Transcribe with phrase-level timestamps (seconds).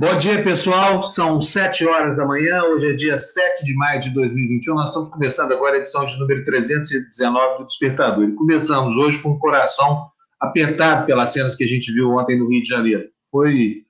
[0.00, 1.02] Bom dia, pessoal.
[1.02, 2.62] São 7 horas da manhã.
[2.62, 4.74] Hoje é dia 7 de maio de 2021.
[4.74, 8.24] Nós estamos começando agora a edição de número 319 do Despertador.
[8.24, 10.06] E começamos hoje com o coração
[10.40, 13.10] apertado pelas cenas que a gente viu ontem no Rio de Janeiro.
[13.30, 13.82] Foi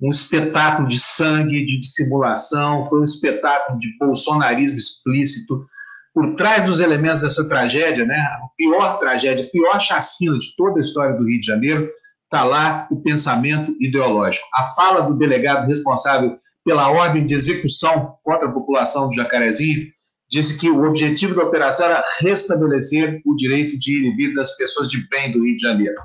[0.00, 5.66] um espetáculo de sangue, de dissimulação, foi um espetáculo de bolsonarismo explícito.
[6.14, 10.78] Por trás dos elementos dessa tragédia, né, a pior tragédia, a pior chacina de toda
[10.78, 11.86] a história do Rio de Janeiro,
[12.30, 14.46] está lá o pensamento ideológico.
[14.54, 19.88] A fala do delegado responsável pela ordem de execução contra a população do Jacarezinho
[20.30, 24.56] disse que o objetivo da operação era restabelecer o direito de ir e vir das
[24.56, 26.00] pessoas de bem do Rio de Janeiro.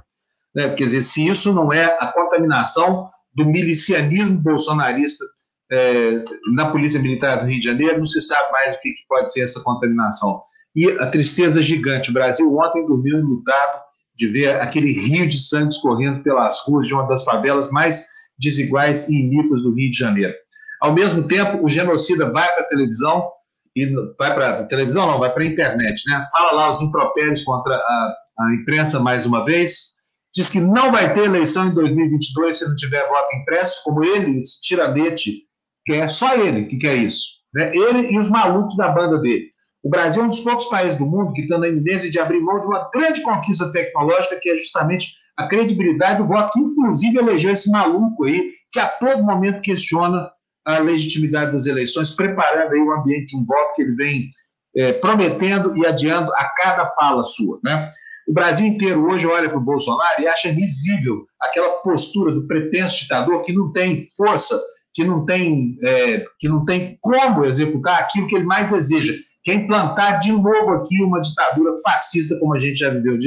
[0.55, 0.69] Né?
[0.69, 5.23] Quer dizer, se isso não é a contaminação do milicianismo bolsonarista
[5.71, 6.23] é,
[6.55, 9.31] na Polícia Militar do Rio de Janeiro, não se sabe mais o que, que pode
[9.31, 10.41] ser essa contaminação.
[10.75, 12.09] E a tristeza gigante.
[12.09, 13.84] O Brasil ontem dormiu enlutado
[14.15, 18.05] de ver aquele rio de sangue escorrendo pelas ruas de uma das favelas mais
[18.37, 20.33] desiguais e iníquas do Rio de Janeiro.
[20.81, 23.29] Ao mesmo tempo, o genocida vai para a televisão,
[23.75, 26.25] e vai para televisão, não, vai para a internet, né?
[26.31, 29.95] Fala lá os impropérios contra a, a imprensa mais uma vez,
[30.33, 34.41] diz que não vai ter eleição em 2022 se não tiver voto impresso, como ele,
[34.41, 35.43] esse tiranete,
[35.85, 37.25] quer, só ele que quer isso.
[37.53, 37.71] Né?
[37.73, 39.54] Ele e os malucos da banda dele.
[39.85, 42.39] O Brasil é um dos poucos países do mundo que está na iminência de abrir
[42.39, 47.19] mão de uma grande conquista tecnológica, que é justamente a credibilidade do voto, que inclusive
[47.19, 50.31] elegeu esse maluco aí, que a todo momento questiona
[50.65, 54.29] a legitimidade das eleições, preparando aí o ambiente de um voto que ele vem
[54.75, 57.59] é, prometendo e adiando a cada fala sua.
[57.63, 57.91] Né?
[58.27, 63.01] O Brasil inteiro hoje olha para o Bolsonaro e acha risível aquela postura do pretenso
[63.01, 64.59] ditador que não tem força,
[64.95, 69.13] que não tem, é, que não tem como executar aquilo que ele mais deseja,
[69.45, 73.19] que é implantar de novo aqui uma ditadura fascista, como a gente já viveu,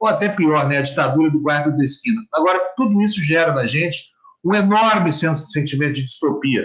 [0.00, 2.20] ou até pior, né, a ditadura do guarda da esquina.
[2.32, 4.06] Agora, tudo isso gera na gente
[4.42, 6.62] um enorme sentimento de distopia.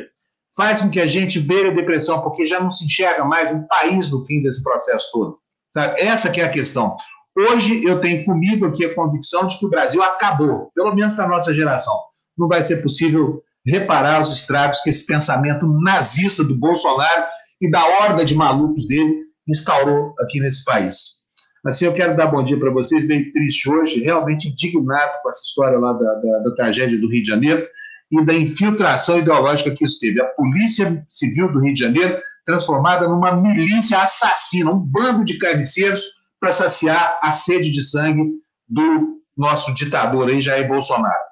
[0.56, 3.66] Faz com que a gente beire a depressão, porque já não se enxerga mais um
[3.68, 5.40] país no fim desse processo todo.
[5.74, 6.00] Sabe?
[6.00, 6.96] Essa que é a questão.
[7.38, 11.26] Hoje eu tenho comigo aqui a convicção de que o Brasil acabou, pelo menos para
[11.26, 11.98] a nossa geração.
[12.38, 17.26] Não vai ser possível reparar os estragos que esse pensamento nazista do Bolsonaro
[17.62, 21.22] e da horda de malucos dele instaurou aqui nesse país.
[21.64, 25.44] Assim, eu quero dar bom dia para vocês, bem triste hoje, realmente indignado com essa
[25.46, 27.68] história lá da, da, da, tragédia do Rio de Janeiro
[28.12, 30.20] e da infiltração ideológica que isso teve.
[30.20, 36.04] A Polícia Civil do Rio de Janeiro transformada numa milícia assassina, um bando de carniceiros
[36.40, 38.24] para saciar a sede de sangue
[38.68, 41.31] do nosso ditador aí, Jair Bolsonaro.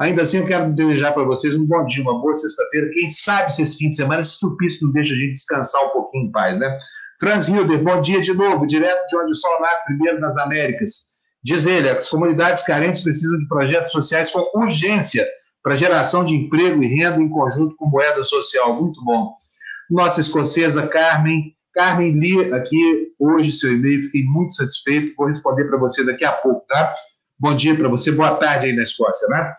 [0.00, 2.90] Ainda assim, eu quero desejar para vocês um bom dia, uma boa sexta-feira.
[2.90, 5.90] Quem sabe se esse fim de semana, esse tupício não deixa a gente descansar um
[5.90, 6.78] pouquinho em paz, né?
[7.20, 11.18] Franz Hilder, bom dia de novo, direto de onde o sol nasce primeiro nas Américas.
[11.42, 15.26] Diz ele, as comunidades carentes precisam de projetos sociais com urgência
[15.62, 18.80] para geração de emprego e renda em conjunto com moeda social.
[18.80, 19.34] Muito bom.
[19.90, 25.78] Nossa escocesa Carmen, Carmen, li aqui hoje seu e-mail, fiquei muito satisfeito, vou responder para
[25.78, 26.94] você daqui a pouco, tá?
[27.38, 29.54] Bom dia para você, boa tarde aí na Escócia, né?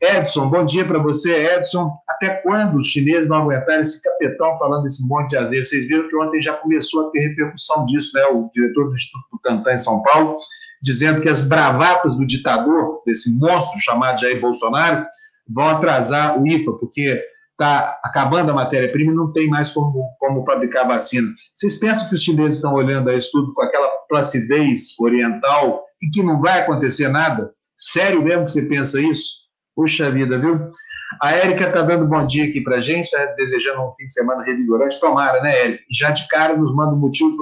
[0.00, 1.92] Edson, bom dia para você, Edson.
[2.08, 5.68] Até quando os chineses não aguentarem esse capetão falando esse monte de azeite?
[5.68, 8.24] Vocês viram que ontem já começou a ter repercussão disso, né?
[8.26, 10.38] O diretor do Instituto Butantan em São Paulo,
[10.82, 15.06] dizendo que as bravatas do ditador, desse monstro chamado Jair Bolsonaro,
[15.46, 20.44] vão atrasar o IFA, porque está acabando a matéria-prima e não tem mais como, como
[20.44, 21.28] fabricar vacina.
[21.54, 26.22] Vocês pensam que os chineses estão olhando isso tudo com aquela placidez oriental e que
[26.22, 27.52] não vai acontecer nada?
[27.78, 29.43] Sério mesmo que você pensa isso?
[29.74, 30.70] Puxa vida, viu?
[31.20, 34.12] A Érica está dando bom dia aqui para a gente, tá desejando um fim de
[34.12, 34.98] semana revigorante.
[34.98, 35.84] Tomara, né, Érica?
[35.90, 37.36] Já de cara nos manda um motivo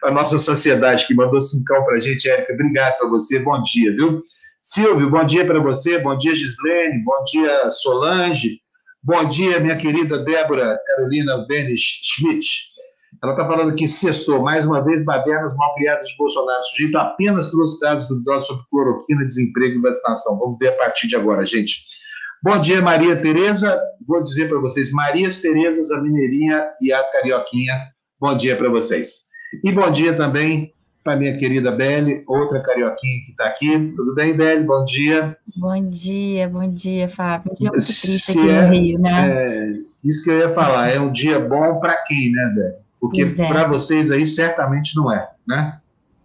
[0.00, 2.52] para a nossa sociedade, que mandou cincão para a gente, Érica.
[2.52, 4.22] Obrigado para você, bom dia, viu?
[4.62, 8.60] Silvio, bom dia para você, bom dia, Gislene, bom dia, Solange,
[9.02, 12.69] bom dia, minha querida Débora Carolina Benes Schmidt.
[13.22, 16.60] Ela está falando que sextou, mais uma vez, badernas mal criadas de Bolsonaro.
[16.60, 20.38] O sujeito apenas trouxe dados duvidosos sobre cloroquina, desemprego e vacinação.
[20.38, 21.84] Vamos ver a partir de agora, gente.
[22.42, 23.78] Bom dia, Maria Tereza.
[24.08, 27.74] Vou dizer para vocês, Marias Terezas, a Mineirinha e a Carioquinha.
[28.18, 29.28] Bom dia para vocês.
[29.62, 30.72] E bom dia também
[31.04, 33.92] para minha querida Belle, outra carioquinha que está aqui.
[33.96, 34.64] Tudo bem, Belle?
[34.64, 35.36] Bom dia.
[35.56, 37.52] Bom dia, bom dia, Fábio.
[37.52, 39.30] Um dia muito triste aqui é, no Rio, né?
[39.30, 39.72] É,
[40.04, 42.89] isso que eu ia falar, é um dia bom para quem, né, Belle?
[43.00, 43.46] Porque é.
[43.46, 45.80] para vocês aí certamente não é, né?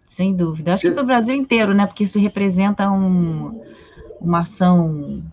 [0.09, 0.73] Sem dúvida.
[0.73, 1.85] Acho que para o Brasil inteiro, né?
[1.85, 3.61] Porque isso representa um,
[4.19, 5.23] uma ação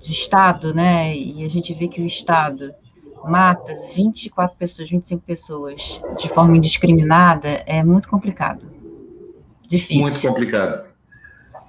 [0.00, 1.16] do Estado, né?
[1.16, 2.74] E a gente vê que o Estado
[3.24, 8.66] mata 24 pessoas, 25 pessoas de forma indiscriminada, é muito complicado.
[9.66, 10.02] Difícil.
[10.02, 10.84] Muito complicado.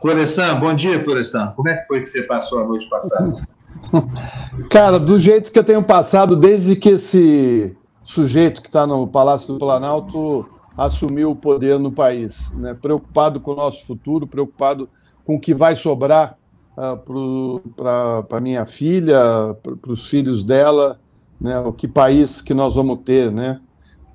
[0.01, 1.53] Florestan, bom dia, Florestan.
[1.55, 3.47] Como é que foi que você passou a noite passada?
[4.69, 9.53] Cara, do jeito que eu tenho passado, desde que esse sujeito que está no Palácio
[9.53, 10.45] do Planalto
[10.77, 12.73] assumiu o poder no país, né?
[12.73, 14.89] preocupado com o nosso futuro, preocupado
[15.23, 16.37] com o que vai sobrar
[16.75, 19.19] uh, ah, para minha filha,
[19.61, 20.99] para os filhos dela,
[21.39, 21.59] né?
[21.59, 23.61] o que país que nós vamos ter, né?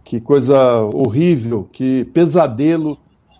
[0.05, 2.99] que coisa horrível, que pesadelo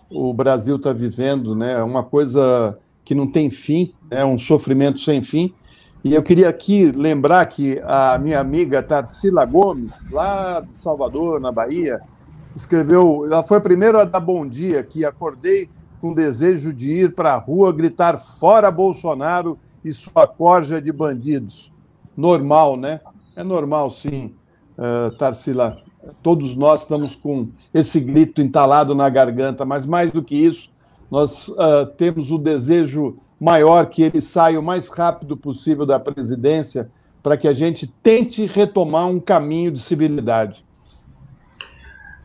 [0.09, 1.81] o Brasil está vivendo, né?
[1.83, 5.53] uma coisa que não tem fim, é um sofrimento sem fim.
[6.01, 11.51] E eu queria aqui lembrar que a minha amiga Tarsila Gomes, lá de Salvador, na
[11.51, 11.99] Bahia,
[12.55, 15.69] escreveu, ela foi a primeira a dar bom dia, que acordei
[15.99, 21.69] com desejo de ir para a rua gritar fora Bolsonaro e sua corja de bandidos.
[22.15, 23.01] Normal, né?
[23.35, 24.33] É normal, sim,
[24.77, 25.81] uh, Tarsila.
[26.23, 30.71] Todos nós estamos com esse grito entalado na garganta, mas mais do que isso,
[31.11, 36.91] nós uh, temos o desejo maior que ele saia o mais rápido possível da presidência
[37.23, 40.65] para que a gente tente retomar um caminho de civilidade.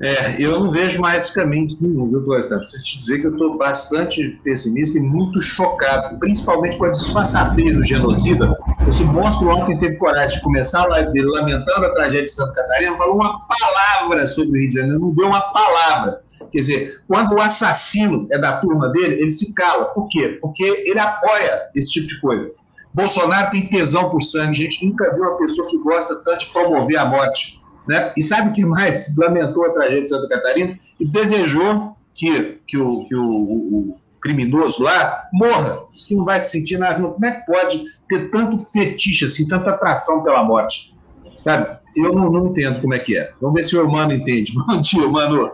[0.00, 2.58] É, eu não vejo mais caminhos nenhum, viu, Florentino?
[2.58, 7.76] Preciso te dizer que eu estou bastante pessimista e muito chocado, principalmente com a disfarçatez
[7.76, 8.56] do genocida.
[8.88, 12.54] Esse monstro ontem teve coragem de começar a live dele lamentando a tragédia de Santa
[12.54, 16.20] Catarina, falou uma palavra sobre o Rio de Janeiro, não deu uma palavra.
[16.50, 19.86] Quer dizer, quando o assassino é da turma dele, ele se cala.
[19.86, 20.38] Por quê?
[20.40, 22.50] Porque ele apoia esse tipo de coisa.
[22.92, 26.52] Bolsonaro tem tesão por sangue, a gente nunca viu uma pessoa que gosta tanto de
[26.52, 28.12] promover a morte né?
[28.16, 30.78] E sabe o que mais lamentou a tragédia de Santa Catarina?
[30.98, 35.82] E desejou que, que, o, que o, o criminoso lá morra.
[35.92, 37.02] Diz que não vai se sentir nada.
[37.02, 40.96] Como é que pode ter tanto fetiche, assim, tanta atração pela morte?
[41.42, 41.78] Sabe?
[41.94, 43.32] Eu não, não entendo como é que é.
[43.40, 44.52] Vamos ver se o Mano entende.
[44.66, 45.52] Bom dia, Mano.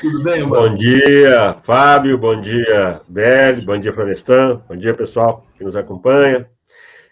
[0.00, 0.68] Tudo bem, Mano?
[0.68, 2.18] Bom dia, Fábio.
[2.18, 3.62] Bom dia, Beli.
[3.62, 4.62] Bom dia, Florestan.
[4.68, 6.48] Bom dia, pessoal que nos acompanha.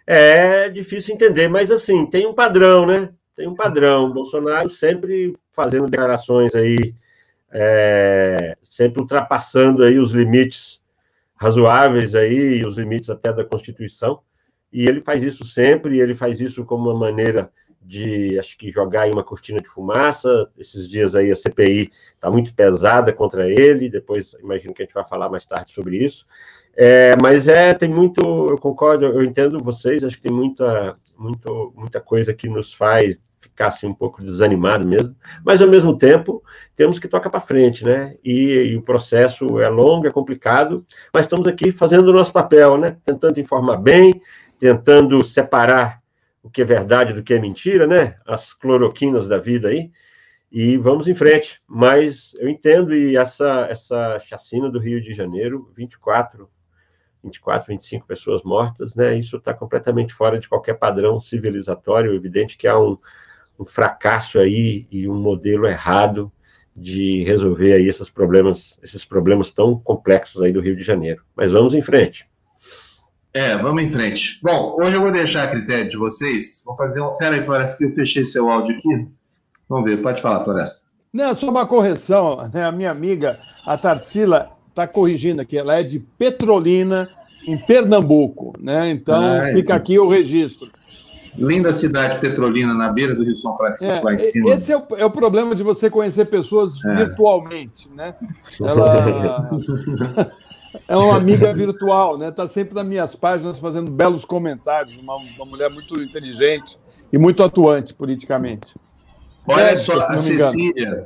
[0.06, 3.10] É difícil entender, mas assim, tem um padrão, né?
[3.34, 4.12] tem um padrão.
[4.12, 6.94] Bolsonaro sempre fazendo declarações aí,
[7.50, 10.80] é, sempre ultrapassando aí os limites
[11.34, 14.20] razoáveis aí, os limites até da Constituição.
[14.72, 17.50] E ele faz isso sempre, ele faz isso como uma maneira
[17.84, 20.48] de, acho que, jogar aí uma cortina de fumaça.
[20.58, 24.94] Esses dias aí a CPI está muito pesada contra ele, depois imagino que a gente
[24.94, 26.26] vai falar mais tarde sobre isso.
[26.74, 31.72] É, mas é, tem muito, eu concordo, eu entendo vocês, acho que tem muita, muito,
[31.76, 33.20] muita coisa que nos faz
[33.52, 35.14] ficar assim, um pouco desanimado mesmo,
[35.44, 36.42] mas ao mesmo tempo
[36.74, 38.16] temos que tocar para frente, né?
[38.24, 42.78] E, e, o processo é longo, é complicado, mas estamos aqui fazendo o nosso papel,
[42.78, 42.96] né?
[43.04, 44.20] Tentando informar bem,
[44.58, 46.01] tentando separar
[46.42, 48.18] o que é verdade do que é mentira, né?
[48.26, 49.90] As cloroquinas da vida aí.
[50.50, 51.60] E vamos em frente.
[51.66, 56.48] Mas eu entendo, e essa, essa chacina do Rio de Janeiro, 24
[57.22, 59.16] 24, 25 pessoas mortas, né?
[59.16, 62.14] Isso está completamente fora de qualquer padrão civilizatório.
[62.14, 62.98] Evidente que há um,
[63.58, 66.32] um fracasso aí e um modelo errado
[66.74, 71.22] de resolver aí esses problemas, esses problemas tão complexos aí do Rio de Janeiro.
[71.36, 72.28] Mas vamos em frente.
[73.34, 74.38] É, vamos em frente.
[74.42, 76.62] Bom, hoje eu vou deixar a critério de vocês.
[76.66, 77.16] Vou fazer um.
[77.16, 79.08] Peraí, Floresta, que eu fechei seu áudio aqui.
[79.66, 80.82] Vamos ver, pode falar, Floresta.
[81.10, 82.50] Não, só uma correção.
[82.52, 82.62] Né?
[82.62, 85.56] A minha amiga, a Tarsila, está corrigindo aqui.
[85.56, 87.08] Ela é de Petrolina,
[87.46, 88.52] em Pernambuco.
[88.60, 88.90] Né?
[88.90, 90.70] Então, ah, fica aqui o registro.
[91.36, 94.50] Linda cidade petrolina na beira do Rio São Francisco, é, lá em cima.
[94.50, 96.96] Esse é o, é o, problema de você conhecer pessoas é.
[96.96, 98.14] virtualmente, né?
[98.60, 99.48] Ela
[100.88, 102.28] é uma amiga virtual, né?
[102.28, 104.96] Está sempre nas minhas páginas fazendo belos comentários.
[104.96, 106.78] Uma, uma mulher muito inteligente
[107.12, 108.74] e muito atuante politicamente.
[109.46, 111.04] Olha é, só, a Cecília,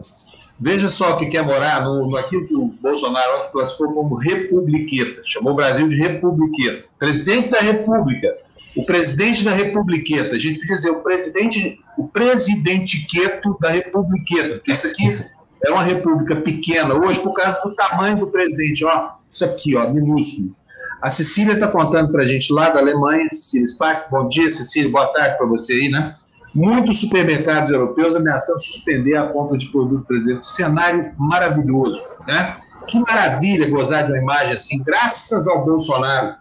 [0.58, 5.22] veja só que quer morar no, naquilo que o Bolsonaro classificou como republiqueta.
[5.24, 6.84] Chamou o Brasil de republiqueta.
[6.98, 8.46] Presidente da República
[8.76, 14.56] o presidente da Republiqueta, a gente podia dizer o presidente, o presidente queto da Republiqueta,
[14.56, 15.18] porque isso aqui
[15.64, 19.88] é uma república pequena hoje por causa do tamanho do presidente, ó, isso aqui, ó,
[19.88, 20.54] minúsculo.
[21.00, 24.90] A Cecília está contando para a gente lá da Alemanha, Cecília Sparks, bom dia, Cecília,
[24.90, 26.14] boa tarde para você aí, né?
[26.54, 30.54] Muitos supermercados europeus ameaçando suspender a compra de produtos brasileiros.
[30.54, 32.56] Cenário maravilhoso, né?
[32.86, 36.36] Que maravilha gozar de uma imagem assim, graças ao Bolsonaro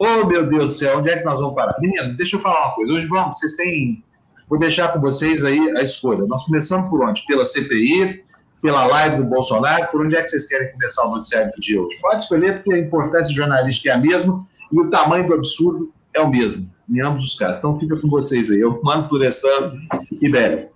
[0.00, 1.74] Oh, meu Deus do céu, onde é que nós vamos parar?
[1.80, 2.92] Menino, deixa eu falar uma coisa.
[2.92, 4.04] Hoje vamos, vocês têm.
[4.48, 6.24] Vou deixar com vocês aí a escolha.
[6.26, 7.26] Nós começamos por onde?
[7.26, 8.22] Pela CPI,
[8.60, 11.80] pela live do Bolsonaro, por onde é que vocês querem começar o noticiário do dia
[11.80, 11.98] hoje?
[12.00, 16.20] Pode escolher, porque a importância jornalística é a mesma e o tamanho do absurdo é
[16.20, 17.58] o mesmo, em ambos os casos.
[17.58, 18.60] Então fica com vocês aí.
[18.60, 19.72] Eu mando Florestan
[20.20, 20.68] e Bélio.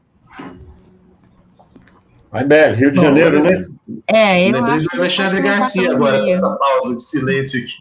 [2.31, 3.67] Vai, Bélio, Rio de Janeiro, né?
[4.07, 7.79] É, eu Lembrei acho do Alexandre Garcia agora, com essa pausa de silêncio aqui.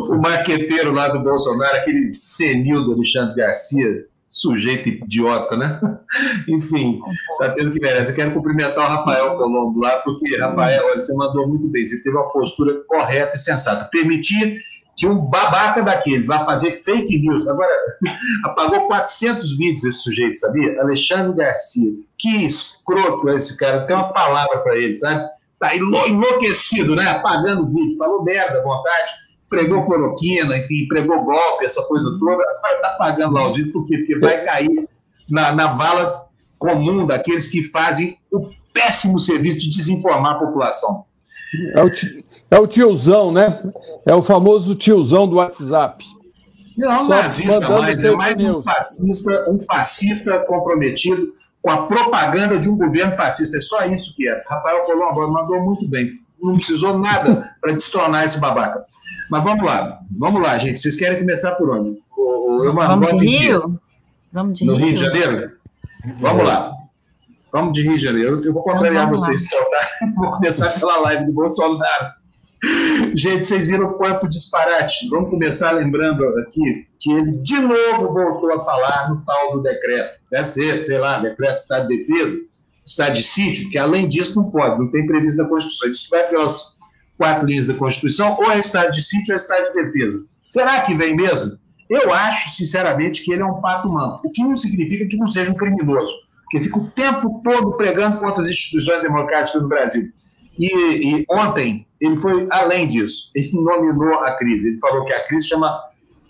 [0.08, 5.80] o marqueteiro lá do Bolsonaro, aquele senil do Alexandre Garcia, sujeito idiota, né?
[6.48, 7.00] Enfim,
[7.38, 8.12] tá tendo que merece.
[8.12, 12.00] Eu quero cumprimentar o Rafael Colombo lá, porque, Rafael, olha, você mandou muito bem, você
[12.02, 13.88] teve uma postura correta e sensata.
[13.90, 14.60] Permitir
[14.96, 17.48] que um babaca daquele vá fazer fake news.
[17.48, 17.72] Agora,
[18.44, 20.80] apagou 400 vídeos esse sujeito, sabia?
[20.80, 21.92] Alexandre Garcia.
[22.16, 23.86] Que escroto é esse cara.
[23.86, 25.28] Tem uma palavra para ele, sabe?
[25.58, 27.08] Tá enlouquecido, né?
[27.08, 27.98] Apagando vídeo.
[27.98, 32.42] Falou merda à vontade pregou cloroquina, enfim, pregou golpe, essa coisa toda,
[32.76, 33.98] está pagando lá os vídeos, por quê?
[33.98, 34.88] Porque vai cair
[35.28, 41.04] na, na vala comum daqueles que fazem o péssimo serviço de desinformar a população.
[41.74, 41.90] É o,
[42.52, 43.60] é o tiozão, né?
[44.06, 46.04] É o famoso tiozão do WhatsApp.
[46.78, 52.68] Não, Só nazista mais, é mais um fascista, um fascista comprometido com a propaganda de
[52.68, 53.58] um governo fascista.
[53.58, 54.42] É só isso que é.
[54.46, 56.08] Rafael Colombo mandou muito bem
[56.42, 58.84] não precisou nada para destronar esse babaca.
[59.30, 60.80] Mas vamos lá, vamos lá, gente.
[60.80, 61.98] Vocês querem começar por onde?
[62.16, 63.80] O, eu vamos de Rio?
[64.32, 64.86] Vamos de no Rio.
[64.86, 65.52] Rio de Janeiro?
[66.20, 66.72] Vamos lá.
[67.52, 68.40] Vamos de Rio de Janeiro.
[68.44, 69.86] Eu vou contrariar então, vocês, então, tá?
[70.16, 72.20] Vou começar pela live do Bolsonaro.
[73.14, 75.08] Gente, vocês viram quanto disparate.
[75.08, 80.20] Vamos começar lembrando aqui que ele de novo voltou a falar no tal do decreto.
[80.30, 82.49] Deve ser, sei lá, decreto de Estado de Defesa
[82.90, 85.90] estado de sítio, porque além disso não pode, não tem previsto na Constituição.
[85.90, 86.76] Isso vai pelas
[87.16, 90.24] quatro linhas da Constituição, ou é estado de sítio ou é estado de defesa.
[90.46, 91.58] Será que vem mesmo?
[91.88, 95.26] Eu acho, sinceramente, que ele é um pato humano, o que não significa que não
[95.26, 96.12] seja um criminoso,
[96.44, 100.04] porque fica o tempo todo pregando contra as instituições democráticas no Brasil.
[100.58, 105.24] E, e ontem ele foi além disso, ele nominou a crise, ele falou que a
[105.26, 105.78] crise chama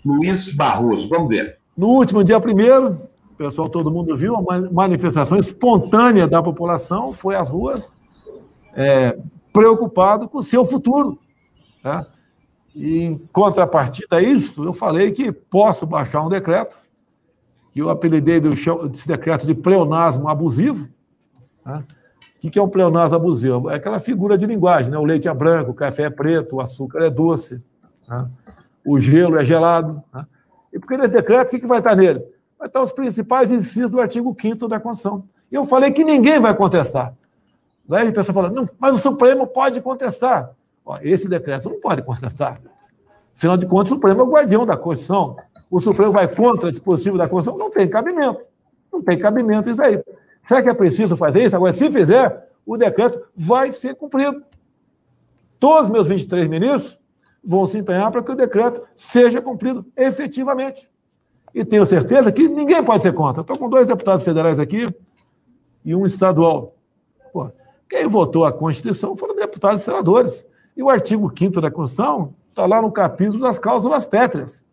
[0.05, 1.07] Luiz Barroso.
[1.07, 1.57] Vamos ver.
[1.77, 3.09] No último dia primeiro,
[3.41, 7.91] pessoal, todo mundo viu, uma manifestação espontânea da população foi às ruas,
[8.75, 9.17] é,
[9.51, 11.17] preocupado com o seu futuro.
[11.81, 12.05] Tá?
[12.75, 16.77] E, em contrapartida a isso, eu falei que posso baixar um decreto,
[17.73, 20.87] que eu apelidei desse decreto de pleonasmo abusivo.
[21.63, 21.83] Tá?
[22.43, 23.69] O que é um pleonasmo abusivo?
[23.71, 24.97] É aquela figura de linguagem, né?
[24.97, 27.63] o leite é branco, o café é preto, o açúcar é doce,
[28.05, 28.29] tá?
[28.85, 30.03] o gelo é gelado.
[30.11, 30.27] Tá?
[30.71, 32.23] E porque nesse decreto, o que vai estar nele?
[32.61, 35.23] Vai estar os principais incisos do artigo 5 da Constituição.
[35.51, 37.15] E eu falei que ninguém vai contestar.
[37.89, 40.51] Daí a pessoa fala, não, mas o Supremo pode contestar.
[40.85, 42.61] Ó, esse decreto não pode contestar.
[43.35, 45.35] Afinal de contas, o Supremo é o guardião da Constituição.
[45.71, 47.57] O Supremo vai contra o dispositivo da Constituição?
[47.57, 48.41] Não tem cabimento.
[48.93, 49.99] Não tem cabimento isso aí.
[50.47, 51.55] Será que é preciso fazer isso?
[51.55, 54.43] Agora, se fizer, o decreto vai ser cumprido.
[55.59, 56.99] Todos os meus 23 ministros
[57.43, 60.90] vão se empenhar para que o decreto seja cumprido efetivamente.
[61.53, 63.41] E tenho certeza que ninguém pode ser contra.
[63.41, 64.87] Estou com dois deputados federais aqui
[65.83, 66.75] e um estadual.
[67.33, 67.49] Pô,
[67.89, 70.47] quem votou a Constituição foram deputados e senadores.
[70.75, 74.63] E o artigo 5 da Constituição está lá no capítulo das cláusulas pétreas.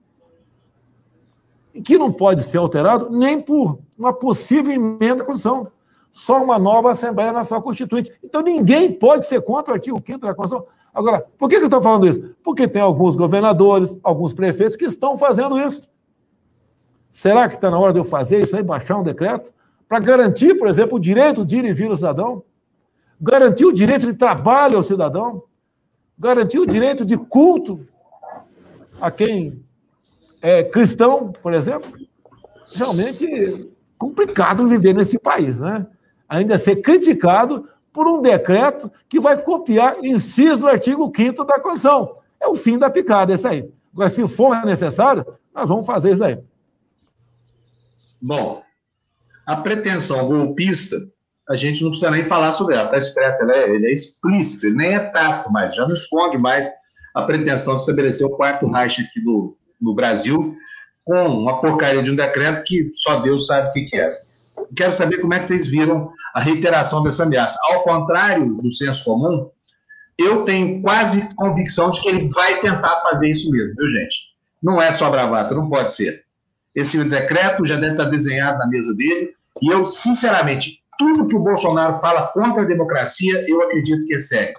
[1.75, 5.71] E que não pode ser alterado nem por uma possível emenda à Constituição.
[6.11, 8.13] Só uma nova Assembleia Nacional Constituinte.
[8.23, 10.67] Então ninguém pode ser contra o artigo 5 da Constituição.
[10.95, 12.35] Agora, por que, que eu estou falando isso?
[12.43, 15.89] Porque tem alguns governadores, alguns prefeitos que estão fazendo isso.
[17.19, 19.53] Será que está na hora de eu fazer isso aí, baixar um decreto?
[19.89, 22.45] Para garantir, por exemplo, o direito de ir e vir ao cidadão?
[23.21, 25.43] Garantir o direito de trabalho ao cidadão?
[26.17, 27.85] Garantir o direito de culto
[29.01, 29.61] a quem
[30.41, 31.91] é cristão, por exemplo?
[32.73, 35.89] Realmente complicado viver nesse país, né?
[36.29, 42.19] Ainda ser criticado por um decreto que vai copiar inciso do artigo 5 da Constituição.
[42.41, 43.69] É o fim da picada, esse aí.
[43.93, 46.39] Agora, se for necessário, nós vamos fazer isso aí.
[48.21, 48.63] Bom,
[49.47, 50.97] a pretensão golpista,
[51.49, 54.67] a gente não precisa nem falar sobre ela, está expressa, ela é, ele é explícito,
[54.67, 56.71] ele nem é tácito mais, já não esconde mais
[57.15, 60.55] a pretensão de estabelecer o quarto Reich aqui no, no Brasil,
[61.05, 64.21] com uma porcaria de um decreto que só Deus sabe o que, que é.
[64.77, 67.59] Quero saber como é que vocês viram a reiteração dessa ameaça.
[67.71, 69.51] Ao contrário do senso comum,
[70.19, 74.35] eu tenho quase convicção de que ele vai tentar fazer isso mesmo, viu, gente?
[74.63, 76.25] Não é só bravata, não pode ser.
[76.75, 79.35] Esse decreto já deve estar desenhado na mesa dele.
[79.63, 84.19] E eu, sinceramente, tudo que o Bolsonaro fala contra a democracia, eu acredito que é
[84.19, 84.55] sério,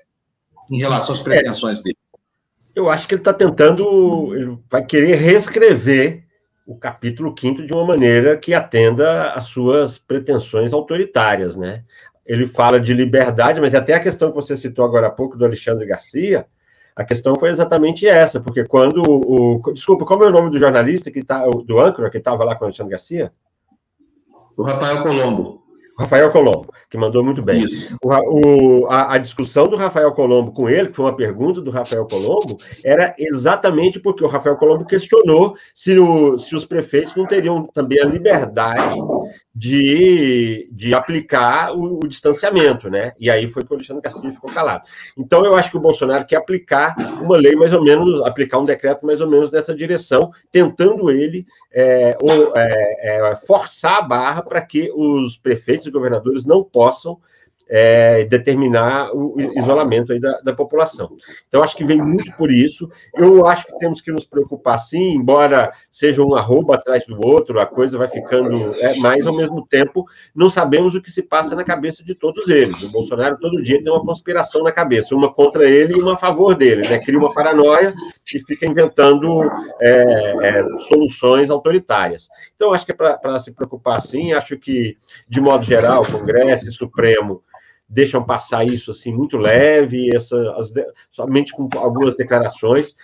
[0.70, 1.98] em relação às pretensões dele.
[2.76, 6.24] Eu acho que ele está tentando, ele vai querer reescrever
[6.66, 11.84] o capítulo 5 de uma maneira que atenda às suas pretensões autoritárias, né?
[12.26, 15.44] Ele fala de liberdade, mas até a questão que você citou agora há pouco do
[15.44, 16.46] Alexandre Garcia,
[17.00, 19.72] a questão foi exatamente essa, porque quando o.
[19.72, 22.66] Desculpa, como é o nome do jornalista que tá, do âncora que estava lá com
[22.66, 23.32] o Alexandre Garcia?
[24.58, 25.64] O Rafael Colombo.
[25.98, 27.64] Rafael Colombo, que mandou muito bem.
[27.64, 27.96] Isso.
[28.04, 31.72] O, o, a, a, discussão do Rafael Colombo com ele, que foi uma pergunta do
[31.72, 37.26] Rafael Colombo, era exatamente porque o Rafael Colombo questionou se, o, se os prefeitos não
[37.26, 39.00] teriam também a liberdade
[39.54, 43.14] de, de aplicar o, o, distanciamento, né?
[43.20, 44.84] E aí foi que o Alexandre Castilho ficou calado.
[45.18, 48.66] Então, eu acho que o Bolsonaro quer aplicar uma lei mais ou menos, aplicar um
[48.66, 54.42] decreto mais ou menos nessa direção, tentando ele é, ou, é, é, forçar a barra
[54.42, 57.20] para que os prefeitos e governadores não possam
[57.70, 61.16] é, determinar o isolamento aí da, da, população.
[61.48, 62.90] Então, acho que vem muito por isso.
[63.14, 67.60] Eu acho que temos que nos preocupar, sim, embora seja um arroba atrás do outro,
[67.60, 71.56] a coisa vai ficando é, mais ao mesmo tempo, não sabemos o que se passa
[71.56, 72.82] na cabeça de todos eles.
[72.82, 76.18] O Bolsonaro todo dia tem uma conspiração na cabeça, uma contra ele e uma a
[76.18, 76.98] favor dele, né?
[77.00, 77.94] Cria uma paranoia
[78.34, 79.44] e fica inventando
[79.80, 82.28] é, é soluções autoritárias.
[82.56, 84.98] Então, acho que é para se preocupar, sim, acho que,
[85.28, 87.44] de modo geral, Congresso e Supremo
[87.90, 90.72] deixam passar isso assim muito leve, essa, as,
[91.10, 92.96] somente com algumas declarações.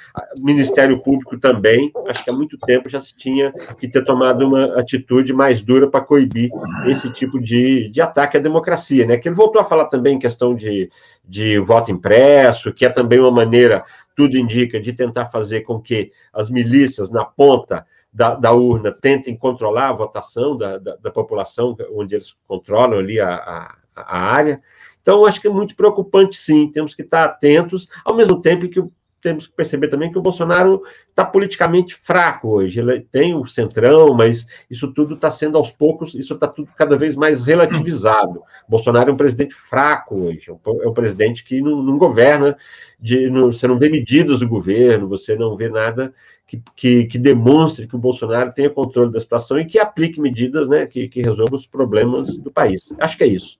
[0.43, 4.79] Ministério Público também, acho que há muito tempo já se tinha que ter tomado uma
[4.79, 6.51] atitude mais dura para coibir
[6.85, 9.17] esse tipo de, de ataque à democracia, né?
[9.17, 10.89] Que ele voltou a falar também em questão de,
[11.27, 13.83] de voto impresso, que é também uma maneira,
[14.15, 19.35] tudo indica, de tentar fazer com que as milícias na ponta da, da, urna tentem
[19.35, 24.61] controlar a votação da, da, da, população, onde eles controlam ali a, a, a área.
[25.01, 26.71] Então, acho que é muito preocupante, sim.
[26.71, 28.81] Temos que estar atentos, ao mesmo tempo que
[29.25, 32.79] temos que perceber também que o Bolsonaro está politicamente fraco hoje.
[32.79, 36.95] Ele tem o centrão, mas isso tudo está sendo aos poucos, isso está tudo cada
[36.95, 38.43] vez mais relativizado.
[38.69, 42.55] Bolsonaro é um presidente fraco hoje, é um presidente que não, não governa,
[42.99, 46.13] de, não, você não vê medidas do governo, você não vê nada
[46.45, 50.67] que, que, que, demonstre que o Bolsonaro tenha controle da situação e que aplique medidas
[50.67, 52.93] né, que, que resolvam os problemas do país.
[52.99, 53.57] Acho que é isso.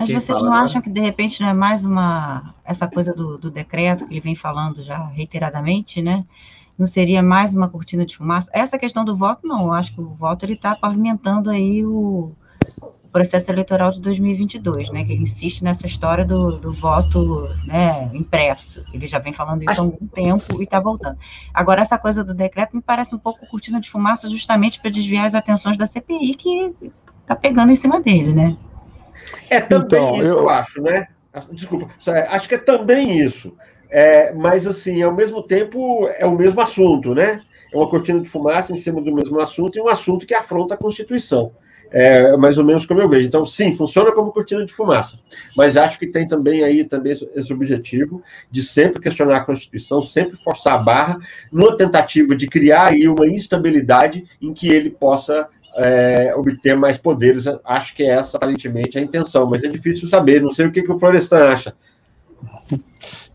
[0.00, 2.54] Mas Quem vocês não acham que, de repente, não é mais uma.
[2.64, 6.24] Essa coisa do, do decreto que ele vem falando já reiteradamente, né?
[6.78, 8.50] Não seria mais uma cortina de fumaça?
[8.54, 9.66] Essa questão do voto, não.
[9.66, 12.32] Eu acho que o voto ele está pavimentando aí o,
[13.12, 15.04] processo eleitoral de 2022, né?
[15.04, 18.82] Que ele insiste nessa história do, do voto né, impresso.
[18.94, 21.18] Ele já vem falando isso há algum tempo e está voltando.
[21.52, 25.26] Agora, essa coisa do decreto me parece um pouco cortina de fumaça, justamente para desviar
[25.26, 26.72] as atenções da CPI, que
[27.20, 28.56] está pegando em cima dele, né?
[29.48, 30.38] É também então, isso, eu...
[30.38, 31.08] eu acho, né?
[31.52, 31.88] Desculpa,
[32.28, 33.52] acho que é também isso.
[33.88, 37.40] É, mas, assim, ao mesmo tempo, é o mesmo assunto, né?
[37.72, 40.74] É uma cortina de fumaça em cima do mesmo assunto e um assunto que afronta
[40.74, 41.52] a Constituição.
[41.92, 43.26] É mais ou menos como eu vejo.
[43.26, 45.18] Então, sim, funciona como cortina de fumaça.
[45.56, 50.36] Mas acho que tem também aí também esse objetivo de sempre questionar a Constituição, sempre
[50.36, 51.18] forçar a barra,
[51.50, 57.44] numa tentativa de criar aí uma instabilidade em que ele possa é, obter mais poderes.
[57.64, 60.42] Acho que é essa, aparentemente, a intenção, mas é difícil saber.
[60.42, 61.74] Não sei o que, que o Florestan acha.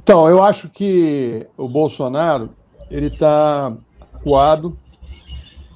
[0.02, 2.50] Então, eu acho que o Bolsonaro
[2.90, 3.76] ele está
[4.24, 4.78] coado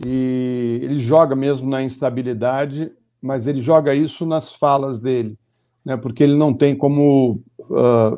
[0.06, 2.91] e ele joga mesmo na instabilidade,
[3.22, 5.38] mas ele joga isso nas falas dele,
[5.84, 5.98] né?
[5.98, 8.17] Porque ele não tem como uh,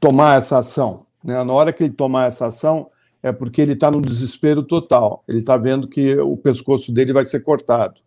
[0.00, 1.02] tomar essa ação.
[1.22, 1.42] Né?
[1.44, 2.88] Na hora que ele tomar essa ação,
[3.22, 5.24] é porque ele está no desespero total.
[5.26, 8.00] Ele está vendo que o pescoço dele vai ser cortado.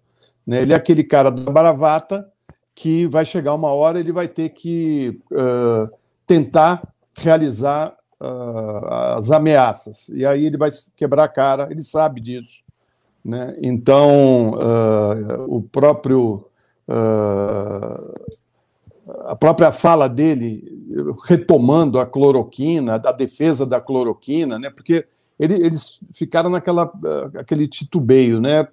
[0.46, 0.62] Né?
[0.62, 2.30] Ele é aquele cara da bravata
[2.74, 5.92] que vai chegar uma hora ele vai ter que uh,
[6.26, 6.82] tentar
[7.18, 10.08] realizar uh, as ameaças.
[10.10, 12.64] E aí ele vai quebrar a cara, ele sabe disso.
[13.24, 13.56] Né?
[13.62, 16.46] Então, uh, o próprio.
[19.26, 20.64] A própria fala dele
[21.28, 24.70] retomando a cloroquina, a defesa da cloroquina, né?
[24.70, 25.06] porque
[25.40, 28.68] ele, eles ficaram naquela ah, aquele titubeio, né?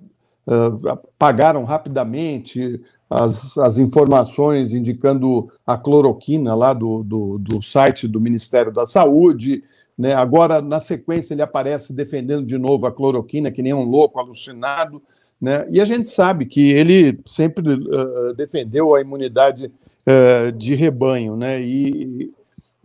[0.49, 8.21] Ah, pagaram rapidamente as, as informações indicando a cloroquina lá do, do, do site do
[8.21, 9.63] Ministério da Saúde.
[9.97, 10.13] Né?
[10.13, 15.03] Agora, na sequência, ele aparece defendendo de novo a cloroquina, que nem um louco alucinado.
[15.41, 15.67] Né?
[15.71, 19.73] E a gente sabe que ele sempre uh, defendeu a imunidade
[20.07, 21.61] uh, de rebanho, né?
[21.63, 22.33] E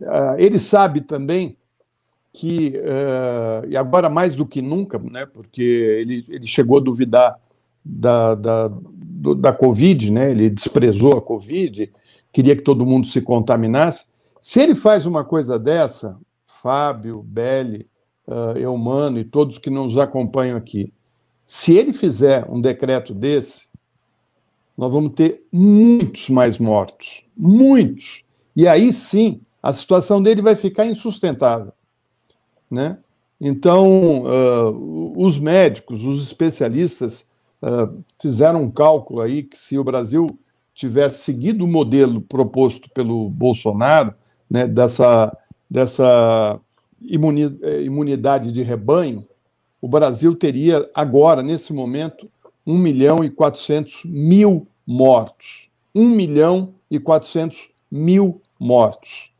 [0.00, 1.56] uh, ele sabe também
[2.32, 5.26] que, uh, e agora mais do que nunca, né?
[5.26, 7.38] Porque ele, ele chegou a duvidar
[7.84, 10.30] da, da, do, da Covid, né?
[10.30, 11.92] Ele desprezou a Covid,
[12.32, 14.06] queria que todo mundo se contaminasse.
[14.40, 17.86] Se ele faz uma coisa dessa, Fábio, Belli,
[18.26, 20.92] uh, Eumano e todos que nos acompanham aqui,
[21.44, 23.66] se ele fizer um decreto desse,
[24.76, 27.24] nós vamos ter muitos mais mortos.
[27.36, 28.24] Muitos.
[28.54, 31.72] E aí sim, a situação dele vai ficar insustentável.
[32.70, 32.98] Né?
[33.40, 37.26] Então, uh, os médicos, os especialistas,
[37.62, 40.38] uh, fizeram um cálculo aí que se o Brasil
[40.74, 44.14] tivesse seguido o modelo proposto pelo Bolsonaro,
[44.48, 45.36] né, dessa,
[45.70, 46.58] dessa
[47.00, 49.26] imunidade de rebanho,
[49.80, 52.30] o Brasil teria agora, nesse momento,
[52.66, 55.68] 1 milhão e 400 mil mortos.
[55.94, 59.30] 1 milhão e 400 mil mortos.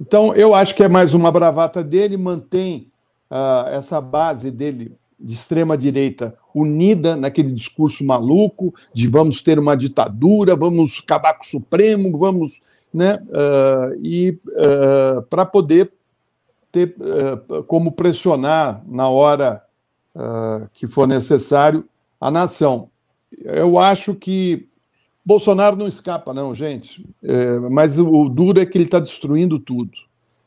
[0.00, 2.90] Então, eu acho que é mais uma bravata dele, mantém
[3.30, 10.54] uh, essa base dele de extrema-direita unida naquele discurso maluco de vamos ter uma ditadura,
[10.54, 12.60] vamos acabar com o Supremo, vamos.
[12.92, 15.92] Né, uh, e uh, para poder
[16.72, 16.94] ter
[17.66, 19.62] como pressionar na hora
[20.74, 21.86] que for necessário
[22.20, 22.90] a nação.
[23.44, 24.68] Eu acho que
[25.24, 27.04] Bolsonaro não escapa, não, gente.
[27.22, 29.92] É, mas o, duro é que ele está destruindo tudo.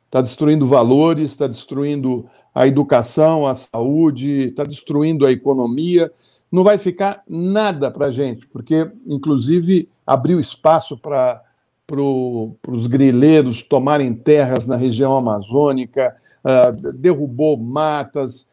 [0.05, 6.12] Está destruindo valores, está destruindo a educação, a saúde, está destruindo a economia.
[6.51, 11.43] Não vai ficar nada para a gente, porque, inclusive, abriu espaço para
[11.86, 18.47] pro, os grileiros tomarem terras na região amazônica, uh, derrubou matas,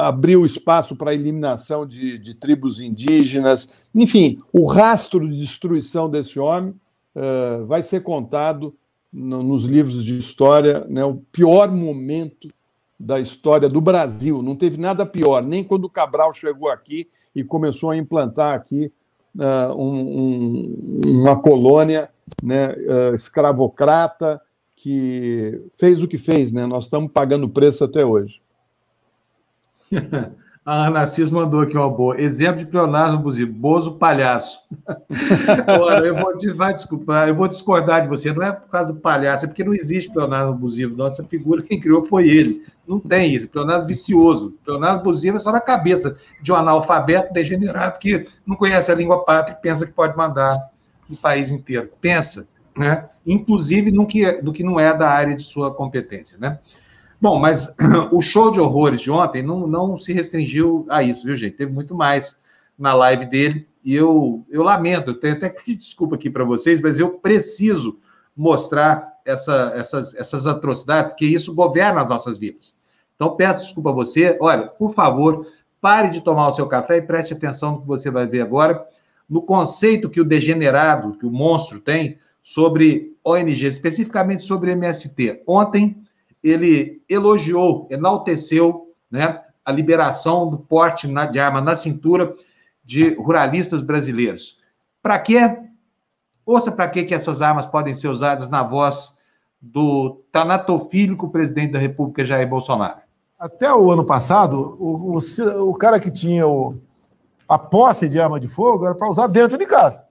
[0.00, 3.82] abriu espaço para a eliminação de, de, tribos indígenas.
[3.94, 6.74] Enfim, o rastro de destruição desse homem
[7.16, 8.74] uh, vai ser contado
[9.12, 12.48] no, nos livros de história, né, o pior momento
[12.98, 14.42] da história do Brasil.
[14.42, 18.92] Não teve nada pior, nem quando o Cabral chegou aqui e começou a implantar aqui
[19.34, 22.10] uh, um, um, uma colônia
[22.42, 24.40] né, uh, escravocrata
[24.76, 26.52] que fez o que fez.
[26.52, 26.66] Né?
[26.66, 28.40] Nós estamos pagando preço até hoje.
[30.64, 32.20] A Ana Cis mandou aqui uma boa.
[32.20, 33.50] Exemplo de pleonasmo abusivo.
[33.50, 34.60] Bozo palhaço.
[35.80, 36.74] Olha, eu vou, vai
[37.28, 38.30] eu vou discordar de você.
[38.30, 40.94] Não é por causa do palhaço, é porque não existe pleonasmo abusivo.
[40.94, 42.62] Nossa figura, quem criou foi ele.
[42.86, 43.48] Não tem isso.
[43.48, 44.50] Pleonasmo vicioso.
[44.62, 49.24] Pleonasmo abusivo é só na cabeça de um analfabeto degenerado que não conhece a língua
[49.24, 50.70] pátria e pensa que pode mandar
[51.08, 51.90] no país inteiro.
[52.02, 53.08] Pensa, né?
[53.26, 56.58] Inclusive no que, do que não é da área de sua competência, né?
[57.20, 57.68] Bom, mas
[58.10, 61.56] o show de horrores de ontem não, não se restringiu a isso, viu, gente?
[61.56, 62.38] Teve muito mais
[62.78, 66.80] na live dele e eu, eu lamento, eu tenho até que desculpa aqui para vocês,
[66.80, 67.98] mas eu preciso
[68.34, 72.74] mostrar essa, essas, essas atrocidades, porque isso governa as nossas vidas.
[73.14, 74.38] Então, peço desculpa a você.
[74.40, 75.46] Olha, por favor,
[75.78, 78.82] pare de tomar o seu café e preste atenção no que você vai ver agora,
[79.28, 85.42] no conceito que o degenerado, que o monstro tem sobre ONG, especificamente sobre MST.
[85.46, 86.02] Ontem,
[86.42, 92.34] ele elogiou, enalteceu né, a liberação do porte de arma na cintura
[92.84, 94.58] de ruralistas brasileiros.
[95.02, 95.58] Para quê?
[96.44, 99.16] Ouça para que essas armas podem ser usadas na voz
[99.60, 103.00] do tanatofílico presidente da República, Jair Bolsonaro.
[103.38, 106.74] Até o ano passado, o, o, o cara que tinha o,
[107.48, 110.02] a posse de arma de fogo era para usar dentro de casa.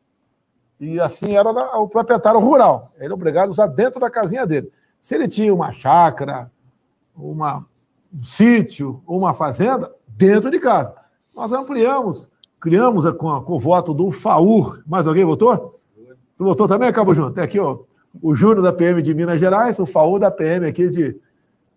[0.80, 2.92] E assim era o proprietário rural.
[2.98, 4.72] Ele é obrigado a usar dentro da casinha dele.
[5.01, 6.51] Se ele tinha uma chácara,
[7.15, 7.65] uma,
[8.13, 10.93] um sítio, uma fazenda, dentro de casa.
[11.35, 12.27] Nós ampliamos,
[12.59, 14.81] criamos com, com o voto do FAUR.
[14.85, 15.79] Mais alguém votou?
[16.38, 17.31] Tu votou também, Cabo Junto?
[17.31, 17.79] Tem aqui, ó,
[18.21, 21.19] o Júnior da PM de Minas Gerais, o FAUR da PM aqui de,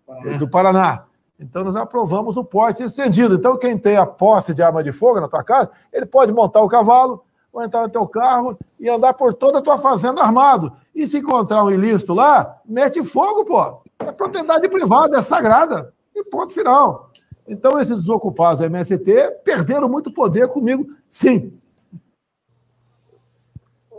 [0.05, 0.37] Paraná.
[0.37, 1.05] do Paraná.
[1.39, 3.35] Então, nós aprovamos o porte estendido.
[3.35, 6.61] Então, quem tem a posse de arma de fogo na tua casa, ele pode montar
[6.61, 7.23] o cavalo,
[7.53, 10.73] ou entrar no teu carro e andar por toda a tua fazenda armado.
[10.93, 13.83] E se encontrar um ilícito lá, mete fogo, pô.
[13.99, 15.93] É propriedade privada, é sagrada.
[16.15, 17.11] E ponto final.
[17.47, 21.53] Então, esses desocupados do MST perderam muito poder comigo, sim.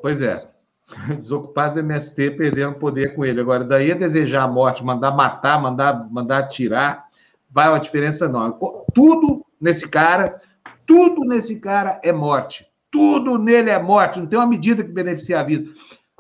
[0.03, 0.49] Pois é.
[1.17, 3.41] Desocupados do MST perderam poder com ele.
[3.41, 7.07] Agora, daí a desejar a morte, mandar matar, mandar, mandar atirar,
[7.51, 8.59] vai uma diferença não.
[8.93, 10.41] Tudo nesse cara,
[10.87, 12.67] tudo nesse cara é morte.
[12.95, 15.69] Tudo nele é morte, não tem uma medida que beneficie a vida.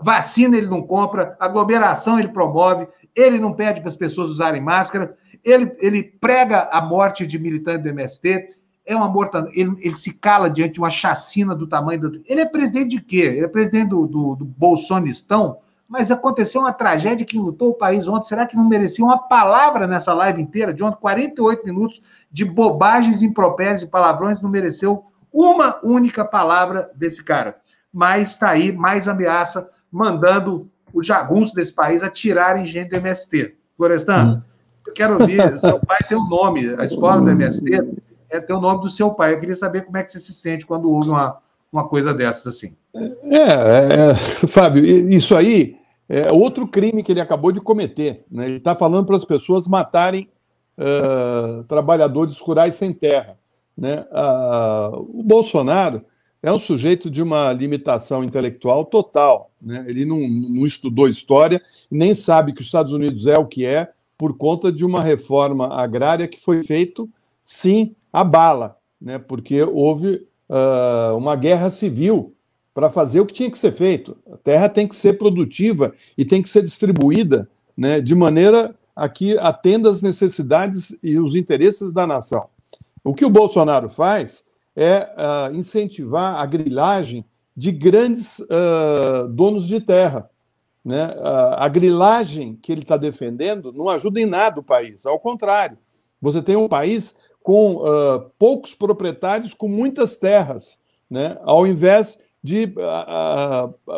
[0.03, 5.17] Vacina ele não compra, aglomeração ele promove, ele não pede para as pessoas usarem máscara,
[5.45, 10.19] ele, ele prega a morte de militante do MST, é uma morta, ele, ele, se
[10.19, 12.23] cala diante de uma chacina do tamanho do.
[12.27, 13.23] Ele é presidente de quê?
[13.23, 15.59] Ele é presidente do, do, do Bolsonistão,
[15.89, 18.27] mas aconteceu uma tragédia que lutou o país ontem.
[18.27, 20.75] Será que não merecia uma palavra nessa live inteira?
[20.75, 25.05] De ontem, 48 minutos de bobagens, impropérios e palavrões, não mereceu
[25.35, 27.57] uma única palavra desse cara.
[27.93, 33.57] Mas está aí, mais ameaça, mandando os jagunços desse país atirarem gente do MST.
[33.77, 34.39] Florestan, hum.
[34.87, 38.61] eu quero ouvir, seu pai tem um nome, a escola do MST é ter o
[38.61, 39.35] nome do seu pai.
[39.35, 41.39] Eu queria saber como é que você se sente quando ouve uma,
[41.73, 42.77] uma coisa dessas assim.
[42.95, 45.77] É, é, é Fábio, isso aí
[46.09, 48.25] é outro crime que ele acabou de cometer.
[48.31, 48.45] Né?
[48.45, 50.29] Ele está falando para as pessoas matarem
[50.79, 53.37] uh, trabalhadores rurais sem terra
[53.77, 54.07] Né?
[54.13, 56.05] Ah, o Bolsonaro
[56.43, 59.51] é um sujeito de uma limitação intelectual total.
[59.61, 59.85] Né?
[59.89, 61.61] Ele não, não estudou história,
[61.91, 65.75] nem sabe que os Estados Unidos é o que é por conta de uma reforma
[65.75, 67.09] agrária que foi feito,
[67.43, 69.19] sim, a bala, né?
[69.19, 72.35] porque houve uh, uma guerra civil
[72.75, 74.17] para fazer o que tinha que ser feito.
[74.31, 79.09] A terra tem que ser produtiva e tem que ser distribuída né, de maneira a
[79.09, 82.49] que atenda às necessidades e os interesses da nação.
[83.05, 89.79] O que o Bolsonaro faz é uh, incentivar a grilagem de grandes uh, donos de
[89.79, 90.29] terra.
[90.83, 91.07] Né?
[91.09, 95.77] Uh, a grilagem que ele está defendendo não ajuda em nada o país, ao contrário.
[96.21, 97.83] Você tem um país com
[98.39, 100.79] poucos proprietários com muitas terras,
[101.11, 101.37] né?
[101.43, 102.73] ao invés de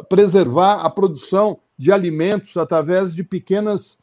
[0.08, 4.00] preservar a produção de alimentos através de pequenas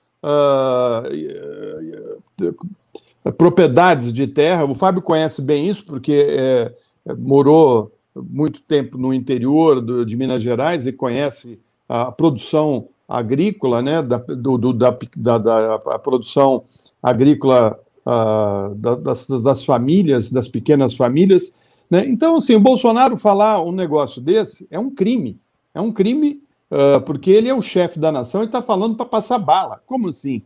[3.32, 4.66] propriedades de terra.
[4.66, 6.74] O Fábio conhece bem isso, porque é,
[7.18, 14.02] morou muito tempo no interior do, de Minas Gerais e conhece a produção agrícola, né,
[14.02, 16.64] da, do, do, da, da, da produção
[17.02, 21.52] agrícola uh, das, das famílias, das pequenas famílias.
[21.90, 22.06] Né?
[22.08, 25.40] Então, assim, o Bolsonaro falar um negócio desse é um crime.
[25.74, 29.06] É um crime uh, porque ele é o chefe da nação e está falando para
[29.06, 29.82] passar bala.
[29.86, 30.42] Como assim?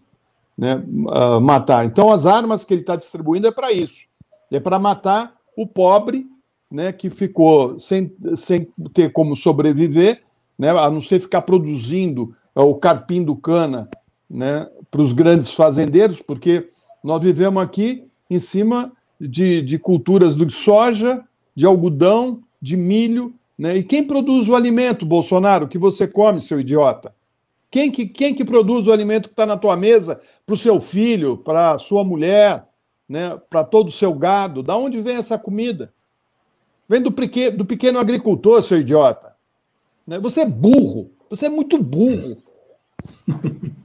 [0.58, 1.86] Né, uh, matar.
[1.86, 4.08] Então, as armas que ele está distribuindo é para isso.
[4.52, 6.26] É para matar o pobre,
[6.72, 10.24] né, que ficou sem, sem ter como sobreviver,
[10.58, 13.88] né, a não ser ficar produzindo uh, o carpim do cana
[14.30, 16.70] né, para os grandes fazendeiros, porque
[17.04, 21.24] nós vivemos aqui em cima de, de culturas de soja,
[21.56, 23.34] de algodão, de milho.
[23.58, 27.14] Né, e quem produz o alimento, Bolsonaro, que você come, seu idiota?
[27.70, 30.80] Quem que, quem que produz o alimento que está na tua mesa para o seu
[30.80, 32.66] filho, para a sua mulher,
[33.08, 34.64] né, para todo o seu gado?
[34.64, 35.94] Da onde vem essa comida?
[36.88, 39.36] Vem do, pequeno, do pequeno agricultor, seu idiota.
[40.06, 40.18] Né?
[40.20, 41.12] Você é burro.
[41.30, 42.38] Você é muito burro.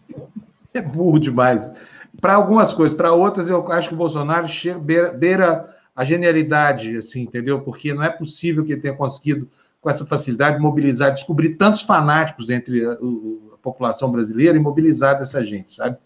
[0.73, 1.77] é burro demais.
[2.21, 6.97] Para algumas coisas, para outras, eu acho que o Bolsonaro chega, beira, beira a genialidade,
[6.97, 7.61] assim, entendeu?
[7.63, 12.49] Porque não é possível que ele tenha conseguido, com essa facilidade, mobilizar, descobrir tantos fanáticos
[12.49, 15.97] entre o, população brasileira e mobilizar essa gente, sabe?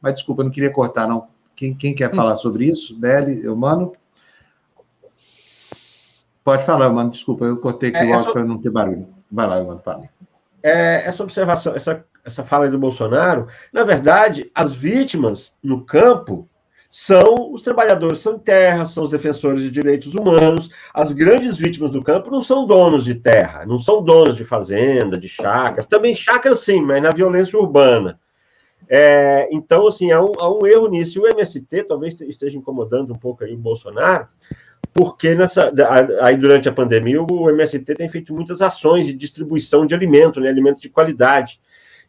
[0.00, 1.28] Mas desculpa, eu não queria cortar, não.
[1.54, 2.98] Quem, quem quer falar sobre isso?
[2.98, 3.92] Beli, mano.
[6.42, 7.10] Pode falar, mano.
[7.10, 9.06] Desculpa, eu cortei aqui é, logo é para não ter barulho.
[9.30, 10.08] Vai lá, mano, fala.
[10.62, 16.48] É, essa observação, essa, essa fala do Bolsonaro, na verdade, as vítimas no campo
[16.94, 20.68] são os trabalhadores sem terra, são os defensores de direitos humanos.
[20.92, 25.16] As grandes vítimas do campo não são donos de terra, não são donos de fazenda,
[25.16, 25.86] de chácaras.
[25.86, 28.20] Também chácaras sim, mas na violência urbana.
[28.86, 31.18] É, então, assim, há um, há um, erro nisso.
[31.18, 34.28] E o MST talvez esteja incomodando um pouco aí o Bolsonaro,
[34.92, 35.72] porque nessa,
[36.20, 40.50] aí durante a pandemia o MST tem feito muitas ações de distribuição de alimento, né,
[40.50, 41.58] alimento de qualidade.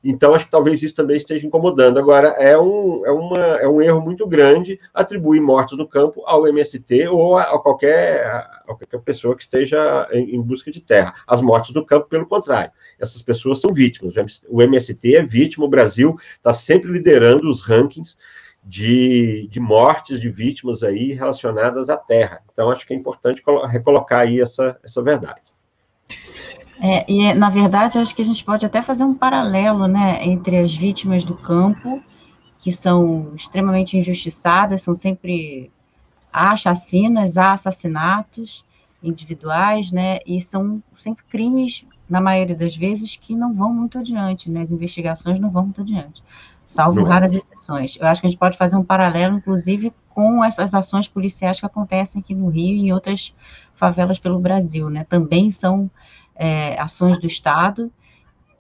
[0.04, 1.98] Então, acho que talvez isso também esteja incomodando.
[1.98, 6.46] Agora, é um, é uma, é um erro muito grande atribuir mortos no campo ao
[6.46, 11.14] MST ou a, a qualquer, a qualquer pessoa que esteja em, em, busca de terra.
[11.26, 14.14] As mortes do campo, pelo contrário, essas pessoas são vítimas.
[14.50, 18.18] O MST é vítima, o Brasil está sempre liderando os rankings
[18.62, 22.42] de, de mortes de vítimas aí relacionadas à terra.
[22.52, 25.53] Então, acho que é importante recolocar aí essa, essa verdade.
[26.86, 30.58] É, e, na verdade, acho que a gente pode até fazer um paralelo né, entre
[30.58, 32.04] as vítimas do campo,
[32.60, 35.72] que são extremamente injustiçadas, são sempre
[36.32, 38.66] há chacinas, há assassinatos
[39.02, 44.52] individuais, né, e são sempre crimes, na maioria das vezes, que não vão muito adiante,
[44.52, 46.22] né, as investigações não vão muito adiante,
[46.60, 47.08] salvo não.
[47.08, 47.98] raras exceções.
[47.98, 51.66] Eu acho que a gente pode fazer um paralelo, inclusive, com essas ações policiais que
[51.66, 53.34] acontecem aqui no Rio e em outras
[53.74, 55.90] favelas pelo Brasil, né, também são
[56.36, 57.92] é, ações do Estado,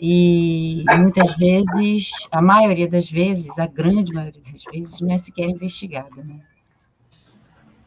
[0.05, 5.45] e muitas vezes, a maioria das vezes, a grande maioria das vezes, não é sequer
[5.45, 6.23] investigada.
[6.23, 6.41] Né?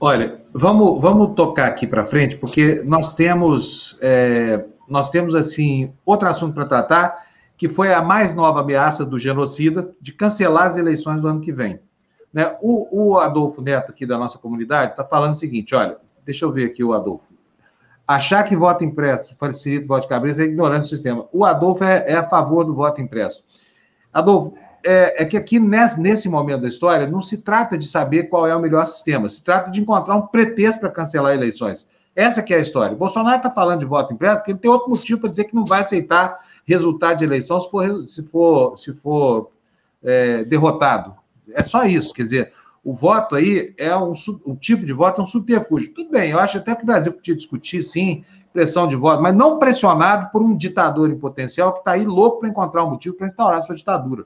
[0.00, 6.28] Olha, vamos, vamos tocar aqui para frente, porque nós temos, é, nós temos assim outro
[6.28, 11.20] assunto para tratar, que foi a mais nova ameaça do genocida de cancelar as eleições
[11.20, 11.80] do ano que vem.
[12.32, 12.56] Né?
[12.62, 16.52] O, o Adolfo Neto, aqui da nossa comunidade, está falando o seguinte: olha, deixa eu
[16.52, 17.25] ver aqui o Adolfo.
[18.06, 21.26] Achar que voto impresso facilita o voto de cabeça é ignorância do sistema.
[21.32, 23.44] O Adolfo é, é, a favor do voto impresso.
[24.12, 28.24] Adolfo, é, é que aqui nesse, nesse, momento da história não se trata de saber
[28.24, 31.88] qual é o melhor sistema, se trata de encontrar um pretexto para cancelar eleições.
[32.14, 32.94] Essa que é a história.
[32.94, 35.54] O Bolsonaro está falando de voto impresso porque ele tem outro motivo para dizer que
[35.54, 39.50] não vai aceitar resultado de eleição se for, se for, se for
[40.02, 41.14] é, derrotado.
[41.52, 42.14] É só isso.
[42.14, 42.52] Quer dizer,
[42.86, 44.12] o voto aí é um,
[44.46, 45.92] um tipo de voto é um subterfúgio.
[45.92, 49.34] Tudo bem, eu acho até que o Brasil podia discutir, sim, pressão de voto, mas
[49.34, 53.16] não pressionado por um ditador em potencial que está aí louco para encontrar um motivo
[53.16, 54.24] para instaurar sua ditadura.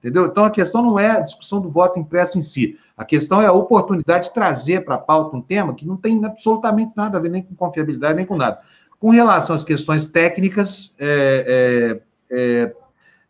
[0.00, 0.26] Entendeu?
[0.26, 2.76] Então a questão não é a discussão do voto impresso em si.
[2.96, 6.24] A questão é a oportunidade de trazer para a pauta um tema que não tem
[6.24, 8.58] absolutamente nada a ver nem com confiabilidade, nem com nada.
[8.98, 12.74] Com relação às questões técnicas, é, é, é,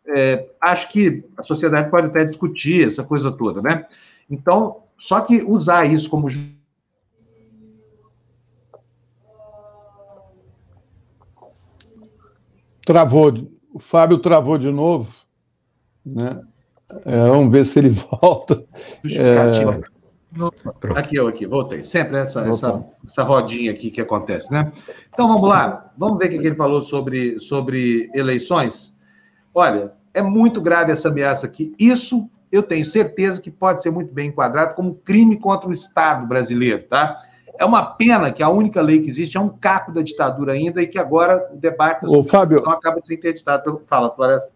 [0.07, 3.85] é acho que a sociedade pode até discutir essa coisa toda, né?
[4.33, 6.27] Então, só que usar isso como.
[12.83, 13.31] Travou,
[13.71, 15.13] o Fábio travou de novo,
[16.03, 16.41] né?
[17.05, 17.89] É, vamos ver se ele
[18.21, 18.61] volta.
[19.05, 19.93] É...
[20.95, 21.83] Aqui, eu aqui, voltei.
[21.83, 24.71] Sempre essa, essa, essa rodinha aqui que acontece, né?
[25.13, 28.97] Então vamos lá, vamos ver o que ele falou sobre, sobre eleições.
[29.53, 31.73] Olha, é muito grave essa ameaça aqui.
[31.77, 36.27] Isso eu tenho certeza que pode ser muito bem enquadrado como crime contra o Estado
[36.27, 37.17] brasileiro, tá?
[37.57, 40.79] É uma pena que a única lei que existe é um caco da ditadura ainda
[40.79, 43.81] e que agora o debate Ô, Fábio, acaba de ser interditado.
[43.87, 44.51] Fala, Floresta.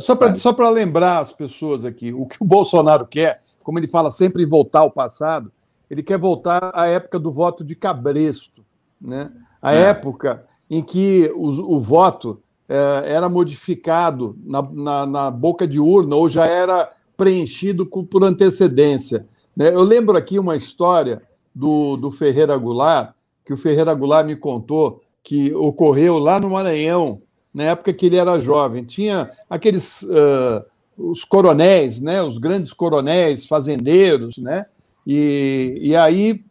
[0.00, 4.10] Só para só lembrar as pessoas aqui, o que o Bolsonaro quer, como ele fala
[4.10, 5.52] sempre em voltar ao passado,
[5.88, 8.64] ele quer voltar à época do voto de cabresto,
[9.00, 9.30] né?
[9.62, 9.82] a é.
[9.82, 16.16] época em que o, o voto é, era modificado na, na, na boca de urna
[16.16, 16.90] ou já era
[17.20, 19.26] preenchido por antecedência.
[19.54, 19.68] Né?
[19.68, 21.20] Eu lembro aqui uma história
[21.54, 23.12] do, do Ferreira Goulart,
[23.44, 27.20] que o Ferreira Goulart me contou que ocorreu lá no Maranhão,
[27.52, 28.84] na época que ele era jovem.
[28.84, 30.64] Tinha aqueles uh,
[30.96, 32.22] os coronéis, né?
[32.22, 34.64] os grandes coronéis, fazendeiros, né?
[35.06, 36.42] e, e aí,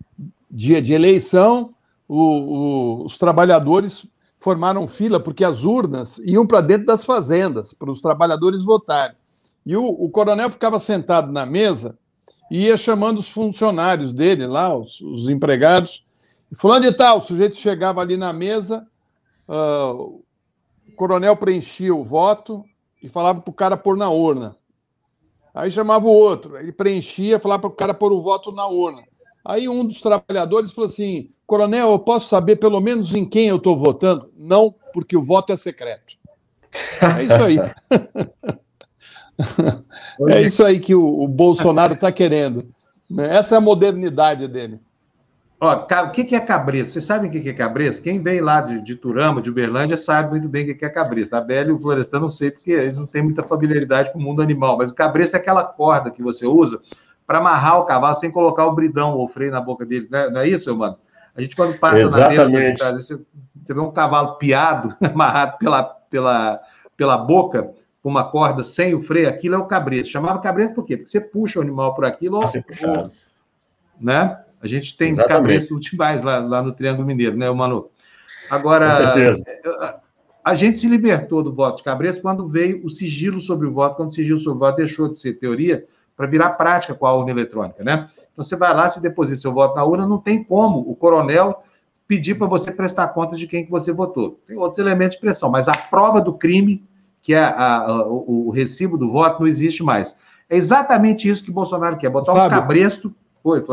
[0.52, 1.74] dia de eleição,
[2.08, 4.06] o, o, os trabalhadores
[4.38, 9.18] formaram fila porque as urnas iam para dentro das fazendas, para os trabalhadores votarem.
[9.70, 11.96] E o, o coronel ficava sentado na mesa
[12.50, 16.04] e ia chamando os funcionários dele lá, os, os empregados.
[16.56, 18.88] Fulano de tal, o sujeito chegava ali na mesa,
[19.48, 20.24] uh,
[20.88, 22.66] o coronel preenchia o voto
[23.04, 24.58] e falava para o cara pôr na urna.
[25.54, 29.04] Aí chamava o outro, ele preenchia, falava para o cara pôr o voto na urna.
[29.46, 33.58] Aí um dos trabalhadores falou assim: Coronel, eu posso saber pelo menos em quem eu
[33.58, 34.34] estou votando?
[34.36, 36.18] Não, porque o voto é secreto.
[37.00, 37.60] É isso aí.
[40.30, 42.66] é isso aí que o, o Bolsonaro está querendo.
[43.10, 43.36] Né?
[43.36, 44.80] Essa é a modernidade dele.
[45.62, 46.94] Ó, o que é cabresto?
[46.94, 48.02] Vocês sabem o que é cabresto?
[48.02, 51.36] Quem vem lá de, de Turama, de Uberlândia, sabe muito bem o que é cabresto.
[51.36, 54.22] A Bela e o Florestan não sei, porque eles não têm muita familiaridade com o
[54.22, 56.80] mundo animal, mas o cabresto é aquela corda que você usa
[57.28, 60.08] para amarrar o cavalo sem colocar o bridão ou o freio na boca dele.
[60.10, 60.98] Não é, não é isso, mano?
[61.36, 62.38] A gente, quando passa Exatamente.
[62.38, 63.20] na mesa, você,
[63.62, 66.62] você vê um cavalo piado, amarrado pela, pela,
[66.96, 67.70] pela boca,
[68.02, 70.12] com uma corda sem o freio, aquilo é o cabresto.
[70.12, 70.98] Chamava cabresto por quê?
[70.98, 73.12] Porque você puxa o animal por aquilo, ou,
[74.00, 74.40] né?
[74.62, 77.90] A gente tem cabresto demais lá, lá no Triângulo Mineiro, né, Manu?
[78.50, 79.14] Agora,
[80.44, 83.98] a gente se libertou do voto de cabresto quando veio o sigilo sobre o voto,
[83.98, 85.86] quando o sigilo sobre o voto deixou de ser teoria
[86.16, 88.10] para virar prática com a urna eletrônica, né?
[88.34, 91.64] Então você vai lá, se deposita seu voto na urna, não tem como o coronel
[92.08, 94.40] pedir para você prestar contas de quem que você votou.
[94.48, 96.84] Tem outros elementos de pressão, mas a prova do crime
[97.22, 100.16] que é a, a, o, o, recibo do voto não existe mais.
[100.50, 103.14] É exatamente isso que Bolsonaro quer, botar Fábio, um cabresto.
[103.44, 103.64] Oi.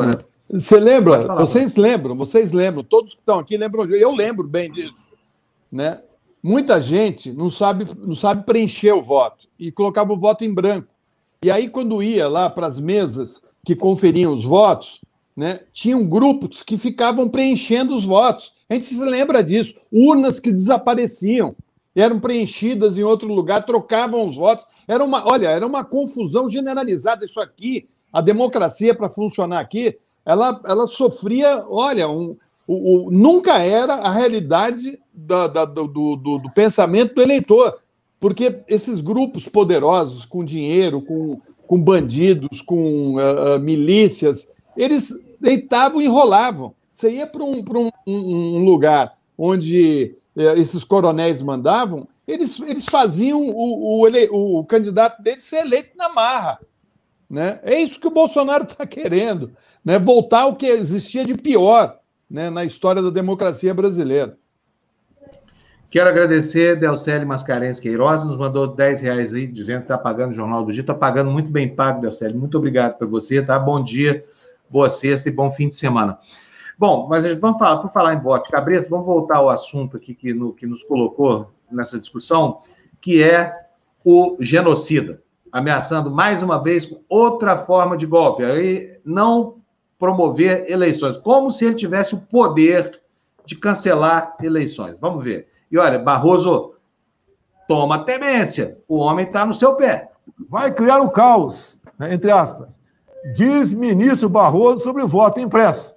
[0.50, 1.26] Você lembra?
[1.26, 5.04] Falar, vocês lembram, vocês lembram, todos que estão aqui lembram, eu lembro bem disso.
[5.70, 6.00] Né?
[6.42, 10.94] Muita gente não sabe, não sabe preencher o voto e colocava o voto em branco.
[11.42, 15.00] E aí, quando ia lá para as mesas que conferiam os votos,
[15.36, 18.52] né, tinham grupos que ficavam preenchendo os votos.
[18.68, 19.80] A gente se lembra disso.
[19.92, 21.54] Urnas que desapareciam
[22.02, 24.66] eram preenchidas em outro lugar, trocavam os votos.
[24.86, 27.88] Era uma, olha, era uma confusão generalizada isso aqui.
[28.12, 34.10] A democracia para funcionar aqui, ela, ela sofria, olha, um, o, o, nunca era a
[34.10, 37.78] realidade da, da, do, do, do, pensamento do eleitor,
[38.20, 46.00] porque esses grupos poderosos, com dinheiro, com, com bandidos, com uh, uh, milícias, eles deitavam
[46.00, 46.74] e enrolavam.
[46.92, 47.62] Você ia para um,
[48.06, 54.64] um, um lugar onde é, esses coronéis mandavam, eles, eles faziam o, o, ele, o,
[54.64, 56.58] candidato deles ser eleito na marra.
[57.28, 57.60] Né?
[57.62, 59.52] É isso que o Bolsonaro está querendo,
[59.84, 59.98] né?
[59.98, 62.50] voltar ao que existia de pior né?
[62.50, 64.36] na história da democracia brasileira.
[65.88, 70.34] Quero agradecer, Delcele Mascarenhas Queiroz, nos mandou 10 reais aí, dizendo que está pagando o
[70.34, 70.80] Jornal do Dia.
[70.80, 72.34] Está pagando muito bem pago, Delcele.
[72.34, 73.56] Muito obrigado para você, tá?
[73.58, 74.24] Bom dia,
[74.68, 76.18] boa sexta e bom fim de semana.
[76.78, 80.34] Bom, mas vamos falar, por falar em voto cabeça, vamos voltar ao assunto aqui que,
[80.34, 82.60] no, que nos colocou nessa discussão,
[83.00, 83.54] que é
[84.04, 85.22] o genocida.
[85.50, 88.44] ameaçando mais uma vez outra forma de golpe.
[88.44, 89.56] Aí não
[89.98, 93.00] promover eleições, como se ele tivesse o poder
[93.46, 94.98] de cancelar eleições.
[95.00, 95.48] Vamos ver.
[95.72, 96.74] E olha, Barroso,
[97.66, 98.78] toma temência.
[98.86, 100.10] O homem está no seu pé.
[100.50, 102.78] Vai criar um caos, né, entre aspas.
[103.34, 105.95] Diz ministro Barroso sobre o voto impresso.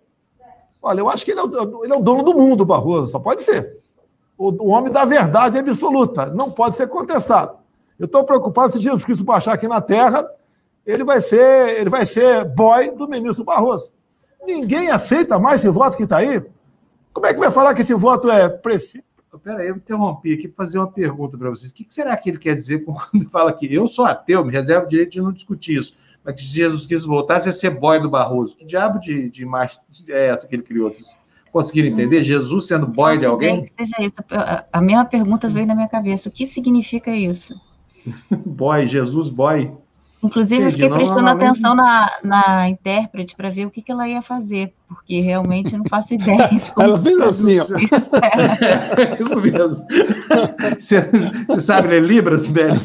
[0.81, 3.19] Olha, eu acho que ele é, o, ele é o dono do mundo, Barroso, só
[3.19, 3.79] pode ser.
[4.37, 7.57] O, o homem da verdade absoluta, não pode ser contestado.
[7.97, 10.25] Eu estou preocupado se Jesus Cristo baixar aqui na Terra,
[10.85, 13.91] ele vai ser, ele vai ser boy do ministro Barroso.
[14.45, 16.41] Ninguém aceita mais esse voto que está aí.
[17.13, 19.03] Como é que vai falar que esse voto é preciso?
[19.43, 21.71] Peraí, eu interrompi aqui para fazer uma pergunta para vocês.
[21.71, 24.85] O que será que ele quer dizer quando fala que eu sou ateu, me reservo
[24.85, 25.95] o direito de não discutir isso?
[26.33, 28.55] Que Jesus Cristo voltasse a ser boy do Barroso.
[28.55, 30.91] Que diabo de, de imagem é essa que ele criou?
[30.91, 31.19] Vocês
[31.51, 32.23] conseguiram entender?
[32.23, 33.63] Jesus sendo boy de alguém?
[33.63, 34.21] Que seja isso.
[34.71, 36.29] A mesma pergunta veio na minha cabeça.
[36.29, 37.59] O que significa isso?
[38.45, 39.71] boy, Jesus boy.
[40.21, 44.21] Inclusive, eu fiquei prestando atenção na, na intérprete para ver o que, que ela ia
[44.21, 46.87] fazer, porque realmente eu não faço ideia de como.
[46.87, 47.63] ela fez assim, ó.
[47.63, 49.23] Isso, é.
[49.23, 49.85] isso mesmo.
[50.77, 51.01] Você,
[51.47, 52.75] você, sabe ler Libras, velho?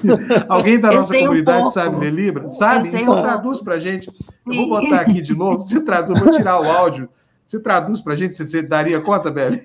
[0.49, 2.57] Alguém da nossa comunidade um sabe ler Libras?
[2.57, 2.89] Sabe?
[2.89, 4.09] Então um traduz para gente.
[4.41, 4.63] Sim.
[4.63, 5.63] Eu vou botar aqui de novo.
[5.63, 7.09] Você traduz, vou tirar o áudio.
[7.49, 8.35] Você traduz para a gente?
[8.35, 9.61] Você, você, daria conta, Beli?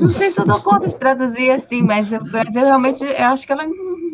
[0.00, 3.26] Não sei se eu dou conta de traduzir assim, mas eu, mas eu realmente eu
[3.26, 3.64] acho que ela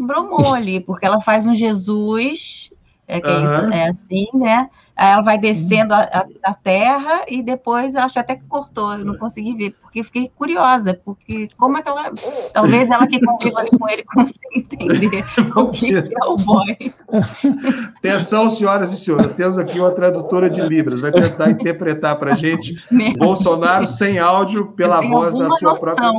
[0.00, 2.70] bromou ali, porque ela faz um Jesus
[3.08, 3.44] é, que uhum.
[3.44, 4.68] isso, é assim, né?
[4.98, 9.04] Ela vai descendo a, a, a, terra e depois eu acho até que cortou, eu
[9.04, 12.10] não consegui ver, porque fiquei curiosa, porque como é que ela.
[12.52, 15.24] Talvez ela que conviva com ele consiga entender
[15.54, 16.76] o que, que é o boy.
[17.98, 22.34] Atenção, senhoras e senhores, temos aqui uma tradutora de Libras, vai tentar interpretar para a
[22.34, 22.84] gente
[23.16, 25.94] Bolsonaro sem áudio pela voz da sua noção.
[25.94, 26.10] própria.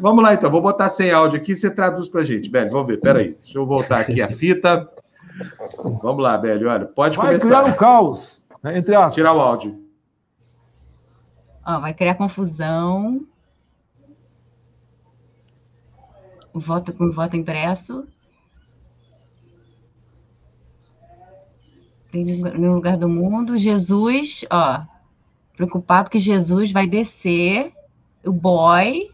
[0.00, 2.88] Vamos lá então, vou botar sem áudio aqui, você traduz para a gente, Belo, vamos
[2.88, 4.90] ver, peraí, deixa eu voltar aqui a fita.
[6.02, 7.48] Vamos lá, Bélio, olha, pode vai começar.
[7.48, 9.14] Vai criar um caos, né, entre aspas.
[9.14, 9.84] Tirar o áudio.
[11.64, 13.26] Ó, vai criar confusão.
[16.52, 18.06] O voto com o voto impresso.
[22.10, 23.58] Tem no lugar do mundo.
[23.58, 24.82] Jesus, ó,
[25.54, 27.72] preocupado que Jesus vai descer,
[28.24, 29.10] o boy,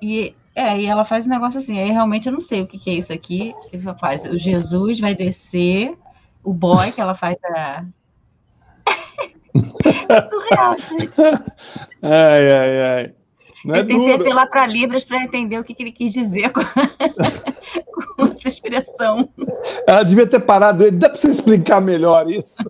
[0.00, 2.78] e é, e ela faz um negócio assim, aí realmente eu não sei o que,
[2.78, 3.54] que é isso aqui.
[3.72, 5.96] Ela faz, o Jesus vai descer,
[6.42, 7.84] o boy que ela faz a.
[10.08, 11.14] é surreal, gente.
[12.02, 13.14] Ai, ai, ai.
[13.62, 16.50] Não é eu tentei apelar para Libras para entender o que, que, ele quis dizer
[16.50, 16.62] com,
[18.16, 19.28] com essa expressão.
[19.86, 20.96] Ela devia ter parado ele.
[20.96, 22.64] Dá para você explicar melhor isso?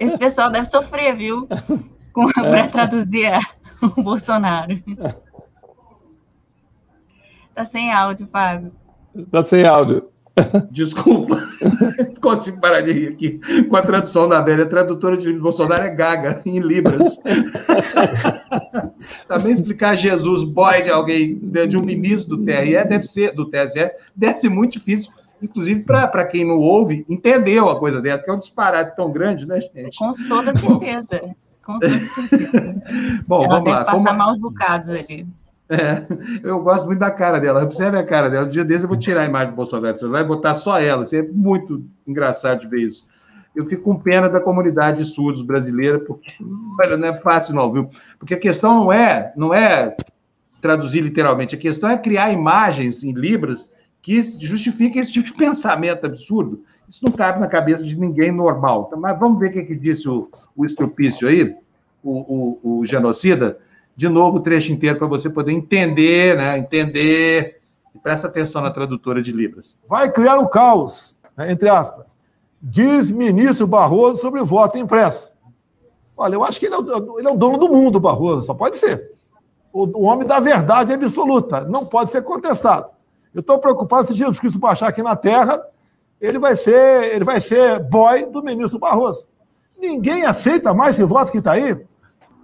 [0.00, 1.46] Esse pessoal deve sofrer, viu?
[2.34, 2.66] Para é.
[2.66, 3.30] traduzir
[3.80, 4.82] o Bolsonaro.
[7.54, 8.72] Tá sem áudio, Fábio.
[9.30, 10.08] Tá sem áudio.
[10.70, 11.46] Desculpa,
[12.20, 13.38] consigo parar de rir aqui.
[13.68, 17.18] Com a tradução da velha, a tradutora de Bolsonaro é gaga, em Libras.
[19.28, 23.90] Também explicar Jesus, boy de alguém, de um ministro do TRE, deve ser, do TSE,
[24.16, 28.32] deve ser muito difícil, inclusive para quem não ouve, entender uma coisa dessa, que é
[28.32, 29.98] um disparate tão grande, né, gente?
[29.98, 31.34] Com toda certeza.
[31.62, 32.82] Com toda certeza.
[33.28, 33.84] Bom, Ela vamos deve lá.
[33.84, 34.18] passar Como...
[34.18, 35.26] maus bocados ali.
[35.72, 36.06] É,
[36.46, 37.62] eu gosto muito da cara dela.
[37.62, 38.46] Observe a cara dela.
[38.46, 39.96] Um dia desses eu vou tirar a imagem do Bolsonaro.
[39.96, 41.04] Você vai botar só ela.
[41.04, 43.06] Isso é muito engraçado de ver isso.
[43.56, 46.30] Eu fico com pena da comunidade de surdos brasileira, porque
[46.78, 47.88] olha, não é fácil, não, viu?
[48.18, 49.96] Porque a questão não é, não é
[50.60, 53.70] traduzir literalmente, a questão é criar imagens em Libras
[54.00, 56.62] que justifiquem esse tipo de pensamento absurdo.
[56.88, 58.90] Isso não cabe na cabeça de ninguém normal.
[58.96, 61.54] Mas vamos ver o que, que disse o, o estrupício aí,
[62.02, 63.58] o, o, o genocida
[64.02, 66.58] de novo o trecho inteiro para você poder entender, né?
[66.58, 67.60] Entender.
[67.94, 69.78] E presta atenção na tradutora de Libras.
[69.88, 72.18] Vai criar um caos, né, entre aspas.
[72.60, 75.32] Diz ministro Barroso sobre o voto impresso.
[76.16, 78.54] Olha, eu acho que ele é, o, ele é o dono do mundo, Barroso, só
[78.54, 79.12] pode ser.
[79.72, 82.86] O, o homem da verdade absoluta, não pode ser contestado.
[83.32, 85.64] Eu estou preocupado se Jesus Cristo baixar aqui na Terra,
[86.20, 89.28] ele vai ser, ele vai ser boy do ministro Barroso.
[89.78, 91.86] Ninguém aceita mais esse voto que está aí.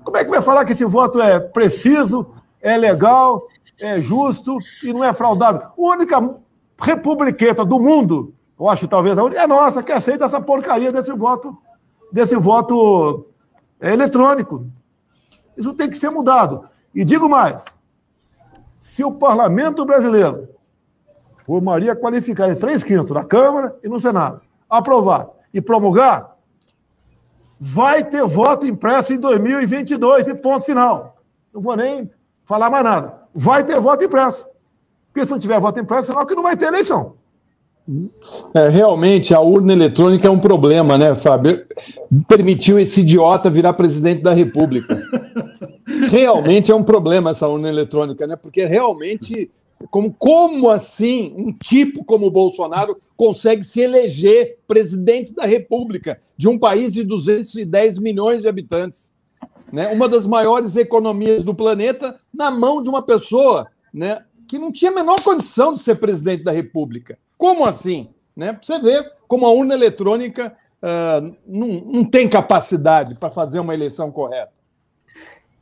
[0.09, 2.31] Como é que vai falar que esse voto é preciso,
[2.63, 3.47] é legal,
[3.79, 5.61] é justo e não é fraudável?
[5.61, 6.35] A única
[6.81, 11.13] republiqueta do mundo, eu acho talvez a única, é nossa, que aceita essa porcaria desse
[11.13, 11.59] voto,
[12.11, 13.27] desse voto
[13.79, 14.67] é, eletrônico.
[15.55, 16.67] Isso tem que ser mudado.
[16.95, 17.63] E digo mais:
[18.79, 20.49] se o parlamento brasileiro,
[21.45, 24.41] por maioria qualificada em três quintos, na Câmara e no Senado,
[24.71, 26.35] aprovar e promulgar,
[27.61, 31.17] vai ter voto impresso em 2022 e ponto final.
[31.53, 32.11] Não vou nem
[32.45, 33.15] falar mais nada.
[33.35, 34.49] Vai ter voto impresso.
[35.13, 37.15] Porque se não tiver voto impresso, senão que não vai ter eleição.
[38.53, 41.65] É, realmente, a urna eletrônica é um problema, né, Fábio?
[42.29, 45.03] Permitiu esse idiota virar presidente da República.
[46.11, 48.37] Realmente é um problema essa urna eletrônica, né?
[48.37, 49.51] Porque realmente,
[49.91, 56.49] como, como assim um tipo como o Bolsonaro consegue se eleger presidente da República de
[56.49, 59.13] um país de 210 milhões de habitantes?
[59.73, 59.89] Né?
[59.89, 64.91] Uma das maiores economias do planeta na mão de uma pessoa né, que não tinha
[64.91, 67.19] a menor condição de ser presidente da República.
[67.37, 68.09] Como assim?
[68.35, 68.59] Né?
[68.61, 74.11] Você vê como a urna eletrônica uh, não, não tem capacidade para fazer uma eleição
[74.11, 74.53] correta.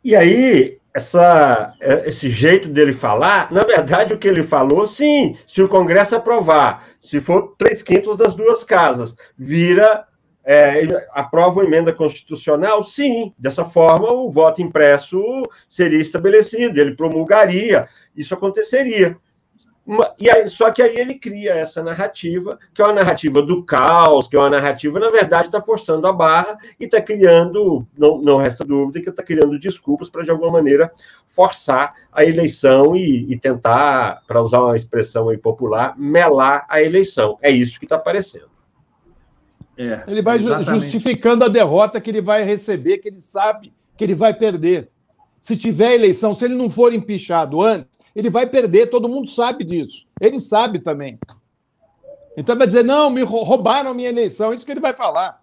[0.05, 1.75] E aí, essa,
[2.07, 6.89] esse jeito dele falar, na verdade, o que ele falou, sim, se o Congresso aprovar,
[6.99, 10.07] se for três quintos das duas casas, vira.
[10.49, 12.85] É, aprova a emenda constitucional?
[12.85, 13.35] Sim.
[13.37, 15.21] Dessa forma, o voto impresso
[15.69, 19.17] seria estabelecido, ele promulgaria, isso aconteceria.
[20.19, 24.27] E aí, só que aí ele cria essa narrativa, que é uma narrativa do caos,
[24.27, 28.37] que é uma narrativa, na verdade, está forçando a barra e está criando, não, não
[28.37, 30.93] resta dúvida, que está criando desculpas para, de alguma maneira,
[31.29, 37.39] forçar a eleição e, e tentar, para usar uma expressão aí popular, melar a eleição.
[37.41, 38.51] É isso que está aparecendo.
[39.79, 40.69] É, ele vai exatamente.
[40.69, 44.89] justificando a derrota que ele vai receber, que ele sabe que ele vai perder.
[45.41, 49.63] Se tiver eleição, se ele não for empichado antes, ele vai perder, todo mundo sabe
[49.63, 50.07] disso.
[50.19, 51.19] Ele sabe também.
[52.35, 54.55] Então vai dizer: não, me roubaram a minha eleição.
[54.55, 55.39] Isso que ele vai falar.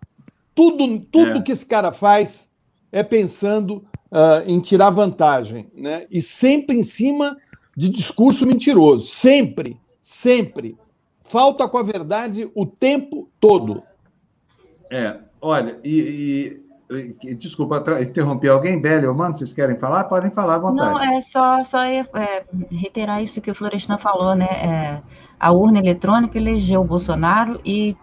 [0.56, 1.42] Tudo, tudo é.
[1.44, 2.52] que esse cara faz
[2.92, 5.68] é pensando uh, em tirar vantagem.
[5.76, 6.08] Né?
[6.10, 7.38] E sempre em cima
[7.78, 9.06] de discurso mentiroso.
[9.06, 10.76] Sempre, sempre.
[11.22, 13.84] Falta com a verdade o tempo todo.
[14.90, 16.63] É, olha, e,
[17.38, 20.04] Desculpa, interromper alguém, Beli ou Mano, vocês querem falar?
[20.06, 20.92] Podem falar à vontade.
[20.92, 22.06] Não, é só, só é,
[22.72, 24.46] reiterar isso que o Florestan falou, né?
[24.46, 25.02] É,
[25.40, 27.96] a urna eletrônica elegeu o Bolsonaro e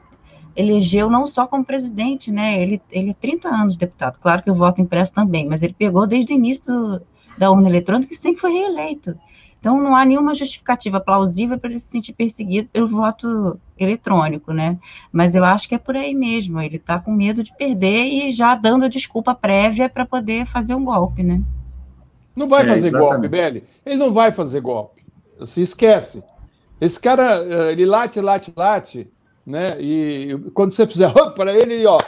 [0.57, 2.61] elegeu não só como presidente, né?
[2.61, 6.07] Ele, ele é 30 anos deputado, claro que o voto impresso também, mas ele pegou
[6.07, 7.03] desde o início do,
[7.39, 9.17] da urna eletrônica e sempre foi reeleito.
[9.61, 14.79] Então, não há nenhuma justificativa plausível para ele se sentir perseguido pelo voto eletrônico, né?
[15.13, 16.61] Mas eu acho que é por aí mesmo.
[16.61, 20.75] Ele está com medo de perder e já dando a desculpa prévia para poder fazer
[20.75, 21.43] um golpe, né?
[22.35, 23.11] Não vai é, fazer exatamente.
[23.11, 23.65] golpe, Belly.
[23.85, 25.03] Ele não vai fazer golpe.
[25.45, 26.25] Se esquece.
[26.81, 29.11] Esse cara, eh, ele late, late, late,
[29.45, 29.77] né?
[29.79, 31.99] E quando você fizer para ele, ele, ó,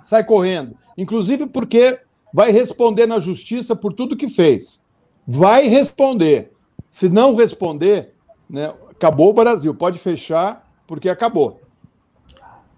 [0.00, 0.76] sai correndo.
[0.96, 1.98] Inclusive porque
[2.32, 4.84] vai responder na justiça por tudo que fez.
[5.26, 6.53] Vai responder.
[6.94, 8.14] Se não responder,
[8.48, 9.74] né, acabou o Brasil.
[9.74, 11.60] Pode fechar, porque acabou.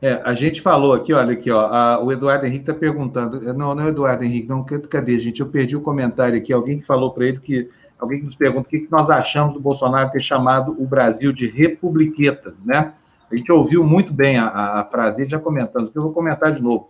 [0.01, 3.39] É, a gente falou aqui, olha aqui, ó, a, o Eduardo Henrique está perguntando.
[3.53, 4.65] Não, não é Eduardo Henrique, não.
[4.65, 5.43] Cadê, gente?
[5.43, 6.51] Eu perdi o comentário aqui.
[6.51, 7.69] Alguém que falou para ele que.
[7.99, 11.31] Alguém que nos pergunta o que, que nós achamos do Bolsonaro ter chamado o Brasil
[11.31, 12.95] de republiqueta, né?
[13.31, 16.63] A gente ouviu muito bem a, a, a frase já comentando, eu vou comentar de
[16.63, 16.89] novo.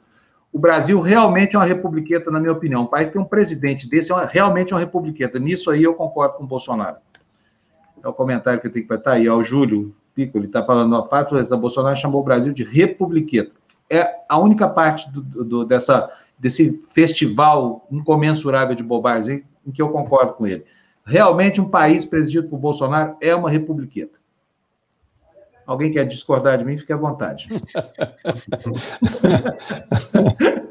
[0.53, 2.83] O Brasil realmente é uma republiqueta, na minha opinião.
[2.83, 5.41] Um país que tem um presidente desse é uma, realmente uma republiqueta.
[5.41, 6.97] Nisso aí eu concordo com o Bolsonaro
[8.03, 10.65] é o comentário que eu tenho que estar aí, ó, o Júlio Pico, ele está
[10.65, 13.53] falando, a Fábio da Bolsonaro chamou o Brasil de republiqueta.
[13.91, 19.91] É a única parte do, do, dessa, desse festival incomensurável de bobagem em que eu
[19.91, 20.65] concordo com ele.
[21.05, 24.19] Realmente, um país presidido por Bolsonaro é uma republiqueta.
[25.67, 27.49] Alguém quer discordar de mim, fique à vontade.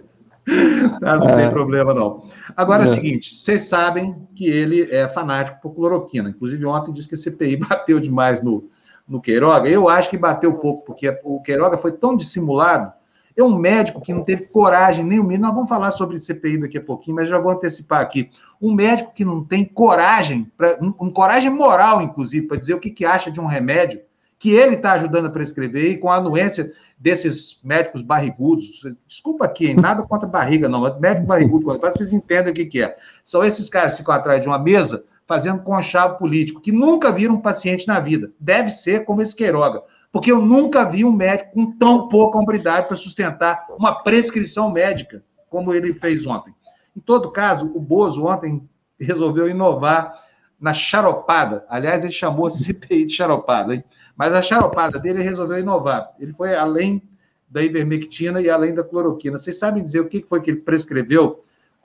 [1.01, 1.49] Ah, não tem é.
[1.49, 2.23] problema, não.
[2.55, 2.93] Agora é o é.
[2.93, 6.29] seguinte: vocês sabem que ele é fanático por cloroquina.
[6.29, 8.69] Inclusive, ontem disse que a CPI bateu demais no,
[9.07, 9.69] no Queiroga.
[9.69, 12.91] Eu acho que bateu pouco, porque o Queiroga foi tão dissimulado.
[13.37, 15.37] É um médico que não teve coragem nenhuma.
[15.37, 18.29] Nós vamos falar sobre CPI daqui a pouquinho, mas já vou antecipar aqui.
[18.61, 22.79] Um médico que não tem coragem, pra, um, um coragem moral, inclusive, para dizer o
[22.79, 23.99] que, que acha de um remédio
[24.39, 28.81] que ele está ajudando a prescrever e com a anuência desses médicos barrigudos.
[29.07, 30.81] Desculpa aqui, nada contra barriga, não.
[30.99, 32.95] Médico barrigudo, vocês entendem o que, que é.
[33.23, 37.35] São esses caras que ficam atrás de uma mesa fazendo conchavo político, que nunca viram
[37.35, 38.31] um paciente na vida.
[38.39, 39.81] Deve ser como esse Queiroga.
[40.11, 45.23] Porque eu nunca vi um médico com tão pouca hombridade para sustentar uma prescrição médica,
[45.49, 46.53] como ele fez ontem.
[46.95, 48.67] Em todo caso, o Bozo ontem
[48.97, 50.23] resolveu inovar
[50.59, 51.65] na charopada.
[51.67, 53.83] Aliás, ele chamou a CPI de charopada, hein?
[54.15, 56.11] Mas a xaropada dele resolveu inovar.
[56.19, 57.01] Ele foi além
[57.49, 59.37] da ivermectina e além da cloroquina.
[59.37, 61.43] Vocês sabem dizer o que foi que ele prescreveu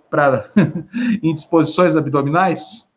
[0.09, 0.45] para
[1.23, 2.91] indisposições abdominais?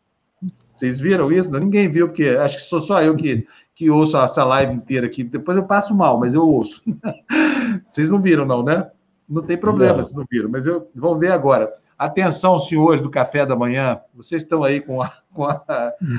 [0.74, 1.50] Vocês viram isso?
[1.50, 5.06] Não, ninguém viu, porque acho que sou só eu que, que ouço essa live inteira
[5.06, 5.22] aqui.
[5.22, 6.82] Depois eu passo mal, mas eu ouço.
[7.90, 8.90] Vocês não viram, não, né?
[9.28, 10.04] Não tem problema não.
[10.04, 11.72] se não viram, mas eu, vamos ver agora.
[11.96, 15.62] Atenção, senhores do café da manhã, vocês estão aí com a, com a,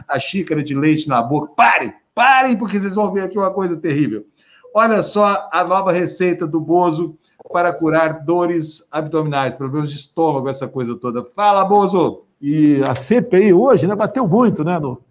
[0.08, 1.54] a xícara de leite na boca.
[1.56, 4.26] Parem, parem, porque vocês vão ver aqui uma coisa terrível.
[4.74, 7.16] Olha só a nova receita do Bozo
[7.52, 11.24] para curar dores abdominais, problemas de estômago, essa coisa toda.
[11.24, 12.24] Fala, Bozo!
[12.42, 15.02] E a CPI hoje, né, bateu muito, né, no,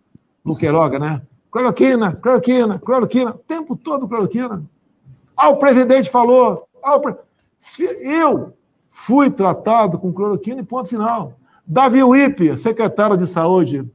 [0.45, 1.23] no Queiroga, né?
[1.51, 4.65] Cloroquina, cloroquina, cloroquina, o tempo todo cloroquina.
[5.37, 6.69] Ah, o presidente falou.
[6.83, 7.15] Ah, pre...
[8.01, 8.53] Eu
[8.91, 11.35] fui tratado com cloroquina e ponto final.
[11.67, 13.89] Davi Wipe, secretário de saúde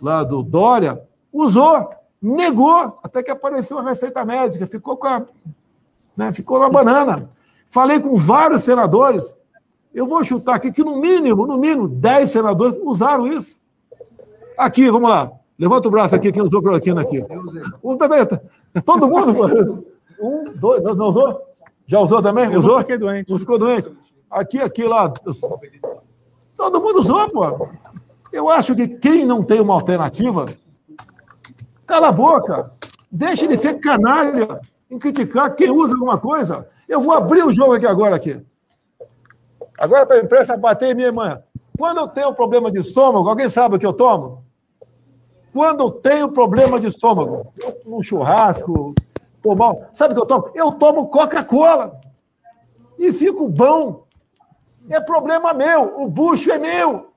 [0.00, 1.00] lá do Dória,
[1.32, 1.88] usou,
[2.24, 5.22] negou, até que apareceu a receita médica, ficou com a.
[6.16, 7.28] Né, ficou na banana.
[7.66, 9.36] Falei com vários senadores.
[9.92, 13.56] Eu vou chutar aqui que, no mínimo, no mínimo, 10 senadores usaram isso.
[14.58, 15.32] Aqui, vamos lá.
[15.58, 17.24] Levanta o braço aqui, quem usou cloroquina aqui.
[17.82, 18.24] Um também.
[18.24, 18.40] Tá.
[18.84, 19.84] Todo mundo.
[20.20, 21.42] Um, dois, não usou?
[21.86, 22.52] Já usou também?
[22.52, 22.78] Eu usou?
[22.78, 23.30] fiquei doente.
[23.30, 23.90] Não ficou doente?
[24.30, 25.12] Aqui, aqui, lá.
[26.56, 27.68] Todo mundo usou, pô.
[28.32, 30.44] Eu acho que quem não tem uma alternativa,
[31.86, 32.72] cala a boca.
[33.10, 34.60] Deixe de ser canalha
[34.90, 36.68] em criticar quem usa alguma coisa.
[36.88, 38.44] Eu vou abrir o jogo aqui agora aqui.
[39.78, 41.42] Agora para a imprensa bater em minha irmã.
[41.76, 44.44] Quando eu tenho problema de estômago, alguém sabe o que eu tomo?
[45.52, 47.52] Quando eu tenho problema de estômago,
[47.86, 48.94] um churrasco,
[49.42, 49.90] tomar.
[49.92, 50.50] Sabe o que eu tomo?
[50.54, 52.00] Eu tomo Coca-Cola.
[52.98, 54.04] E fico bom.
[54.88, 56.00] É problema meu.
[56.00, 57.12] O bucho é meu.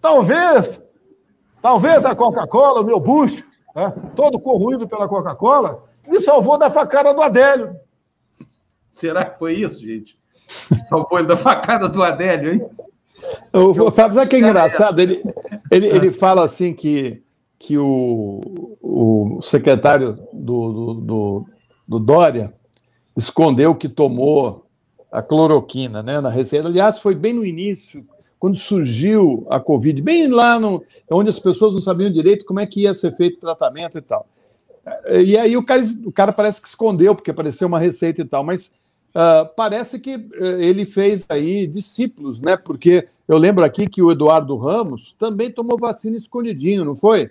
[0.00, 0.80] Talvez,
[1.60, 7.14] talvez a Coca-Cola, o meu bucho, né, todo corroído pela Coca-Cola, me salvou da facada
[7.14, 7.76] do Adélio.
[8.92, 10.18] Será que foi isso, gente?
[10.88, 12.70] Salvou ele da facada do Adélio, hein?
[13.52, 15.00] O, o Fábio, sabe o que é engraçado?
[15.00, 15.22] Ele,
[15.70, 17.22] ele, ele fala assim que
[17.60, 21.46] que o, o secretário do, do, do,
[21.86, 22.54] do Dória
[23.14, 24.66] escondeu que tomou
[25.12, 26.68] a cloroquina né, na receita.
[26.68, 28.06] Aliás, foi bem no início,
[28.40, 32.66] quando surgiu a Covid, bem lá no, onde as pessoas não sabiam direito como é
[32.66, 34.26] que ia ser feito o tratamento e tal.
[35.08, 38.42] E aí o cara, o cara parece que escondeu, porque apareceu uma receita e tal,
[38.42, 38.72] mas
[39.10, 42.56] uh, parece que uh, ele fez aí discípulos, né?
[42.56, 47.30] Porque eu lembro aqui que o Eduardo Ramos também tomou vacina escondidinho, não foi?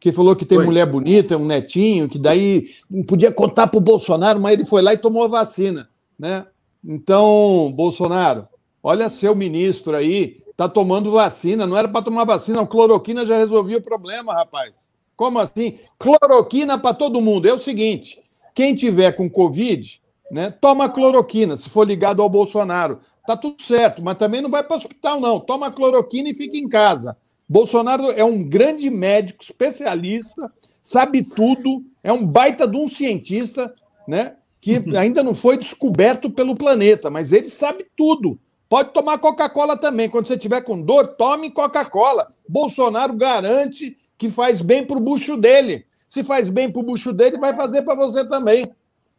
[0.00, 0.64] que falou que tem foi.
[0.64, 4.80] mulher bonita, um netinho, que daí não podia contar para o Bolsonaro, mas ele foi
[4.80, 5.90] lá e tomou a vacina.
[6.18, 6.46] Né?
[6.82, 8.48] Então, Bolsonaro,
[8.82, 13.34] olha seu ministro aí, tá tomando vacina, não era para tomar vacina, a cloroquina já
[13.34, 14.90] resolvia o problema, rapaz.
[15.16, 15.78] Como assim?
[15.98, 17.48] Cloroquina para todo mundo.
[17.48, 18.22] É o seguinte:
[18.54, 23.00] quem tiver com Covid, né, toma cloroquina, se for ligado ao Bolsonaro.
[23.26, 25.40] Tá tudo certo, mas também não vai para o hospital, não.
[25.40, 27.16] Toma cloroquina e fica em casa.
[27.48, 30.52] Bolsonaro é um grande médico, especialista,
[30.82, 33.72] sabe tudo, é um baita de um cientista,
[34.06, 34.34] né?
[34.60, 38.38] Que ainda não foi descoberto pelo planeta, mas ele sabe tudo.
[38.70, 40.08] Pode tomar Coca-Cola também.
[40.08, 42.28] Quando você tiver com dor, tome Coca-Cola.
[42.48, 45.84] Bolsonaro garante que faz bem para o bucho dele.
[46.06, 48.64] Se faz bem para o bucho dele, vai fazer para você também.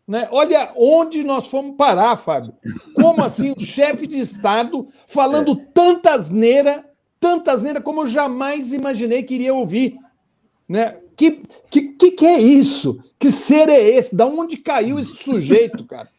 [0.08, 0.28] Né?
[0.32, 2.54] Olha onde nós fomos parar, Fábio.
[2.96, 5.66] Como assim o chefe de Estado falando é.
[5.74, 6.86] tanta asneira
[7.22, 9.96] tanta asneira como eu jamais imaginei que iria ouvir.
[10.68, 10.98] Né?
[11.16, 13.00] Que, que, que, que é isso?
[13.20, 14.16] Que ser é esse?
[14.16, 16.10] Da onde caiu esse sujeito, cara?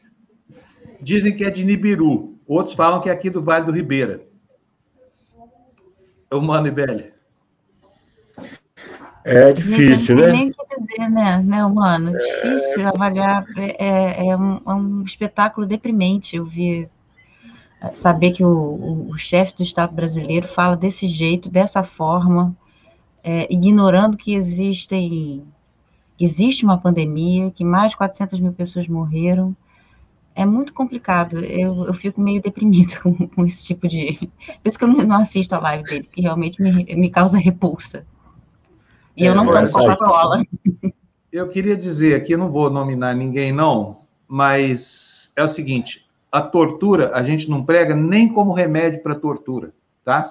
[1.00, 2.31] Dizem que é de Nibiru.
[2.46, 4.26] Outros falam que é aqui do Vale do Ribeira.
[6.30, 7.12] É o Mano Ibele.
[9.24, 10.32] É difícil, né?
[10.32, 12.12] Nem o que dizer, né, né humano?
[12.12, 13.46] Difícil avaliar.
[13.56, 16.36] É, é, é, um, é um espetáculo deprimente.
[16.36, 16.88] Eu vi
[17.94, 22.56] saber que o, o, o chefe do Estado brasileiro fala desse jeito, dessa forma,
[23.22, 25.44] é, ignorando que existem,
[26.18, 29.54] existe uma pandemia, que mais de 400 mil pessoas morreram.
[30.34, 31.38] É muito complicado.
[31.38, 34.18] Eu, eu fico meio deprimida com, com esse tipo de.
[34.62, 38.06] Por isso que eu não, assisto a live dele, porque realmente me, me causa repulsa.
[39.16, 40.42] E é, eu não tomo Coca-Cola.
[41.32, 46.42] Eu queria dizer aqui, eu não vou nominar ninguém, não, mas é o seguinte: a
[46.42, 49.72] tortura a gente não prega nem como remédio para tortura,
[50.04, 50.30] tá?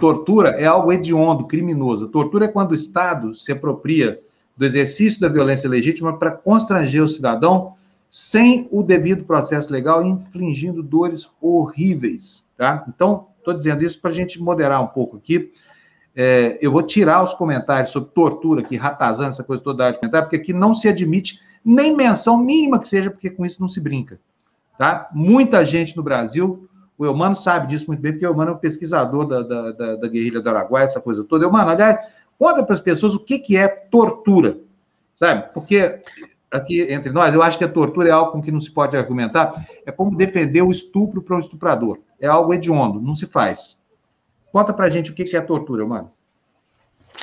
[0.00, 2.08] Tortura é algo hediondo, criminoso.
[2.08, 4.18] Tortura é quando o Estado se apropria
[4.56, 7.74] do exercício da violência legítima para constranger o cidadão
[8.10, 12.84] sem o devido processo legal, infligindo dores horríveis, tá?
[12.88, 15.52] Então, estou dizendo isso para a gente moderar um pouco aqui.
[16.14, 20.28] É, eu vou tirar os comentários sobre tortura, que ratazana, essa coisa toda de comentário,
[20.28, 23.80] porque aqui não se admite nem menção mínima que seja, porque com isso não se
[23.80, 24.18] brinca.
[24.76, 25.08] Tá?
[25.12, 28.58] Muita gente no Brasil, o Eumano sabe disso muito bem, porque o Eumano é um
[28.58, 31.44] pesquisador da, da, da, da guerrilha do Araguaia, essa coisa toda.
[31.44, 31.98] Eumano, aliás,
[32.38, 34.58] conta para as pessoas o que, que é tortura,
[35.16, 35.52] sabe?
[35.54, 36.02] Porque
[36.50, 38.96] aqui entre nós, eu acho que a tortura é algo com que não se pode
[38.96, 41.98] argumentar, é como defender o estupro para um estuprador.
[42.20, 43.78] é algo hediondo, não se faz.
[44.52, 46.10] Conta pra gente o que é a tortura, mano.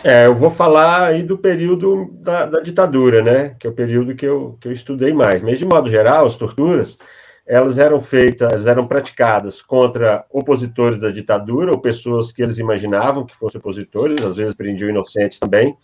[0.04, 3.56] É, eu vou falar aí do período da, da, ditadura, né?
[3.60, 5.42] Que é o período que eu, que eu estudei mais.
[5.42, 6.98] Mas, de modo geral, as torturas,
[7.48, 13.36] elas eram feitas, eram praticadas contra opositores da ditadura, ou pessoas que eles imaginavam que
[13.38, 15.76] fossem opositores, às vezes prendiam inocentes também,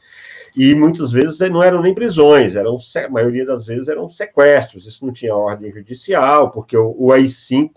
[0.56, 5.06] e muitas vezes não eram nem prisões, eram, a maioria das vezes eram sequestros, isso
[5.06, 7.72] não tinha ordem judicial, porque o, o AI-5,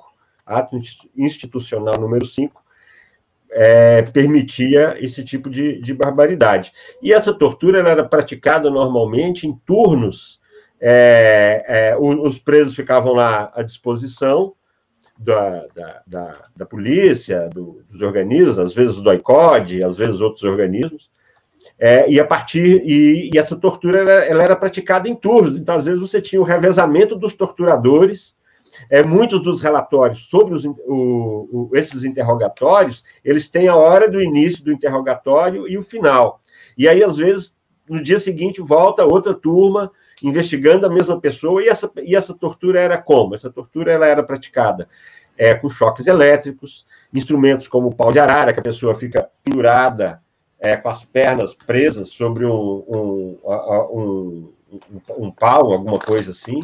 [0.44, 0.76] Ato
[1.16, 2.60] Institucional número 5,
[3.50, 6.72] é, permitia esse tipo de, de, barbaridade.
[7.00, 10.40] E essa tortura era praticada normalmente em turnos,
[10.80, 14.54] é, é, os presos ficavam lá à disposição
[15.18, 20.42] da, da, da, da polícia, do, dos organismos, às vezes do ICOD, às vezes outros
[20.42, 21.10] organismos,
[21.78, 25.76] é, e a partir e, e essa tortura ela, ela, era praticada em turnos, então
[25.76, 28.34] às vezes você tinha o revezamento dos torturadores.
[28.90, 34.22] É, muitos dos relatórios sobre os, o, o, esses interrogatórios, eles têm a hora do
[34.22, 36.42] início do interrogatório e o final.
[36.76, 37.54] E aí, às vezes,
[37.88, 39.90] no dia seguinte, volta outra turma
[40.22, 43.34] investigando a mesma pessoa, e essa, e essa tortura era como?
[43.34, 44.88] Essa tortura ela era praticada
[45.36, 50.22] é, com choques elétricos, instrumentos como o pau de arara, que a pessoa fica pendurada
[50.58, 53.38] é, com as pernas presas sobre um, um,
[53.92, 54.52] um,
[55.18, 56.60] um, pau, alguma coisa assim.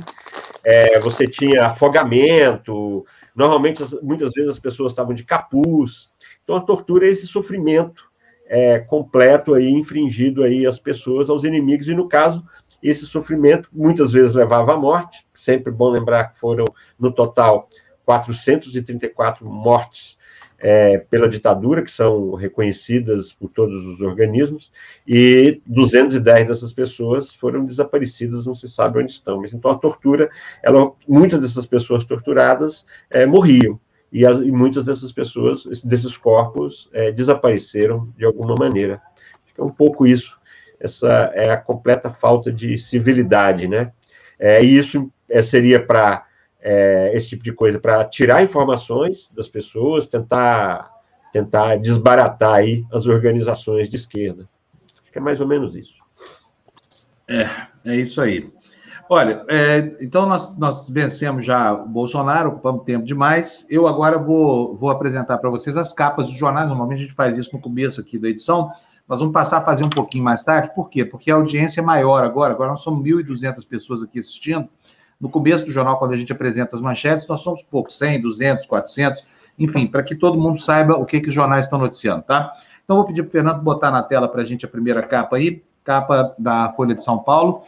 [0.64, 6.09] É, você tinha afogamento, normalmente, muitas vezes as pessoas estavam de capuz.
[6.42, 8.11] Então, a tortura é esse sofrimento
[8.46, 12.44] é, completo aí, infringido aí às pessoas, aos inimigos, e no caso,
[12.83, 16.64] esse sofrimento muitas vezes levava à morte, sempre bom lembrar que foram,
[16.99, 17.68] no total,
[18.05, 20.18] 434 mortes
[20.59, 24.72] é, pela ditadura, que são reconhecidas por todos os organismos,
[25.07, 29.41] e 210 dessas pessoas foram desaparecidas, não se sabe onde estão.
[29.41, 30.30] Mas então a tortura,
[30.62, 33.78] ela, muitas dessas pessoas torturadas é, morriam,
[34.12, 39.01] e, as, e, muitas dessas pessoas, desses corpos, é, desapareceram de alguma maneira.
[39.57, 40.39] É um pouco isso,
[40.83, 43.93] essa é a completa falta de civilidade, né?
[44.39, 46.26] É, e isso é, seria para
[46.61, 50.91] é, esse tipo de coisa para tirar informações das pessoas, tentar
[51.33, 54.47] tentar desbaratar aí as organizações de esquerda.
[55.03, 55.95] Acho que é mais ou menos isso.
[57.26, 57.49] É,
[57.87, 58.53] é isso aí.
[59.14, 63.66] Olha, é, então nós, nós vencemos já o Bolsonaro, ocupamos tempo demais.
[63.68, 66.66] Eu agora vou, vou apresentar para vocês as capas dos jornais.
[66.66, 68.70] Normalmente a gente faz isso no começo aqui da edição.
[69.06, 70.74] Nós vamos passar a fazer um pouquinho mais tarde.
[70.74, 71.04] Por quê?
[71.04, 72.54] Porque a audiência é maior agora.
[72.54, 74.66] Agora nós somos 1.200 pessoas aqui assistindo.
[75.20, 78.64] No começo do jornal, quando a gente apresenta as manchetes, nós somos poucos, 100, 200,
[78.64, 79.26] 400,
[79.58, 82.50] enfim, para que todo mundo saiba o que, que os jornais estão noticiando, tá?
[82.82, 85.36] Então, vou pedir para o Fernando botar na tela para a gente a primeira capa
[85.36, 87.62] aí, capa da Folha de São Paulo.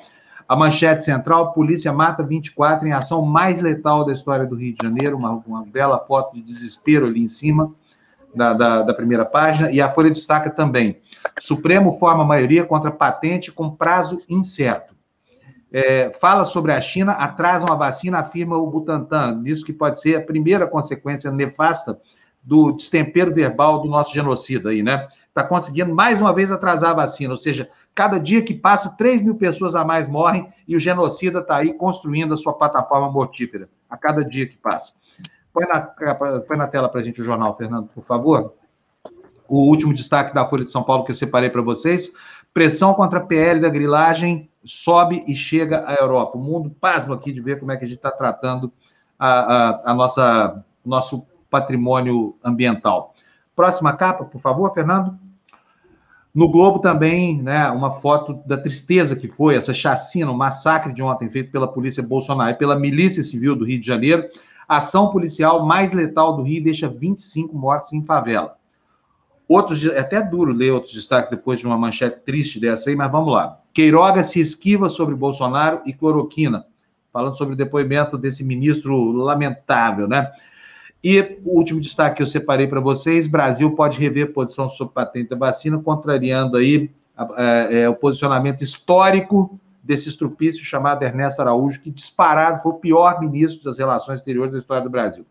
[0.48, 4.86] A manchete central: Polícia mata 24 em ação mais letal da história do Rio de
[4.86, 5.16] Janeiro.
[5.16, 7.72] Uma, uma bela foto de desespero ali em cima
[8.34, 9.70] da, da, da, primeira página.
[9.70, 10.98] E a Folha destaca também:
[11.40, 14.94] Supremo forma maioria contra patente com prazo incerto
[15.74, 19.42] é, fala sobre a China, atrasam a vacina, afirma o Butantan.
[19.44, 22.00] Isso que pode ser a primeira consequência nefasta
[22.40, 25.08] do destempero verbal do nosso genocida aí, né?
[25.34, 29.20] Está conseguindo mais uma vez atrasar a vacina, ou seja, cada dia que passa, 3
[29.20, 33.68] mil pessoas a mais morrem e o genocida está aí construindo a sua plataforma mortífera,
[33.90, 34.92] a cada dia que passa.
[35.52, 35.80] Põe na,
[36.46, 38.54] põe na tela para a gente o jornal, Fernando, por favor.
[39.48, 42.12] O último destaque da Folha de São Paulo que eu separei para vocês.
[42.52, 46.38] Pressão contra a PL da grilagem sobe e chega à Europa.
[46.38, 48.72] O mundo pasmo aqui de ver como é que a gente está tratando
[49.18, 53.14] a, a, a nossa nosso patrimônio ambiental.
[53.56, 55.23] Próxima capa, por favor, Fernando.
[56.34, 61.00] No Globo também, né, uma foto da tristeza que foi essa chacina, o massacre de
[61.00, 64.28] ontem feito pela polícia Bolsonaro e pela milícia civil do Rio de Janeiro.
[64.66, 68.56] A ação policial mais letal do Rio deixa 25 mortos em favela.
[69.46, 73.12] Outros, é até duro ler outros destaques depois de uma manchete triste dessa aí, mas
[73.12, 73.60] vamos lá.
[73.72, 76.66] Queiroga se esquiva sobre Bolsonaro e cloroquina,
[77.12, 80.32] falando sobre o depoimento desse ministro lamentável, né?
[81.04, 85.28] E o último destaque que eu separei para vocês: Brasil pode rever posição sobre patente
[85.28, 86.90] da vacina, contrariando aí
[87.36, 93.20] é, é, o posicionamento histórico desse estrupício chamado Ernesto Araújo, que disparado foi o pior
[93.20, 95.26] ministro das relações exteriores da história do Brasil.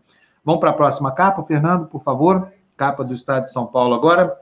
[0.46, 4.38] Vamos para a próxima capa, Fernando, por favor capa do Estado de São Paulo agora.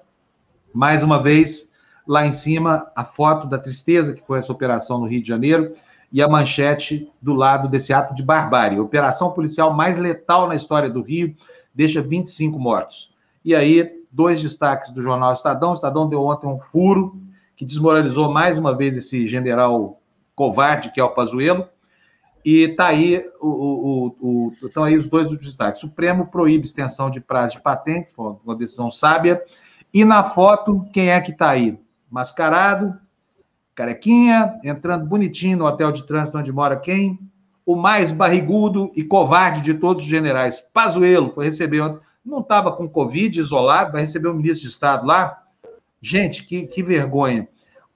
[0.73, 1.71] Mais uma vez,
[2.07, 5.73] lá em cima, a foto da tristeza que foi essa operação no Rio de Janeiro
[6.11, 8.79] e a manchete do lado desse ato de barbárie.
[8.79, 11.35] Operação policial mais letal na história do Rio,
[11.73, 13.15] deixa 25 mortos.
[13.43, 15.71] E aí, dois destaques do jornal Estadão.
[15.71, 17.19] O Estadão deu ontem um furo
[17.55, 20.01] que desmoralizou mais uma vez esse general
[20.35, 21.67] covarde que é o Pazuello.
[22.43, 25.83] E está aí, o, o, o, estão aí os dois destaques.
[25.83, 29.41] O Supremo proíbe extensão de prazo de patente, foi uma decisão sábia.
[29.93, 31.79] E na foto, quem é que está aí?
[32.09, 32.99] Mascarado,
[33.81, 37.19] carequinha, entrando bonitinho no hotel de trânsito onde mora quem?
[37.65, 42.87] O mais barrigudo e covarde de todos os generais, Pazuello, foi receber, não estava com
[42.87, 45.41] Covid, isolado, vai receber o ministro de Estado lá.
[45.99, 47.47] Gente, que, que vergonha.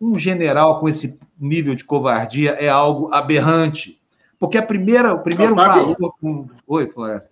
[0.01, 4.01] Um general com esse nível de covardia é algo aberrante.
[4.39, 5.95] Porque a primeira, o primeiro valor.
[6.19, 6.47] Com...
[6.67, 7.29] Oi, Floresta.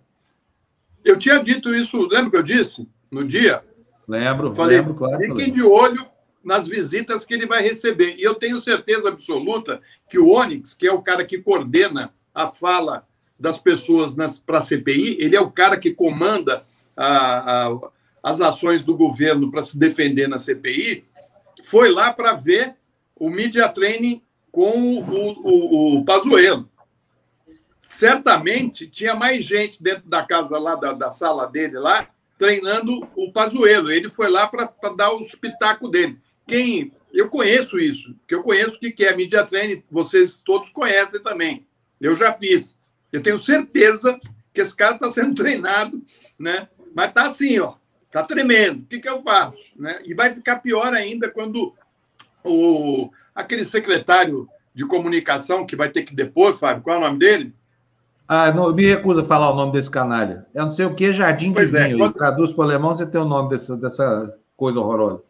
[1.04, 2.88] Eu tinha dito isso, lembra que eu disse?
[3.10, 3.62] No dia?
[4.06, 5.18] Lembro, falei, lembro, claro.
[5.18, 6.13] Fiquem de olho
[6.44, 8.16] nas visitas que ele vai receber.
[8.16, 12.48] E eu tenho certeza absoluta que o Onyx, que é o cara que coordena a
[12.48, 13.06] fala
[13.38, 16.64] das pessoas para a CPI, ele é o cara que comanda
[16.96, 17.78] a, a,
[18.22, 21.04] as ações do governo para se defender na CPI,
[21.62, 22.76] foi lá para ver
[23.16, 26.68] o media training com o, o, o Pazuello
[27.84, 33.30] certamente tinha mais gente dentro da casa lá, da, da sala dele lá, treinando o
[33.30, 33.90] Pazuello.
[33.90, 36.18] Ele foi lá para dar o espetáculo dele.
[36.46, 41.22] Quem eu conheço isso, porque eu conheço o que é media training, vocês todos conhecem
[41.22, 41.64] também.
[42.00, 42.78] Eu já fiz.
[43.12, 44.18] Eu tenho certeza
[44.52, 46.02] que esse cara está sendo treinado,
[46.38, 46.68] né?
[46.94, 47.74] Mas tá assim, ó,
[48.10, 48.82] tá tremendo.
[48.82, 50.00] O que, que eu faço, né?
[50.04, 51.72] E vai ficar pior ainda quando
[52.42, 57.18] o aquele secretário de comunicação que vai ter que depor, Fábio, qual é o nome
[57.18, 57.54] dele?
[58.26, 60.46] Ah, não, me recuso a falar o nome desse canalha.
[60.54, 61.98] É não sei o que, Jardim pois de é, Vinho.
[61.98, 62.14] Quando...
[62.14, 65.22] Traduz para o alemão, você tem o nome dessa, dessa coisa horrorosa.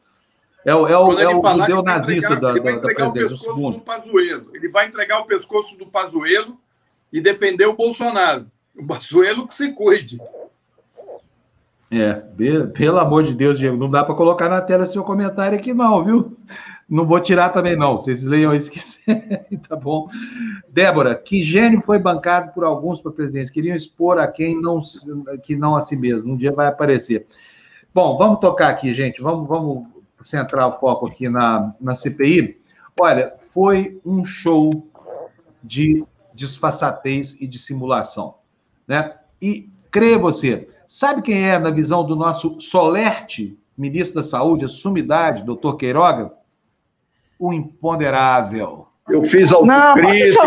[0.65, 3.51] É o, é o, é o judeu nazista da, ele vai entregar da presidência.
[3.51, 4.51] O pescoço do Pazuello.
[4.55, 6.57] Ele vai entregar o pescoço do Pazuello
[7.13, 8.47] e defender o Bolsonaro.
[8.75, 10.19] O Pazuello que se cuide.
[11.91, 12.15] É,
[12.73, 16.03] pelo amor de Deus, Diego, não dá para colocar na tela seu comentário aqui não,
[16.03, 16.37] viu?
[16.89, 17.99] Não vou tirar também, não.
[17.99, 18.81] Vocês leiam isso que
[19.69, 20.09] tá bom.
[20.69, 23.53] Débora, que gênio foi bancado por alguns para presidente.
[23.53, 24.81] Queriam expor a quem não,
[25.43, 26.33] que não a si mesmo.
[26.33, 27.27] Um dia vai aparecer.
[27.95, 29.23] Bom, vamos tocar aqui, gente.
[29.23, 29.87] Vamos, vamos
[30.25, 32.61] centrar o foco aqui na, na CPI.
[32.99, 34.89] Olha, foi um show
[35.63, 36.05] de
[36.35, 38.37] disfarçatez e dissimulação.
[38.89, 39.17] Né?
[39.41, 44.69] E crê você, sabe quem é, na visão do nosso Solerte, ministro da Saúde, a
[44.69, 46.33] sumidade, doutor Queiroga?
[47.39, 48.89] o imponderável.
[49.11, 50.41] Eu fiz autocrítica,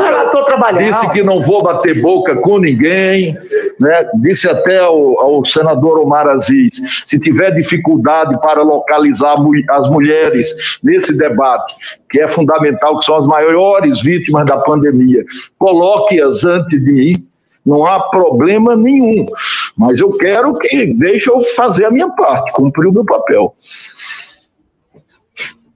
[0.79, 3.37] disse que não vou bater boca com ninguém,
[3.79, 4.09] né?
[4.15, 9.35] disse até ao, ao, senador Omar Aziz, se tiver dificuldade para localizar
[9.69, 11.75] as mulheres nesse debate,
[12.09, 15.23] que é fundamental, que são as maiores vítimas da pandemia,
[15.59, 17.27] coloque-as antes de mim,
[17.63, 19.27] não há problema nenhum,
[19.77, 23.53] mas eu quero que deixe eu fazer a minha parte, cumprir o meu papel.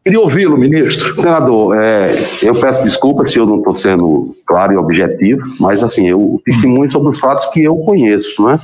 [0.04, 1.16] Queria ouvi-lo, ministro.
[1.16, 6.08] Senador, é, eu peço desculpa se eu não estou sendo claro e objetivo, mas assim,
[6.08, 8.60] eu testemunho sobre os fatos que eu conheço, né?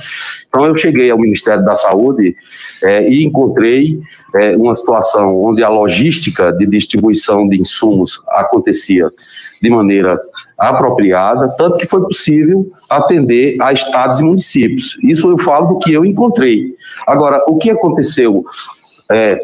[0.48, 2.34] Então eu cheguei ao Ministério da Saúde
[2.82, 4.00] é, e encontrei
[4.34, 9.08] é, uma situação onde a logística de distribuição de insumos acontecia
[9.62, 10.20] de maneira
[10.58, 14.98] apropriada, tanto que foi possível atender a estados e municípios.
[15.04, 16.74] Isso eu falo do que eu encontrei.
[17.06, 18.44] Agora, o que aconteceu
[19.08, 19.38] é,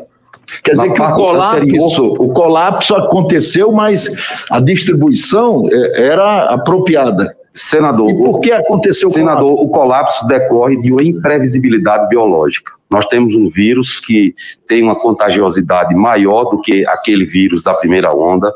[0.63, 4.09] Quer dizer que o colapso, o colapso aconteceu, mas
[4.51, 7.35] a distribuição é, era apropriada.
[7.57, 9.69] Senador, e por que aconteceu senador, o colapso?
[9.69, 12.73] o colapso decorre de uma imprevisibilidade biológica.
[12.91, 14.35] Nós temos um vírus que
[14.67, 18.53] tem uma contagiosidade maior do que aquele vírus da primeira onda.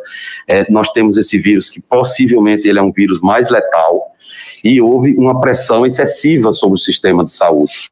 [0.48, 4.12] É, nós temos esse vírus que possivelmente ele é um vírus mais letal
[4.64, 7.88] e houve uma pressão excessiva sobre o sistema de saúde.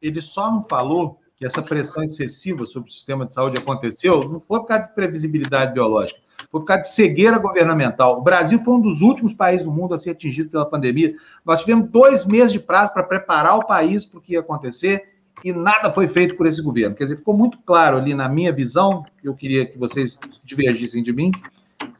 [0.00, 4.40] Ele só não falou que essa pressão excessiva sobre o sistema de saúde aconteceu, não
[4.40, 8.20] foi por causa de previsibilidade biológica, foi por causa de cegueira governamental.
[8.20, 11.16] O Brasil foi um dos últimos países do mundo a ser atingido pela pandemia.
[11.44, 15.08] Nós tivemos dois meses de prazo para preparar o país para o que ia acontecer
[15.44, 16.94] e nada foi feito por esse governo.
[16.94, 21.12] Quer dizer, ficou muito claro ali na minha visão, eu queria que vocês divergissem de
[21.12, 21.32] mim,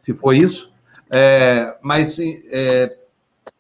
[0.01, 0.73] se foi isso,
[1.11, 2.97] é, mas é,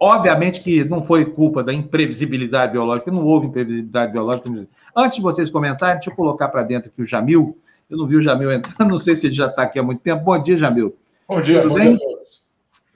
[0.02, 4.50] Obviamente que não foi culpa da imprevisibilidade biológica, não houve imprevisibilidade biológica.
[4.96, 7.56] Antes de vocês comentarem, deixa eu colocar para dentro aqui o Jamil.
[7.88, 10.00] Eu não vi o Jamil entrando, não sei se ele já está aqui há muito
[10.00, 10.24] tempo.
[10.24, 10.96] Bom dia, Jamil.
[11.28, 11.94] Bom dia, Tudo bom bem?
[11.94, 12.42] dia a todos.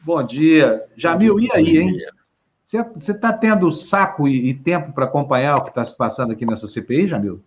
[0.03, 0.85] Bom dia.
[0.97, 1.97] Jamil, e aí, hein?
[2.65, 6.45] Você está tendo saco e, e tempo para acompanhar o que está se passando aqui
[6.45, 7.41] nessa CPI, Jamil?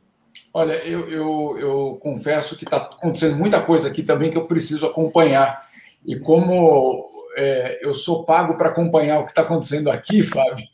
[0.54, 4.86] Olha, eu, eu, eu confesso que está acontecendo muita coisa aqui também que eu preciso
[4.86, 5.68] acompanhar.
[6.06, 7.09] E como
[7.40, 10.66] é, eu sou pago para acompanhar o que está acontecendo aqui, Fábio.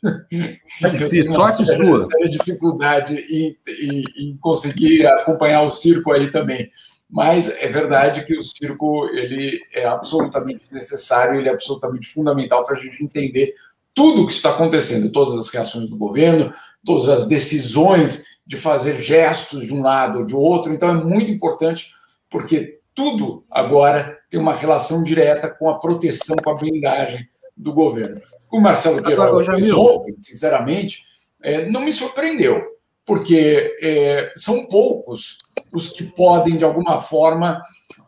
[0.82, 2.28] É difícil, sorte sua.
[2.28, 6.68] dificuldade em, em, em, conseguir acompanhar o circo aí também.
[7.08, 12.74] mas é verdade que o circo ele é absolutamente necessário, ele é absolutamente fundamental para
[12.74, 13.54] a gente entender
[13.94, 16.52] tudo o que está acontecendo, todas as reações do governo,
[16.84, 20.72] todas as decisões de fazer gestos de um lado ou de outro.
[20.72, 21.92] Então é muito importante
[22.28, 28.20] porque tudo agora tem uma relação direta com a proteção, com a blindagem do governo.
[28.50, 31.04] O Marcelo Queiroga fez ontem, sinceramente,
[31.42, 32.62] é, não me surpreendeu,
[33.04, 35.38] porque é, são poucos
[35.72, 37.60] os que podem, de alguma forma,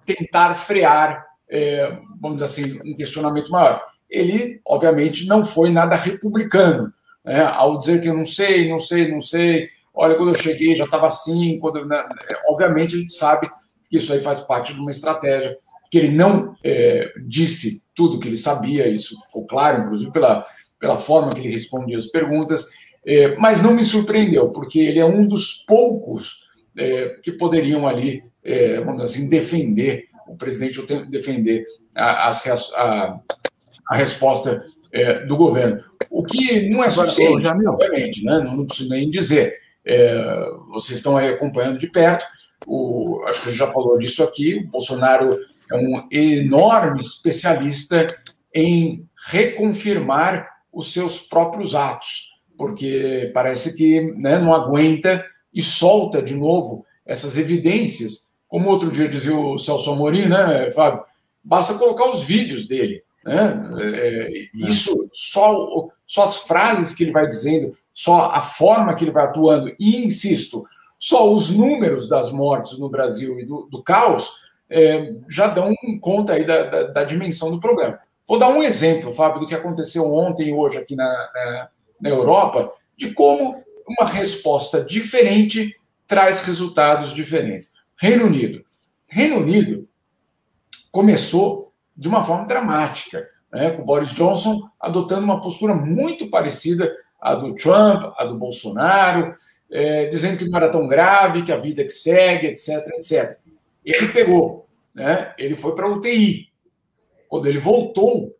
[0.04, 3.82] tentar frear, é, vamos dizer assim, um questionamento maior.
[4.08, 6.92] Ele, obviamente, não foi nada republicano,
[7.24, 7.42] né?
[7.42, 10.84] ao dizer que eu não sei, não sei, não sei, olha, quando eu cheguei já
[10.84, 12.04] estava assim, quando, né?
[12.48, 13.50] obviamente gente sabe
[13.88, 15.56] que isso aí faz parte de uma estratégia,
[15.90, 20.44] que ele não é, disse tudo que ele sabia, isso ficou claro, inclusive pela,
[20.78, 22.66] pela forma que ele respondia as perguntas,
[23.06, 26.44] é, mas não me surpreendeu, porque ele é um dos poucos
[26.76, 31.64] é, que poderiam ali, é, vamos dizer assim, defender, o presidente defender
[31.96, 33.18] a, as, a,
[33.88, 35.82] a resposta é, do governo.
[36.10, 38.38] O que não é suficiente, obviamente, né?
[38.40, 39.56] não, não preciso nem dizer.
[39.84, 40.14] É,
[40.70, 42.26] vocês estão aí acompanhando de perto,
[42.66, 45.30] o, acho que a gente já falou disso aqui, o Bolsonaro
[45.70, 48.06] é um enorme especialista
[48.54, 56.34] em reconfirmar os seus próprios atos, porque parece que né, não aguenta e solta de
[56.34, 58.28] novo essas evidências.
[58.46, 61.02] Como outro dia dizia o Celso Amorim, né, Fábio?
[61.42, 63.02] Basta colocar os vídeos dele.
[63.24, 63.70] Né?
[63.78, 69.04] É, é isso, só, só as frases que ele vai dizendo, só a forma que
[69.04, 70.64] ele vai atuando, e insisto,
[70.98, 76.34] só os números das mortes no Brasil e do, do caos é, já dão conta
[76.34, 77.98] aí da, da, da, dimensão do problema.
[78.26, 81.68] Vou dar um exemplo, Fábio, do que aconteceu ontem e hoje aqui na, na,
[82.00, 85.74] na Europa, de como uma resposta diferente
[86.06, 87.72] traz resultados diferentes.
[87.96, 88.64] Reino Unido.
[89.06, 89.88] Reino Unido
[90.92, 97.34] começou de uma forma dramática, né, com Boris Johnson adotando uma postura muito parecida à
[97.34, 99.34] do Trump, à do Bolsonaro,
[99.70, 103.38] é, dizendo que não era tão grave, que a vida que segue, etc, etc.
[103.90, 105.34] Ele pegou, né?
[105.38, 106.48] Ele foi para UTI.
[107.28, 108.36] Quando ele voltou,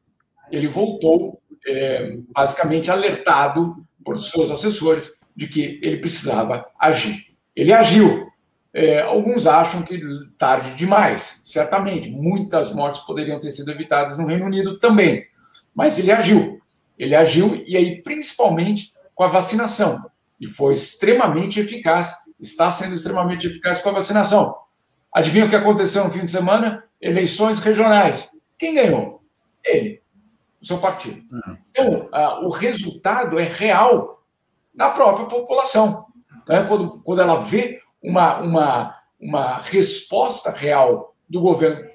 [0.50, 7.26] ele voltou é, basicamente alertado por seus assessores de que ele precisava agir.
[7.54, 8.26] Ele agiu.
[8.72, 10.00] É, alguns acham que
[10.36, 12.10] tarde demais, certamente.
[12.10, 15.26] Muitas mortes poderiam ter sido evitadas no Reino Unido também.
[15.74, 16.60] Mas ele agiu.
[16.98, 20.04] Ele agiu, e aí, principalmente com a vacinação
[20.40, 24.54] e foi extremamente eficaz, está sendo extremamente eficaz com a vacinação.
[25.12, 26.84] Adivinha o que aconteceu no fim de semana?
[27.00, 28.30] Eleições regionais.
[28.58, 29.22] Quem ganhou?
[29.64, 30.02] Ele,
[30.60, 31.22] o seu partido.
[31.32, 31.56] Uhum.
[31.70, 32.08] Então,
[32.42, 34.22] o resultado é real
[34.74, 36.06] na própria população.
[36.48, 36.62] Né?
[36.62, 41.88] Quando, quando ela vê uma, uma, uma resposta real do governo.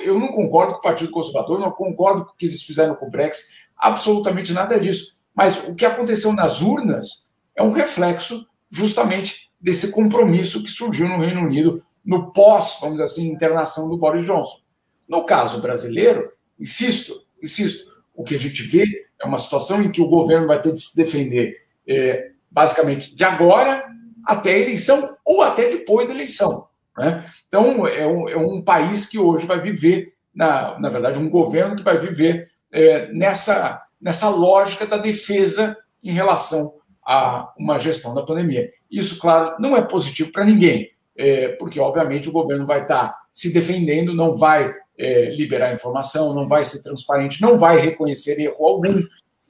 [0.00, 3.06] Eu não concordo com o Partido Conservador, não concordo com o que eles fizeram com
[3.06, 5.18] o Brexit, absolutamente nada disso.
[5.34, 11.18] Mas o que aconteceu nas urnas é um reflexo justamente desse compromisso que surgiu no
[11.18, 14.60] Reino Unido no pós, vamos dizer assim, internação do Boris Johnson.
[15.06, 18.86] No caso brasileiro, insisto, insisto, o que a gente vê
[19.20, 21.54] é uma situação em que o governo vai ter de se defender
[21.86, 23.84] é, basicamente de agora
[24.24, 26.66] até a eleição ou até depois da eleição.
[26.96, 27.30] Né?
[27.46, 31.76] Então, é um, é um, país que hoje vai viver, na, na verdade, um governo
[31.76, 36.74] que vai viver é, nessa, nessa lógica da defesa em relação
[37.06, 38.70] a uma gestão da pandemia.
[38.90, 43.18] Isso, claro, não é positivo para ninguém, é, porque, obviamente, o governo vai estar tá
[43.32, 48.64] se defendendo, não vai é, liberar informação, não vai ser transparente, não vai reconhecer erro
[48.64, 49.02] algum,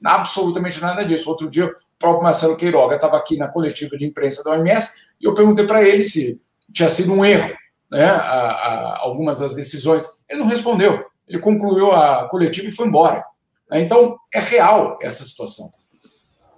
[0.03, 1.29] absolutamente nada disso.
[1.29, 5.25] Outro dia, o próprio Marcelo Queiroga estava aqui na coletiva de imprensa da OMS e
[5.25, 6.41] eu perguntei para ele se
[6.73, 7.55] tinha sido um erro
[7.91, 10.07] né, a, a, algumas das decisões.
[10.27, 11.05] Ele não respondeu.
[11.27, 13.23] Ele concluiu a coletiva e foi embora.
[13.71, 15.69] Então, é real essa situação.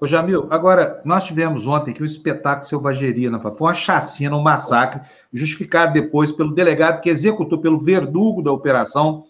[0.04, 4.36] Ô, Jamil, agora, nós tivemos ontem aqui um espetáculo de selvageria na Foi uma chacina,
[4.36, 5.00] um massacre,
[5.32, 9.26] justificado depois pelo delegado que executou, pelo verdugo da operação,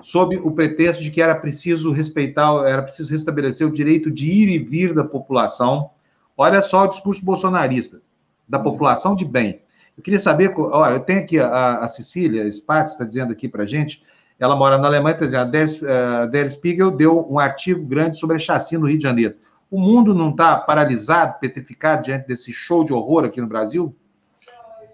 [0.00, 4.48] sob o pretexto de que era preciso respeitar, era preciso restabelecer o direito de ir
[4.48, 5.90] e vir da população.
[6.34, 8.00] Olha só o discurso bolsonarista,
[8.48, 9.60] da população de bem.
[9.98, 13.66] Eu queria saber, olha, eu tenho aqui a, a Cecília Spatz, está dizendo aqui para
[13.66, 14.02] gente,
[14.40, 18.36] ela mora na Alemanha, está dizendo, a Der, uh, Spiegel deu um artigo grande sobre
[18.36, 19.34] a chacina no Rio de Janeiro.
[19.70, 23.94] O mundo não está paralisado, petrificado diante desse show de horror aqui no Brasil?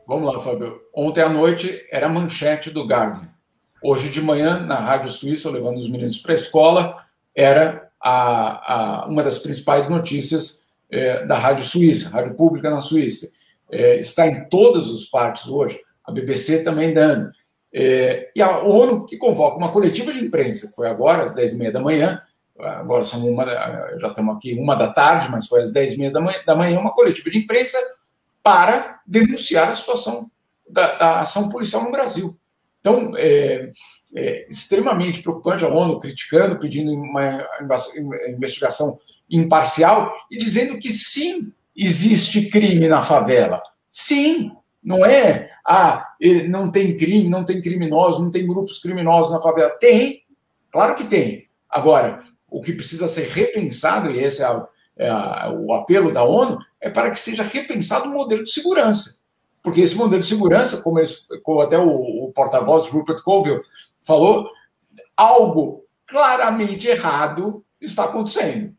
[0.06, 0.80] Vamos lá, Fábio.
[0.94, 3.28] Ontem à noite era manchete do Guardian.
[3.82, 6.96] Hoje de manhã, na Rádio Suíça, levando os meninos para a escola,
[7.34, 13.32] era a, a, uma das principais notícias é, da Rádio Suíça, Rádio Pública na Suíça.
[13.70, 17.30] É, está em todas as partes hoje a BBC também dando.
[17.74, 21.80] É, e a ONU que convoca uma coletiva de imprensa, foi agora, às 10h30 da
[21.80, 22.22] manhã,
[22.62, 23.44] agora são uma,
[23.98, 26.92] já estamos aqui uma da tarde, mas foi às 10h30 da manhã, da manhã, uma
[26.92, 27.78] coletiva de imprensa
[28.42, 30.30] para denunciar a situação
[30.68, 32.36] da, da ação policial no Brasil.
[32.80, 33.70] Então, é,
[34.14, 37.46] é, extremamente preocupante a ONU criticando, pedindo uma
[38.28, 38.98] investigação
[39.30, 43.62] imparcial e dizendo que sim, existe crime na favela.
[43.90, 44.52] Sim,
[44.82, 46.08] não é, ah,
[46.48, 49.70] não tem crime, não tem criminosos, não tem grupos criminosos na favela.
[49.78, 50.24] Tem,
[50.70, 51.46] claro que tem.
[51.70, 56.22] Agora, o que precisa ser repensado, e esse é, a, é a, o apelo da
[56.22, 59.22] ONU, é para que seja repensado o modelo de segurança.
[59.62, 61.00] Porque esse modelo de segurança, como,
[61.42, 61.88] como até o,
[62.26, 63.60] o porta-voz Rupert Colville
[64.04, 64.50] falou,
[65.16, 68.74] algo claramente errado está acontecendo.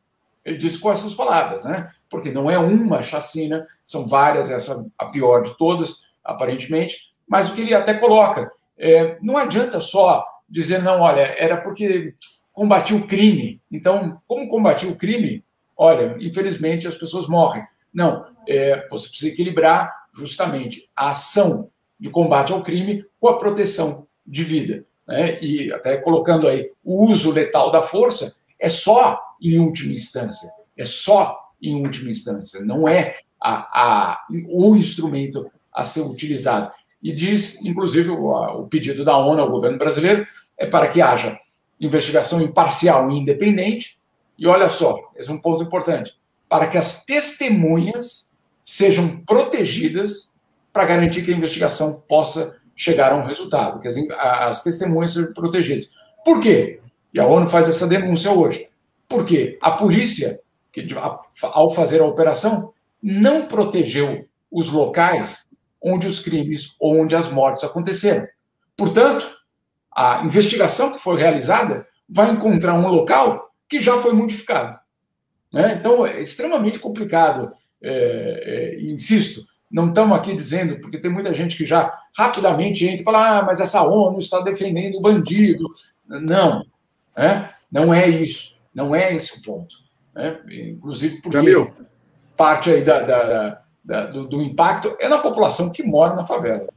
[0.46, 1.90] Ele disse com essas palavras, né?
[2.10, 7.12] Porque não é uma chacina, são várias, essa a pior de todas, aparentemente.
[7.28, 12.14] Mas o que ele até coloca, é, não adianta só dizer, não, olha, era porque
[12.54, 13.60] combati o crime.
[13.70, 15.44] Então, como combati o crime?
[15.76, 17.64] Olha, infelizmente as pessoas morrem.
[17.94, 24.08] Não, é, você precisa equilibrar justamente a ação de combate ao crime com a proteção
[24.26, 24.86] de vida.
[25.08, 25.42] Né?
[25.42, 30.86] E até colocando aí o uso letal da força é só em última instância, é
[30.86, 36.72] só em última instância, não é a, a, o instrumento a ser utilizado.
[37.02, 38.32] E diz, inclusive, o,
[38.62, 40.26] o pedido da ONU ao governo brasileiro
[40.58, 41.38] é para que haja
[41.86, 43.98] investigação imparcial e independente,
[44.38, 46.18] e olha só, esse é um ponto importante,
[46.50, 48.32] para que as testemunhas
[48.64, 50.32] sejam protegidas
[50.72, 55.34] para garantir que a investigação possa chegar a um resultado, que as, as testemunhas sejam
[55.34, 55.92] protegidas.
[56.26, 56.80] Por quê?
[57.14, 58.68] E a ONU faz essa denúncia hoje.
[59.08, 60.40] Porque a polícia,
[60.72, 60.88] que,
[61.42, 65.48] ao fazer a operação, não protegeu os locais
[65.82, 68.26] onde os crimes ou onde as mortes aconteceram.
[68.76, 69.30] Portanto,
[69.96, 74.78] a investigação que foi realizada vai encontrar um local que já foi modificado.
[75.52, 75.78] Né?
[75.80, 81.58] Então, é extremamente complicado é, é, insisto, não estamos aqui dizendo, porque tem muita gente
[81.58, 85.68] que já rapidamente entra e fala, ah, mas essa ONU está defendendo o bandido.
[86.08, 86.64] Não,
[87.18, 87.50] né?
[87.72, 89.76] não é isso, não é esse o ponto.
[90.14, 90.40] Né?
[90.50, 91.74] Inclusive porque Jamil.
[92.38, 96.68] parte aí da, da, da do, do, impacto é na população que mora na favela.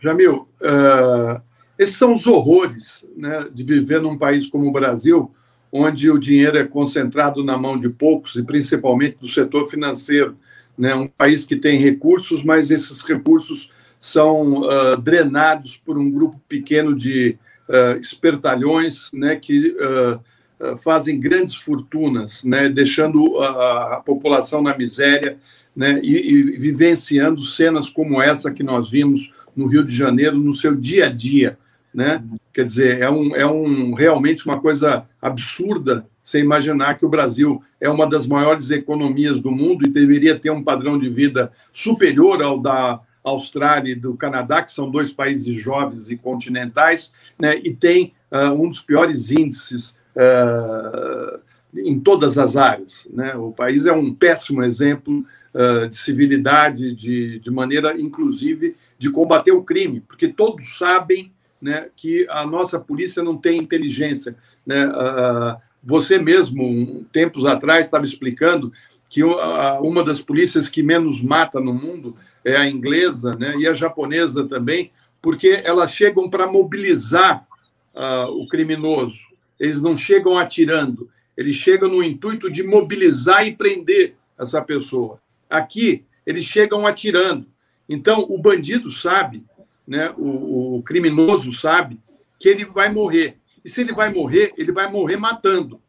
[0.00, 1.40] Jamil, uh,
[1.78, 5.30] esses são os horrores né, de viver num país como o Brasil,
[5.70, 10.36] onde o dinheiro é concentrado na mão de poucos e principalmente do setor financeiro.
[10.76, 10.94] Né?
[10.94, 13.70] Um país que tem recursos, mas esses recursos
[14.00, 17.36] são uh, drenados por um grupo pequeno de
[17.68, 19.36] uh, espertalhões né?
[19.36, 22.68] que uh, fazem grandes fortunas, né?
[22.68, 25.38] deixando a, a população na miséria
[25.74, 26.00] né?
[26.02, 30.74] E, e vivenciando cenas como essa que nós vimos no Rio de Janeiro no seu
[30.74, 31.58] dia a dia
[31.96, 32.22] né?
[32.52, 37.62] Quer dizer, é, um, é um, realmente uma coisa absurda você imaginar que o Brasil
[37.80, 42.42] é uma das maiores economias do mundo e deveria ter um padrão de vida superior
[42.42, 47.58] ao da Austrália e do Canadá, que são dois países jovens e continentais, né?
[47.62, 51.40] e tem uh, um dos piores índices uh,
[51.76, 53.06] em todas as áreas.
[53.10, 53.34] Né?
[53.36, 55.24] O país é um péssimo exemplo
[55.54, 61.88] uh, de civilidade, de, de maneira, inclusive, de combater o crime, porque todos sabem né,
[61.96, 64.36] que a nossa polícia não tem inteligência.
[64.64, 64.86] Né?
[64.86, 68.72] Uh, você mesmo, tempos atrás, estava explicando
[69.08, 73.66] que uh, uma das polícias que menos mata no mundo é a inglesa né, e
[73.66, 74.90] a japonesa também,
[75.20, 77.46] porque elas chegam para mobilizar
[77.94, 79.26] uh, o criminoso.
[79.58, 85.20] Eles não chegam atirando, eles chegam no intuito de mobilizar e prender essa pessoa.
[85.48, 87.46] Aqui, eles chegam atirando.
[87.88, 89.44] Então, o bandido sabe
[89.86, 92.00] né, o, o criminoso sabe
[92.38, 93.38] que ele vai morrer.
[93.64, 95.80] E se ele vai morrer, ele vai morrer matando.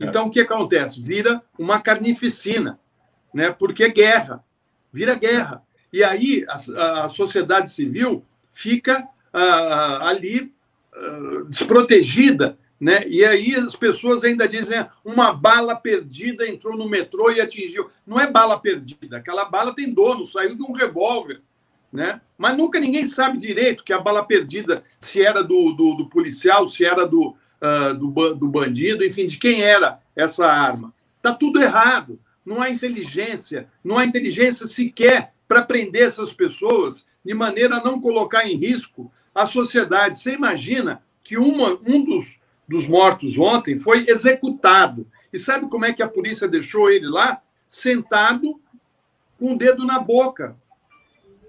[0.00, 1.00] Então, o que acontece?
[1.00, 2.78] Vira uma carnificina,
[3.32, 3.52] né?
[3.52, 4.44] porque é guerra,
[4.92, 5.62] vira guerra.
[5.92, 9.02] E aí a, a sociedade civil fica
[9.32, 10.52] uh, ali
[10.96, 12.58] uh, desprotegida.
[12.80, 13.06] Né?
[13.06, 17.88] E aí as pessoas ainda dizem uma bala perdida entrou no metrô e atingiu.
[18.04, 21.40] Não é bala perdida, aquela bala tem dono, saiu de um revólver
[21.94, 22.20] né?
[22.36, 26.66] Mas nunca ninguém sabe direito que a bala perdida, se era do, do, do policial,
[26.66, 30.92] se era do, uh, do, do bandido, enfim, de quem era essa arma.
[31.18, 32.18] Está tudo errado.
[32.44, 38.00] Não há inteligência, não há inteligência sequer para prender essas pessoas de maneira a não
[38.00, 40.18] colocar em risco a sociedade.
[40.18, 45.06] Você imagina que uma, um dos, dos mortos ontem foi executado.
[45.32, 47.40] E sabe como é que a polícia deixou ele lá?
[47.68, 48.60] Sentado
[49.38, 50.56] com o dedo na boca,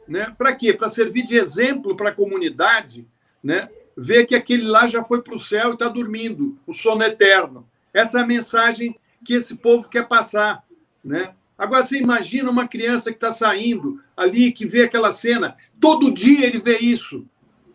[0.07, 0.33] né?
[0.37, 0.73] Para quê?
[0.73, 3.07] Para servir de exemplo para a comunidade,
[3.43, 3.69] né?
[3.97, 7.67] Ver que aquele lá já foi para o céu e está dormindo, o sono eterno.
[7.93, 10.63] Essa é a mensagem que esse povo quer passar,
[11.03, 11.33] né?
[11.57, 16.45] Agora você imagina uma criança que está saindo ali, que vê aquela cena, todo dia
[16.45, 17.25] ele vê isso,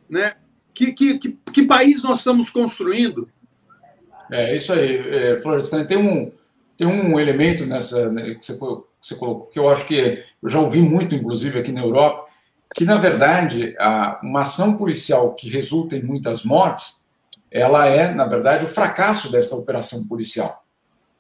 [0.09, 0.35] né?
[0.75, 3.29] Que, que, que, que país nós estamos construindo?
[4.31, 5.85] É isso aí, é, Florestan.
[5.85, 6.31] Tem um,
[6.77, 8.59] tem um elemento nessa né, que, você,
[9.01, 12.27] você colocou que eu acho que eu já ouvi muito, inclusive aqui na Europa,
[12.75, 17.07] que na verdade a, uma ação policial que resulta em muitas mortes,
[17.51, 20.65] ela é na verdade o fracasso dessa operação policial,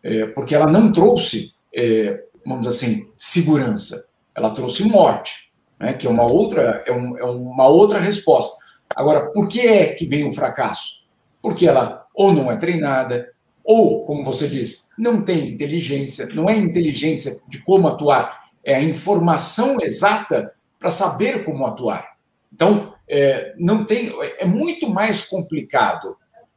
[0.02, 6.06] é, porque ela não trouxe, é, vamos dizer assim, segurança, ela trouxe morte, né, que
[6.06, 8.64] é uma outra é, um, é uma outra resposta.
[8.94, 11.00] Agora, por que é que vem o fracasso?
[11.40, 13.32] Porque ela ou não é treinada,
[13.64, 18.82] ou, como você diz, não tem inteligência, não é inteligência de como atuar, é a
[18.82, 22.16] informação exata para saber como atuar.
[22.52, 26.16] Então, é, não tem, é muito mais complicado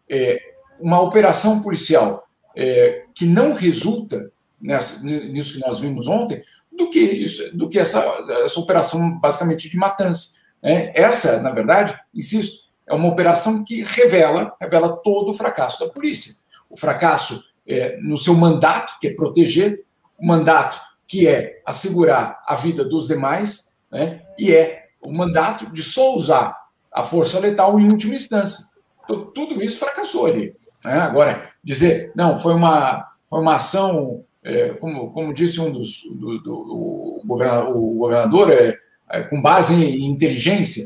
[0.10, 0.38] é,
[0.80, 4.30] uma operação policial é, que não resulta
[4.62, 8.04] nessa, nisso que nós vimos ontem do que, isso, do que essa,
[8.44, 10.34] essa operação basicamente de matança.
[10.62, 10.92] Né?
[10.94, 16.36] Essa, na verdade, insisto, é uma operação que revela, revela todo o fracasso da polícia.
[16.70, 19.84] O fracasso é, no seu mandato, que é proteger,
[20.18, 24.22] o mandato que é assegurar a vida dos demais, né?
[24.38, 26.58] e é o mandato de só usar
[26.92, 28.66] a força letal em última instância.
[29.04, 30.56] Então, tudo isso fracassou ali.
[30.84, 30.94] Né?
[30.94, 36.04] Agora, dizer, não, foi uma, foi uma ação, é, como, como disse um dos.
[36.04, 38.78] Do, do, o, governador, o governador é,
[39.10, 40.86] é, com base em inteligência.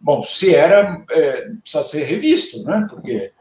[0.00, 2.86] Bom, se era, é, precisa ser revisto, né?
[2.88, 3.32] Porque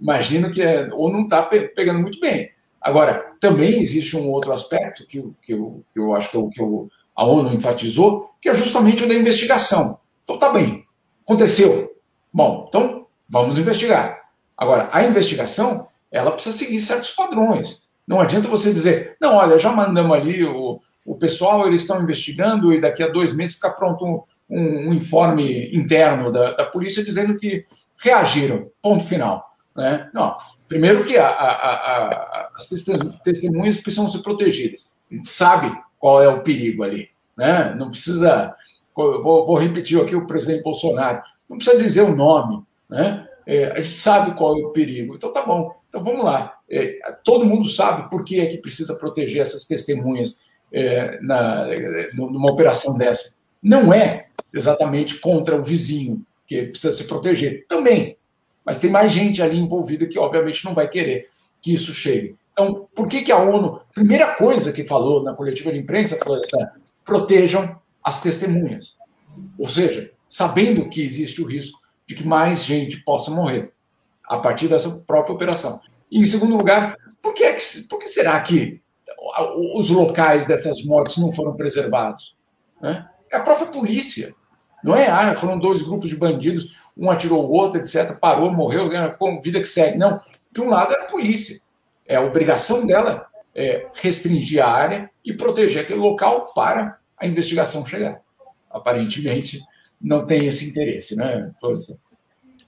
[0.00, 2.50] imagino que é, ou não está pegando muito bem.
[2.80, 6.60] Agora, também existe um outro aspecto que, que, eu, que eu acho que, eu, que
[6.60, 9.98] eu, a ONU enfatizou, que é justamente o da investigação.
[10.22, 10.84] Então, tá bem,
[11.24, 11.96] aconteceu.
[12.32, 14.30] Bom, então vamos investigar.
[14.56, 17.86] Agora, a investigação, ela precisa seguir certos padrões.
[18.06, 22.72] Não adianta você dizer, não, olha, já mandamos ali o, o pessoal, eles estão investigando
[22.72, 27.02] e daqui a dois meses fica pronto um, um, um informe interno da, da polícia
[27.02, 27.64] dizendo que
[28.06, 29.56] reagiram, ponto final.
[29.74, 30.08] Né?
[30.14, 30.36] Não,
[30.68, 32.68] primeiro que a, a, a, as
[33.22, 34.90] testemunhas precisam ser protegidas.
[35.10, 37.10] A gente sabe qual é o perigo ali.
[37.36, 37.74] Né?
[37.76, 38.54] Não precisa.
[38.94, 41.20] Vou, vou repetir aqui o presidente Bolsonaro.
[41.48, 42.62] Não precisa dizer o nome.
[42.88, 43.28] Né?
[43.46, 45.14] É, a gente sabe qual é o perigo.
[45.14, 45.76] Então tá bom.
[45.88, 46.54] Então vamos lá.
[46.68, 51.68] É, todo mundo sabe por que é que precisa proteger essas testemunhas é, na,
[52.14, 53.36] numa operação dessa.
[53.62, 57.66] Não é exatamente contra o vizinho que precisa se proteger.
[57.66, 58.16] Também.
[58.64, 61.28] Mas tem mais gente ali envolvida que, obviamente, não vai querer
[61.60, 62.36] que isso chegue.
[62.52, 66.38] Então, por que, que a ONU, primeira coisa que falou na coletiva de imprensa, falou
[66.38, 66.64] assim,
[67.04, 68.96] protejam as testemunhas.
[69.58, 73.72] Ou seja, sabendo que existe o risco de que mais gente possa morrer
[74.24, 75.80] a partir dessa própria operação.
[76.10, 77.56] E, em segundo lugar, por que, é
[77.88, 78.80] por que será que
[79.74, 82.36] os locais dessas mortes não foram preservados?
[82.80, 83.08] Né?
[83.30, 84.34] É a própria polícia.
[84.86, 88.88] Não é, ah, foram dois grupos de bandidos, um atirou o outro, etc., parou, morreu,
[88.88, 89.98] né, com vida que segue.
[89.98, 90.20] Não.
[90.52, 91.60] De um lado é a polícia.
[92.06, 97.84] É a obrigação dela é restringir a área e proteger aquele local para a investigação
[97.84, 98.20] chegar.
[98.70, 99.60] Aparentemente,
[100.00, 101.98] não tem esse interesse, né, Floresta?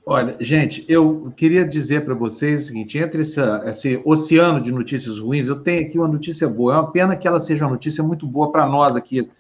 [0.05, 5.21] Olha, gente, eu queria dizer para vocês o seguinte: entre essa, esse oceano de notícias
[5.21, 6.73] ruins, eu tenho aqui uma notícia boa.
[6.73, 9.31] É uma pena que ela seja uma notícia muito boa para nós aqui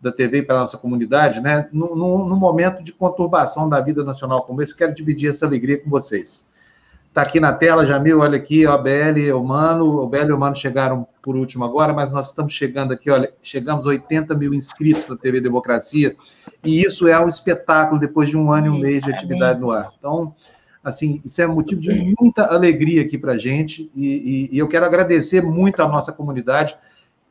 [0.00, 1.68] da TV para a nossa comunidade, né?
[1.72, 5.90] No, no, momento de conturbação da vida nacional como esse, quero dividir essa alegria com
[5.90, 6.46] vocês.
[7.08, 10.02] Está aqui na tela, Jamil, olha aqui, BL e o Mano.
[10.02, 13.32] O BL e o Mano chegaram por último agora, mas nós estamos chegando aqui, olha,
[13.42, 16.14] chegamos a 80 mil inscritos na TV Democracia,
[16.64, 19.70] e isso é um espetáculo depois de um ano e um mês de atividade no
[19.70, 19.90] ar.
[19.98, 20.32] Então,
[20.84, 24.68] assim, isso é motivo de muita alegria aqui para a gente, e, e, e eu
[24.68, 26.76] quero agradecer muito à nossa comunidade,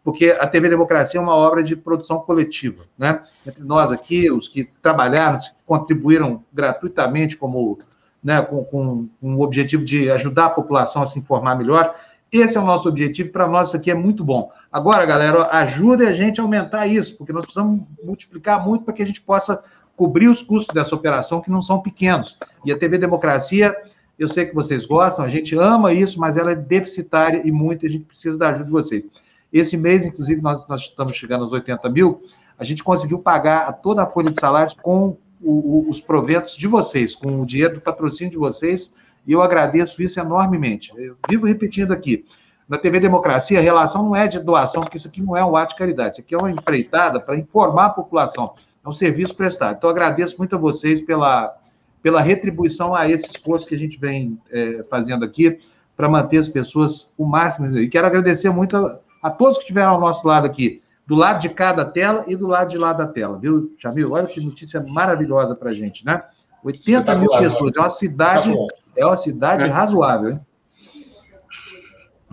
[0.07, 3.23] porque a TV Democracia é uma obra de produção coletiva, né?
[3.45, 7.77] Entre nós aqui, os que trabalharam, os que contribuíram gratuitamente como,
[8.23, 11.93] né, com, com, com o objetivo de ajudar a população a se informar melhor,
[12.31, 14.49] esse é o nosso objetivo, para nós isso aqui é muito bom.
[14.71, 19.03] Agora, galera, ajude a gente a aumentar isso, porque nós precisamos multiplicar muito para que
[19.03, 19.61] a gente possa
[19.97, 22.39] cobrir os custos dessa operação, que não são pequenos.
[22.63, 23.75] E a TV Democracia,
[24.17, 27.85] eu sei que vocês gostam, a gente ama isso, mas ela é deficitária e muito,
[27.85, 29.03] a gente precisa da ajuda de vocês.
[29.51, 32.21] Esse mês, inclusive, nós, nós estamos chegando aos 80 mil,
[32.57, 36.67] a gente conseguiu pagar toda a folha de salários com o, o, os proventos de
[36.67, 38.93] vocês, com o dinheiro do patrocínio de vocês,
[39.25, 40.91] e eu agradeço isso enormemente.
[40.97, 42.25] Eu vivo repetindo aqui.
[42.67, 45.55] Na TV Democracia, a relação não é de doação, porque isso aqui não é um
[45.55, 48.55] ato de caridade, isso aqui é uma empreitada para informar a população.
[48.83, 49.77] é um serviço prestado.
[49.77, 51.55] Então, agradeço muito a vocês pela,
[52.01, 55.59] pela retribuição a esse esforço que a gente vem é, fazendo aqui
[55.95, 57.67] para manter as pessoas o máximo.
[57.77, 61.39] E quero agradecer muito a, a, todos que estiveram ao nosso lado aqui, do lado
[61.39, 64.11] de cada tela e do lado de lá da tela, viu, Jamil?
[64.11, 66.23] Olha que notícia maravilhosa para a gente, né?
[66.63, 68.53] 80 mil pessoas, é uma cidade,
[68.95, 69.67] é uma cidade é.
[69.67, 70.39] razoável, hein?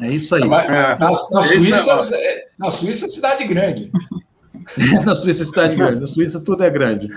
[0.01, 0.43] É isso aí.
[0.43, 3.93] É, na, na, Suíça, é, na Suíça, cidade grande.
[5.05, 6.01] na Suíça, é cidade grande.
[6.01, 7.09] Na Suíça, tudo é grande.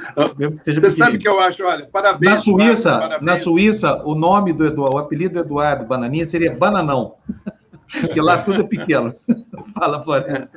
[0.56, 2.32] Você sabe que eu acho, olha, parabéns.
[2.32, 3.22] Na Suíça, parabéns.
[3.24, 7.16] na Suíça o nome do Eduardo, o apelido do Eduardo Bananinha seria Bananão.
[7.92, 9.16] Porque lá tudo é pequeno.
[9.74, 10.48] Fala, Floriano.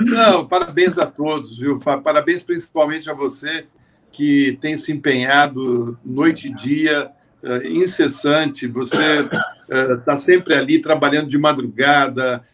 [0.00, 1.78] Não, parabéns a todos, viu?
[1.78, 3.66] Parabéns principalmente a você
[4.10, 7.10] que tem se empenhado noite e dia,
[7.42, 8.66] uh, incessante.
[8.68, 9.28] Você
[9.98, 12.44] está uh, sempre ali trabalhando de madrugada,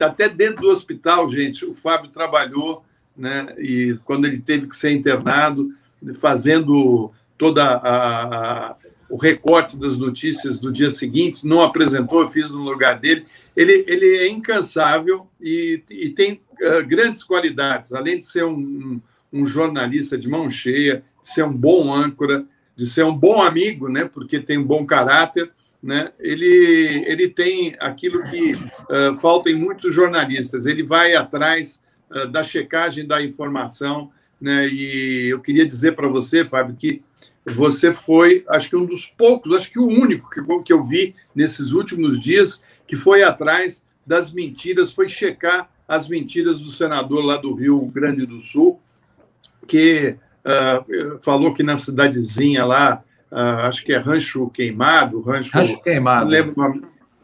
[0.00, 1.64] até dentro do hospital, gente.
[1.64, 2.84] O Fábio trabalhou,
[3.16, 3.54] né?
[3.58, 5.74] E quando ele teve que ser internado,
[6.20, 8.76] fazendo toda a
[9.10, 13.26] o recorte das notícias do dia seguinte, não apresentou, eu fiz no lugar dele.
[13.56, 19.00] Ele, ele é incansável e, e tem uh, grandes qualidades, além de ser um,
[19.32, 22.46] um, jornalista de mão cheia, de ser um bom âncora,
[22.76, 25.50] de ser um bom amigo, né, porque tem um bom caráter.
[25.82, 32.28] Né, ele, ele tem aquilo que uh, falta em muitos jornalistas, ele vai atrás uh,
[32.28, 34.12] da checagem da informação.
[34.40, 37.02] Né, e eu queria dizer para você, Fábio, que
[37.46, 41.14] você foi, acho que um dos poucos, acho que o único que, que eu vi
[41.34, 47.36] nesses últimos dias que foi atrás das mentiras, foi checar as mentiras do senador lá
[47.36, 48.80] do Rio Grande do Sul,
[49.66, 55.82] que uh, falou que na cidadezinha lá, uh, acho que é Rancho Queimado, Rancho, Rancho
[55.82, 56.82] Queimado, lembro,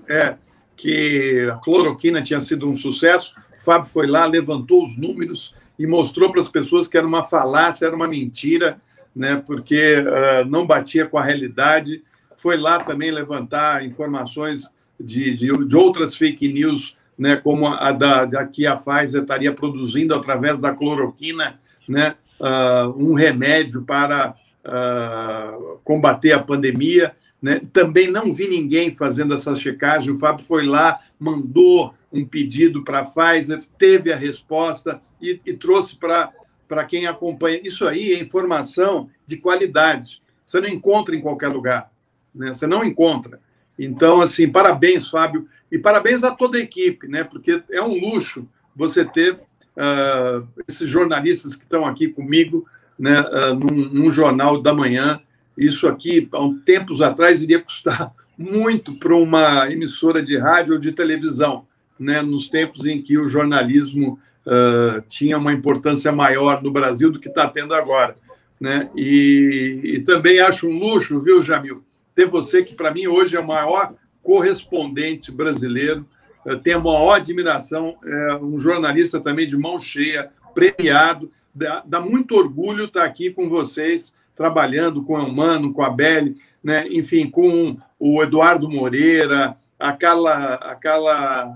[0.08, 0.36] é,
[0.76, 3.32] que a cloroquina tinha sido um sucesso.
[3.58, 7.24] O Fábio foi lá, levantou os números e mostrou para as pessoas que era uma
[7.24, 8.80] falácia, era uma mentira,
[9.16, 12.04] né, porque uh, não batia com a realidade.
[12.36, 14.70] Foi lá também levantar informações
[15.00, 19.54] de, de, de outras fake news, né, como a da, da, que a Pfizer estaria
[19.54, 24.36] produzindo através da cloroquina, né, uh, um remédio para
[24.66, 27.16] uh, combater a pandemia.
[27.40, 27.60] Né?
[27.72, 30.12] Também não vi ninguém fazendo essa checagem.
[30.12, 35.54] O Fábio foi lá, mandou um pedido para a Pfizer, teve a resposta e, e
[35.54, 36.32] trouxe para
[36.68, 37.60] para quem acompanha.
[37.62, 40.22] Isso aí é informação de qualidade.
[40.44, 41.90] Você não encontra em qualquer lugar.
[42.34, 42.52] Né?
[42.52, 43.40] Você não encontra.
[43.78, 47.24] Então, assim, parabéns, Fábio, e parabéns a toda a equipe, né?
[47.24, 52.66] Porque é um luxo você ter uh, esses jornalistas que estão aqui comigo,
[52.98, 53.20] né?
[53.20, 55.20] Uh, num, num, jornal da manhã.
[55.56, 60.80] Isso aqui, há um tempos atrás, iria custar muito para uma emissora de rádio ou
[60.80, 61.66] de televisão,
[61.98, 62.22] né?
[62.22, 67.28] Nos tempos em que o jornalismo uh, tinha uma importância maior no Brasil do que
[67.28, 68.16] está tendo agora.
[68.60, 68.88] Né?
[68.96, 73.40] E, e, também acho um luxo, viu, Jamil, ter você, que para mim hoje é
[73.40, 76.06] o maior correspondente brasileiro,
[76.46, 82.00] uh, tenho a maior admiração, é um jornalista também de mão cheia, premiado, dá, dá
[82.00, 86.86] muito orgulho estar aqui com vocês, trabalhando com o Mano, com a Belle, né?
[86.90, 91.54] enfim, com o Eduardo Moreira, a Carla, a Carla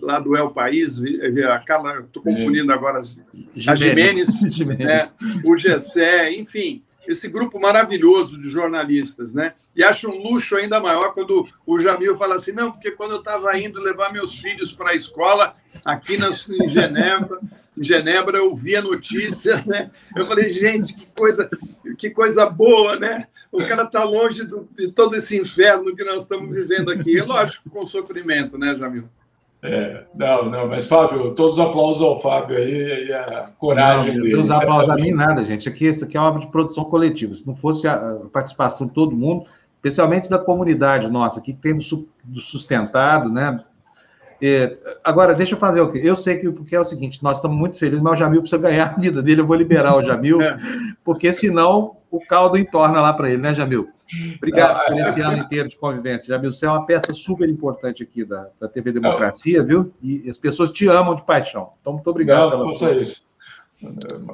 [0.00, 1.00] lá do El País,
[1.50, 5.10] a Carla, estou confundindo agora, a Jimenez, né,
[5.44, 9.54] o Gessé, enfim, esse grupo maravilhoso de jornalistas, né?
[9.74, 13.18] E acho um luxo ainda maior quando o Jamil fala assim, não, porque quando eu
[13.20, 17.40] estava indo levar meus filhos para a escola aqui na, em Genebra,
[17.76, 19.90] em Genebra eu vi a notícia, né?
[20.14, 21.48] Eu falei, gente, que coisa,
[21.96, 23.26] que coisa boa, né?
[23.50, 27.18] O cara está longe do, de todo esse inferno que nós estamos vivendo aqui.
[27.18, 29.04] É lógico, com sofrimento, né, Jamil?
[29.60, 34.22] É, não, não, mas Fábio, todos os aplausos ao Fábio aí e a coragem não,
[34.22, 34.42] dele.
[34.44, 35.68] Não aplausos a mim nada, gente.
[35.68, 37.34] Aqui, isso aqui é uma obra de produção coletiva.
[37.34, 39.46] Se não fosse a participação de todo mundo,
[39.76, 41.76] especialmente da comunidade nossa, que tem
[42.36, 43.58] sustentado, né?
[44.40, 46.00] É, agora, deixa eu fazer o quê?
[46.02, 48.62] Eu sei que porque é o seguinte: nós estamos muito felizes, mas o Jamil precisa
[48.62, 49.40] ganhar a vida dele.
[49.40, 50.58] Eu vou liberar o Jamil, é.
[51.04, 53.88] porque senão o caldo entorna lá para ele, né, Jamil?
[54.36, 56.28] Obrigado por esse ano inteiro de convivência.
[56.28, 59.92] Jamil, você é uma peça super importante aqui da, da TV Democracia, viu?
[60.02, 61.72] E as pessoas te amam de paixão.
[61.80, 62.52] Então, muito obrigado.
[62.52, 63.28] Não, não faça isso.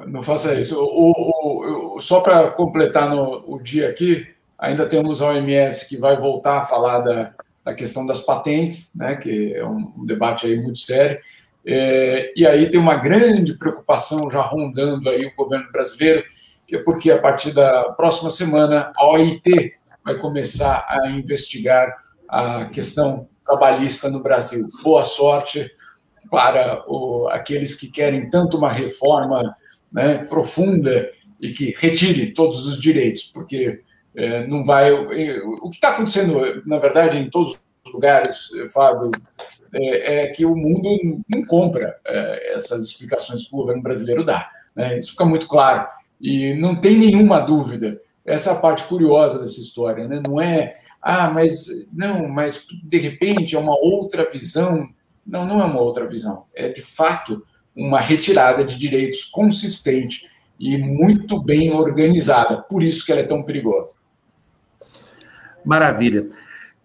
[0.07, 0.79] Não faça isso.
[0.79, 4.25] O, o, o, só para completar no, o dia aqui,
[4.57, 7.34] ainda temos a OMS que vai voltar a falar da,
[7.65, 11.19] da questão das patentes, né, que é um, debate aí muito sério.
[11.65, 16.23] É, e aí tem uma grande preocupação já rondando aí o governo brasileiro,
[16.67, 19.73] que é porque a partir da próxima semana a OIT
[20.03, 21.91] vai começar a investigar
[22.29, 24.69] a questão trabalhista no Brasil.
[24.83, 25.71] Boa sorte
[26.29, 29.55] para o, aqueles que querem tanto uma reforma
[29.91, 31.09] né, profunda
[31.41, 33.81] e que retire todos os direitos, porque
[34.15, 34.91] é, não vai.
[34.91, 39.11] O que está acontecendo, na verdade, em todos os lugares, Fábio,
[39.73, 44.49] é, é que o mundo não compra é, essas explicações que o governo brasileiro dá.
[44.75, 44.99] Né?
[44.99, 45.87] Isso fica muito claro.
[46.19, 48.01] E não tem nenhuma dúvida.
[48.25, 50.07] Essa é a parte curiosa dessa história.
[50.07, 50.21] Né?
[50.25, 54.89] Não é, ah, mas não, mas de repente é uma outra visão.
[55.25, 56.45] Não, não é uma outra visão.
[56.55, 62.61] É de fato uma retirada de direitos consistente e muito bem organizada.
[62.61, 63.95] Por isso que ela é tão perigosa.
[65.65, 66.29] Maravilha.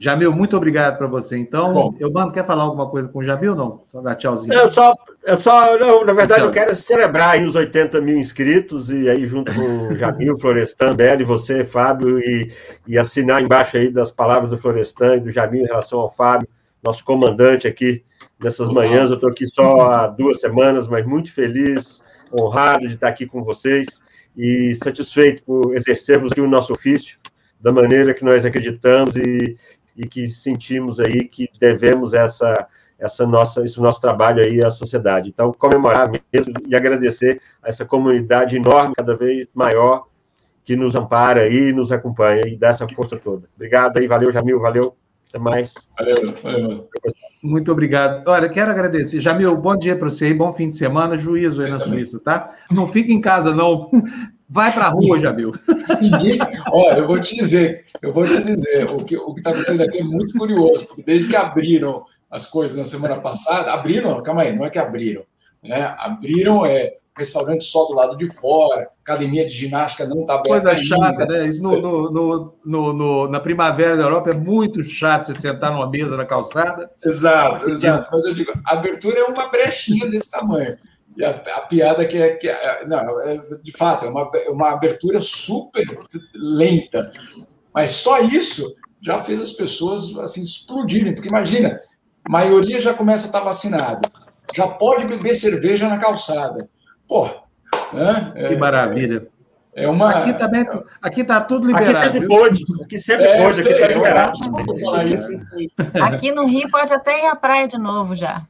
[0.03, 1.37] Jamil, muito obrigado para você.
[1.37, 1.95] Então, Bom.
[2.01, 3.83] eu mando, quer falar alguma coisa com o Jamil, não?
[3.93, 4.55] Só dar tchauzinho.
[4.55, 5.77] Eu só, eu só
[6.07, 6.49] na verdade, Tchau.
[6.49, 10.95] eu quero celebrar aí os 80 mil inscritos e aí junto com o Jamil, Florestan,
[10.95, 12.51] Beli, você, Fábio, e,
[12.89, 16.49] e assinar embaixo aí das palavras do Florestan e do Jamil em relação ao Fábio,
[16.83, 18.03] nosso comandante aqui
[18.43, 19.11] nessas manhãs.
[19.11, 22.03] Eu estou aqui só há duas semanas, mas muito feliz,
[22.41, 24.01] honrado de estar aqui com vocês
[24.35, 27.20] e satisfeito por exercermos aqui o nosso ofício
[27.61, 29.57] da maneira que nós acreditamos e,
[29.97, 32.67] e que sentimos aí que devemos essa
[32.99, 35.31] essa nossa esse nosso trabalho aí à sociedade.
[35.31, 40.07] Então, comemorar mesmo e agradecer a essa comunidade enorme, cada vez maior,
[40.65, 43.49] que nos ampara e nos acompanha e dá essa força toda.
[43.57, 44.95] Obrigado aí, valeu, Jamil, valeu.
[45.29, 45.75] Até mais.
[45.99, 46.89] Valeu, valeu.
[47.43, 48.23] Muito obrigado.
[48.27, 49.21] Olha, quero agradecer.
[49.21, 52.55] Jamil, bom dia para você aí, bom fim de semana, juízo aí na Suíça, tá?
[52.71, 53.91] Não fica em casa, não.
[54.47, 55.55] Vai para a rua, Jamil.
[56.03, 56.39] Ninguém.
[56.73, 59.99] Olha, eu vou te dizer, eu vou te dizer, o que o está acontecendo aqui
[59.99, 64.55] é muito curioso, porque desde que abriram as coisas na semana passada, abriram, calma aí,
[64.55, 65.23] não é que abriram,
[65.63, 65.95] né?
[65.99, 70.71] Abriram é restaurante só do lado de fora, academia de ginástica não está aberta.
[70.71, 71.47] Coisa chata, né?
[71.49, 75.91] Isso no, no, no, no, na primavera da Europa é muito chato você sentar numa
[75.91, 76.91] mesa na calçada.
[77.05, 78.09] Exato, exato.
[78.13, 80.79] Mas eu digo, a abertura é uma brechinha desse tamanho.
[81.17, 84.49] E a, a piada que é, que é, não, é, de fato, é uma, é
[84.49, 85.85] uma abertura super
[86.35, 87.11] lenta.
[87.75, 91.81] Mas só isso já fez as pessoas assim explodirem, porque imagina,
[92.25, 94.09] a maioria já começa a estar vacinado,
[94.55, 96.69] já pode beber cerveja na calçada.
[97.07, 97.29] Pô,
[97.93, 98.33] né?
[98.49, 99.27] Que maravilha.
[99.75, 100.11] É uma.
[100.11, 100.67] Aqui também,
[101.01, 101.97] aqui está tudo liberado.
[101.97, 102.65] Aqui sempre pode.
[102.83, 103.61] Aqui sempre é, pode.
[103.61, 104.39] Aqui está liberado.
[106.03, 108.43] Aqui no Rio pode até ir à praia de novo já.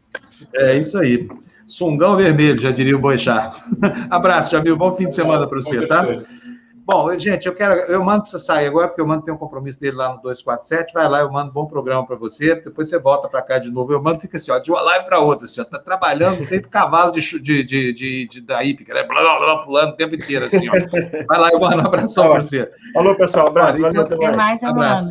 [0.55, 1.29] É isso aí.
[1.67, 3.53] Sungão vermelho, já diria o Boixá.
[4.11, 4.77] Abraço, Jamil.
[4.77, 6.05] Bom fim de semana para você, tá?
[6.93, 9.39] Bom, gente, eu quero, eu mando para você sair agora, porque eu mando tem um
[9.39, 10.93] compromisso dele lá no 247.
[10.93, 12.57] Vai lá, eu mando um bom programa para você.
[12.57, 13.93] Depois você volta para cá de novo.
[13.93, 16.69] Eu mando, fica assim, ó, de uma live para outra, assim, ó, tá trabalhando feito
[16.69, 19.05] cavalo de, de, de, de, de da hípica, né?
[19.05, 20.73] Blá, blá, blá, pulando o tempo inteiro, assim, ó.
[21.29, 22.69] Vai lá, eu mando um abração para você.
[22.93, 23.47] Falou, pessoal.
[23.47, 23.81] Abraço.
[23.81, 24.37] Valeu, até mais.
[24.37, 25.11] mais abraço.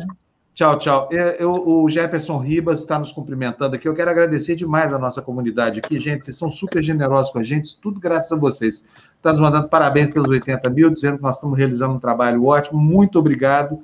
[0.60, 1.08] Tchau, tchau.
[1.10, 3.88] Eu, o Jefferson Ribas está nos cumprimentando aqui.
[3.88, 5.98] Eu quero agradecer demais a nossa comunidade aqui.
[5.98, 8.84] Gente, vocês são super generosos com a gente, tudo graças a vocês.
[9.16, 12.78] Está nos mandando parabéns pelos 80 mil, dizendo que nós estamos realizando um trabalho ótimo.
[12.78, 13.80] Muito obrigado.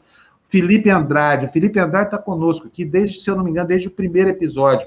[0.51, 1.49] Felipe Andrade.
[1.49, 4.87] Felipe Andrade está conosco aqui, desde, se eu não me engano, desde o primeiro episódio.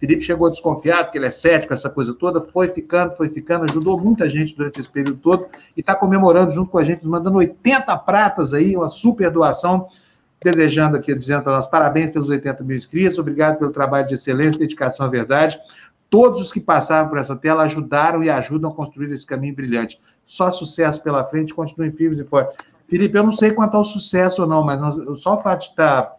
[0.00, 4.00] Felipe chegou desconfiado, que ele é cético, essa coisa toda, foi ficando, foi ficando, ajudou
[4.00, 5.46] muita gente durante esse período todo
[5.76, 9.86] e está comemorando junto com a gente, mandando 80 pratas aí, uma super doação
[10.42, 14.58] desejando aqui, dizendo para nós parabéns pelos 80 mil inscritos, obrigado pelo trabalho de excelência,
[14.58, 15.58] dedicação à verdade.
[16.08, 20.00] Todos os que passaram por essa tela ajudaram e ajudam a construir esse caminho brilhante.
[20.26, 22.56] Só sucesso pela frente, continuem firmes e fortes.
[22.88, 25.74] Felipe, eu não sei quanto ao sucesso ou não, mas nós, só o fato de,
[25.74, 26.14] tá,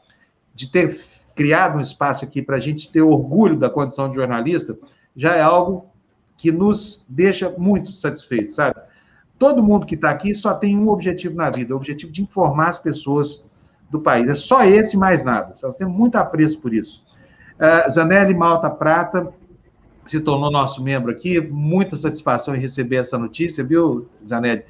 [0.53, 0.99] de ter
[1.33, 4.77] criado um espaço aqui para a gente ter orgulho da condição de jornalista
[5.15, 5.89] já é algo
[6.35, 8.75] que nos deixa muito satisfeitos, sabe?
[9.39, 12.69] Todo mundo que está aqui só tem um objetivo na vida, o objetivo de informar
[12.69, 13.46] as pessoas
[13.89, 14.29] do país.
[14.29, 15.53] É só esse mais nada.
[15.61, 17.05] Eu tenho muito apreço por isso.
[17.55, 19.33] Uh, Zanelli Malta Prata
[20.05, 21.39] se tornou nosso membro aqui.
[21.41, 24.63] Muita satisfação em receber essa notícia, viu, Zanelli?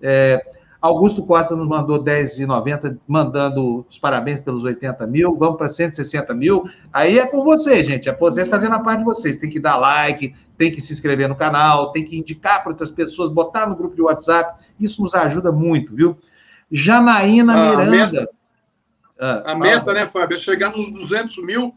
[0.00, 0.42] É,
[0.80, 5.36] Augusto Costa nos mandou 10,90, mandando os parabéns pelos 80 mil.
[5.36, 6.64] Vamos para 160 mil.
[6.90, 8.08] Aí é com vocês, gente.
[8.08, 9.36] É vocês fazendo a parte de vocês.
[9.36, 12.90] Tem que dar like, tem que se inscrever no canal, tem que indicar para outras
[12.90, 14.64] pessoas, botar no grupo de WhatsApp.
[14.80, 16.16] Isso nos ajuda muito, viu?
[16.72, 18.28] Janaína ah, Miranda.
[19.20, 21.74] Ah, a meta, né, Fábio, é chegar nos 200 mil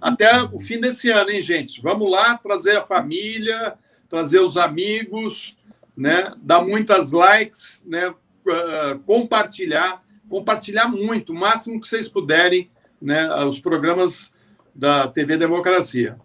[0.00, 1.82] até o fim desse ano, hein, gente?
[1.82, 3.74] Vamos lá trazer a família,
[4.08, 5.56] trazer os amigos,
[5.96, 6.32] né?
[6.40, 8.08] Dar muitas likes, né?
[8.08, 12.70] Uh, compartilhar, compartilhar muito, o máximo que vocês puderem,
[13.02, 13.28] né?
[13.44, 14.32] Os programas
[14.72, 16.16] da TV Democracia.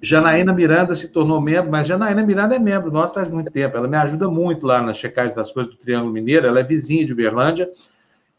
[0.00, 3.76] Janaína Miranda se tornou membro, mas Janaína Miranda é membro nossa faz muito tempo.
[3.76, 6.46] Ela me ajuda muito lá na checagem das coisas do Triângulo Mineiro.
[6.46, 7.70] Ela é vizinha de Uberlândia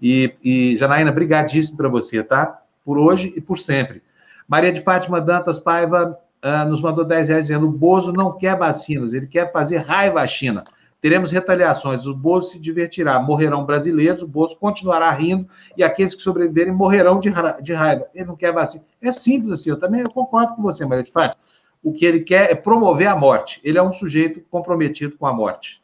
[0.02, 2.62] e, e Janaína, brigadíssimo para você, tá?
[2.84, 4.02] Por hoje e por sempre.
[4.48, 8.58] Maria de Fátima Dantas Paiva, uh, nos mandou 10 reais dizendo: o Bozo não quer
[8.58, 10.64] vacinas, ele quer fazer raiva à China.
[11.00, 16.22] Teremos retaliações, o Bozo se divertirá, morrerão brasileiros, o Bozo continuará rindo e aqueles que
[16.22, 17.32] sobreviverem morrerão de,
[17.64, 18.06] de raiva.
[18.14, 18.84] Ele não quer vacina.
[19.02, 21.38] É simples assim, eu também eu concordo com você, Maria de Fato.
[21.84, 23.60] O que ele quer é promover a morte.
[23.64, 25.82] Ele é um sujeito comprometido com a morte.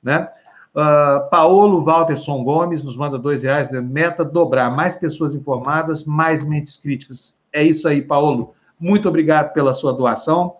[0.00, 0.28] Né?
[0.74, 3.70] Uh, Paulo Walterson Gomes nos manda dois reais.
[3.70, 3.80] Né?
[3.80, 4.74] Meta dobrar.
[4.74, 7.36] Mais pessoas informadas, mais mentes críticas.
[7.52, 8.54] É isso aí, Paulo.
[8.78, 10.56] Muito obrigado pela sua doação.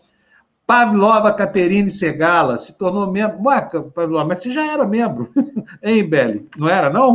[0.66, 3.40] Pavlova Caterine Segala se tornou membro.
[3.44, 3.60] Ué,
[3.92, 5.28] Pavlova, mas você já era membro,
[5.82, 6.46] hein, Beli?
[6.56, 7.12] Não era, não?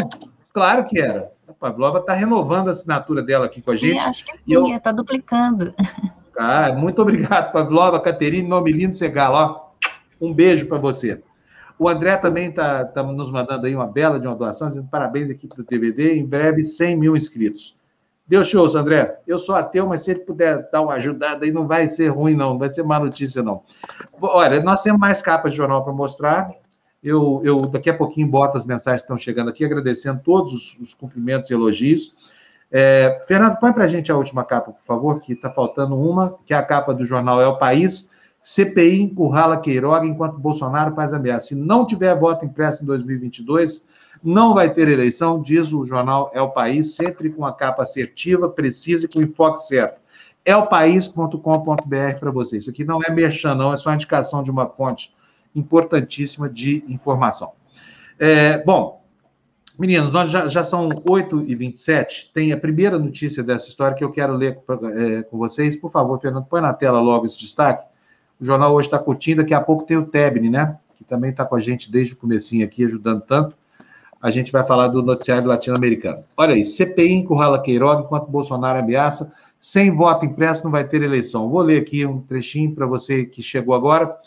[0.54, 1.32] Claro que era.
[1.48, 4.02] A Pavlova está renovando a assinatura dela aqui com a gente.
[4.02, 4.96] Sim, acho que sim, está eu...
[4.96, 5.74] duplicando.
[6.38, 9.52] Ah, muito obrigado, Pavlova Caterine, nome lindo Segala.
[9.52, 9.70] Ó,
[10.20, 11.24] um beijo para você.
[11.78, 15.30] O André também está tá nos mandando aí uma bela de uma doação, dizendo parabéns
[15.30, 17.78] aqui para o TVD, em breve 100 mil inscritos.
[18.28, 19.20] Deus te ouça, André.
[19.28, 22.36] Eu sou ateu, mas se ele puder dar uma ajudada aí, não vai ser ruim,
[22.36, 22.52] não.
[22.52, 23.62] Não vai ser má notícia, não.
[24.20, 26.50] Olha, nós temos mais capas de jornal para mostrar.
[27.04, 30.80] Eu, eu, daqui a pouquinho boto as mensagens que estão chegando aqui, agradecendo todos os,
[30.80, 32.16] os cumprimentos e elogios.
[32.72, 36.36] É, Fernando, põe para a gente a última capa, por favor, que está faltando uma,
[36.46, 38.10] que é a capa do jornal É o País.
[38.46, 41.48] CPI encurrala Queiroga enquanto Bolsonaro faz ameaça.
[41.48, 43.84] Se não tiver voto impresso em 2022,
[44.24, 48.48] não vai ter eleição, diz o jornal É o País, sempre com a capa assertiva,
[48.48, 50.00] precisa e com enfoque certo.
[50.46, 52.62] É o país.com.br para vocês.
[52.62, 55.12] Isso aqui não é merchan, não, é só indicação de uma fonte
[55.56, 57.54] importantíssima de informação.
[58.20, 59.04] É, bom,
[59.78, 62.32] meninos, nós já, já são 8h27.
[62.32, 64.60] Tem a primeira notícia dessa história que eu quero ler
[64.96, 65.76] é, com vocês.
[65.76, 67.95] Por favor, Fernando, põe na tela logo esse destaque.
[68.40, 70.78] O jornal hoje está curtindo, daqui a pouco tem o Tebni, né?
[70.96, 73.56] Que também está com a gente desde o comecinho aqui, ajudando tanto
[74.26, 76.24] a gente vai falar do noticiário latino-americano.
[76.36, 79.32] Olha aí, CPI encurrala Queiroga enquanto Bolsonaro ameaça,
[79.62, 81.48] sem voto impresso não vai ter eleição.
[81.48, 84.18] Vou ler aqui um trechinho para você que chegou agora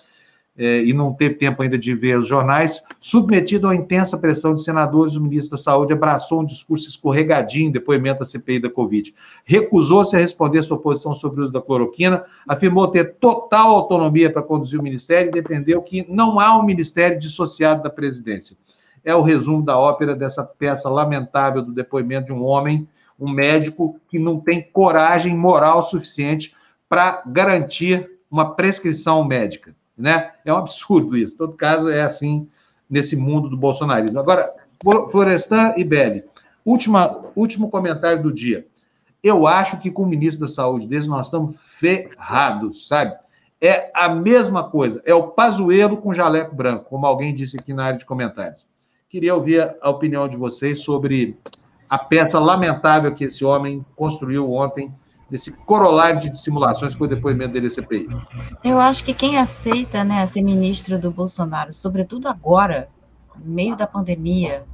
[0.59, 2.82] é, e não teve tempo ainda de ver os jornais.
[2.98, 7.72] Submetido a intensa pressão de senadores, o ministro da Saúde abraçou um discurso escorregadinho em
[7.72, 9.14] depoimento à CPI da Covid.
[9.44, 14.43] Recusou-se a responder sua posição sobre o uso da cloroquina, afirmou ter total autonomia para
[14.43, 18.56] conduzir o ministério e defendeu que não há um ministério dissociado da presidência
[19.05, 22.86] é o resumo da ópera dessa peça lamentável do depoimento de um homem,
[23.18, 26.55] um médico que não tem coragem moral suficiente
[26.89, 30.32] para garantir uma prescrição médica, né?
[30.44, 31.34] É um absurdo isso.
[31.34, 32.48] Em todo caso, é assim
[32.88, 34.18] nesse mundo do bolsonarismo.
[34.18, 34.52] Agora,
[35.10, 36.24] Florestan e Belli,
[36.64, 38.66] última, último comentário do dia.
[39.22, 43.16] Eu acho que com o ministro da Saúde desde nós estamos ferrados, sabe?
[43.60, 47.86] É a mesma coisa, é o pazuelo com jaleco branco, como alguém disse aqui na
[47.86, 48.68] área de comentários.
[49.08, 51.36] Queria ouvir a opinião de vocês sobre
[51.88, 54.92] a peça lamentável que esse homem construiu ontem,
[55.30, 58.09] desse corolário de dissimulações que foi o depoimento dele à CPI.
[58.64, 62.88] Eu acho que quem aceita né, ser ministro do Bolsonaro, sobretudo agora,
[63.36, 64.64] no meio da pandemia,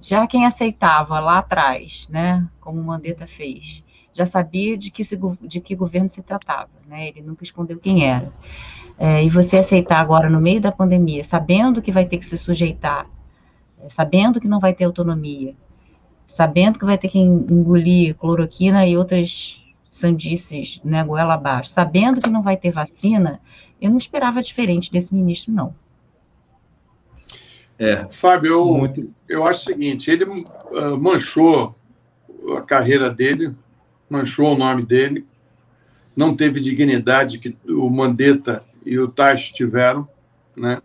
[0.00, 5.18] já quem aceitava lá atrás, né, como o Mandetta fez, já sabia de que, se,
[5.42, 8.32] de que governo se tratava, né, ele nunca escondeu quem era.
[8.98, 12.38] É, e você aceitar agora, no meio da pandemia, sabendo que vai ter que se
[12.38, 13.06] sujeitar
[13.78, 15.54] é, sabendo que não vai ter autonomia,
[16.26, 19.65] sabendo que vai ter que engolir cloroquina e outras
[19.96, 23.40] sandices, né, goela abaixo, sabendo que não vai ter vacina,
[23.80, 25.74] eu não esperava diferente desse ministro, não.
[27.78, 29.12] É, Fábio, eu, muito...
[29.28, 31.74] eu acho o seguinte, ele uh, manchou
[32.56, 33.54] a carreira dele,
[34.08, 35.26] manchou o nome dele,
[36.16, 40.08] não teve dignidade que o Mandetta e o Taix tiveram,
[40.56, 40.80] né?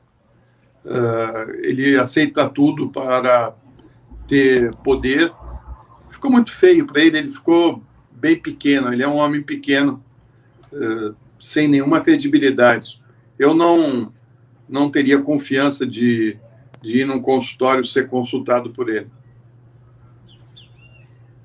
[0.83, 3.53] Uh, ele aceita tudo para
[4.27, 5.31] ter poder.
[6.09, 7.81] Ficou muito feio para ele, ele ficou
[8.21, 10.01] bem pequeno, ele é um homem pequeno,
[10.71, 13.01] uh, sem nenhuma credibilidade.
[13.37, 14.13] Eu não,
[14.69, 16.37] não teria confiança de,
[16.81, 19.07] de ir num consultório ser consultado por ele.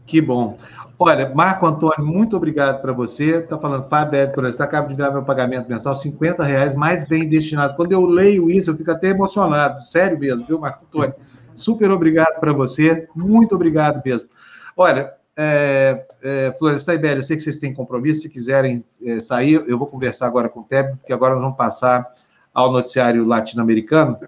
[0.05, 0.59] Que bom.
[0.99, 3.39] Olha, Marco Antônio, muito obrigado para você.
[3.39, 7.75] Está falando, Fábio está acaba de enviar meu pagamento mensal, 50 reais, mais bem destinado.
[7.75, 9.87] Quando eu leio isso, eu fico até emocionado.
[9.87, 11.15] Sério mesmo, viu, Marco Antônio?
[11.55, 13.09] Super obrigado para você.
[13.15, 14.29] Muito obrigado mesmo.
[14.77, 18.23] Olha, é, é, Florestan e Bélia, eu sei que vocês têm compromisso.
[18.23, 21.57] Se quiserem é, sair, eu vou conversar agora com o Teb, porque agora nós vamos
[21.57, 22.07] passar
[22.55, 24.19] ao noticiário latino-americano.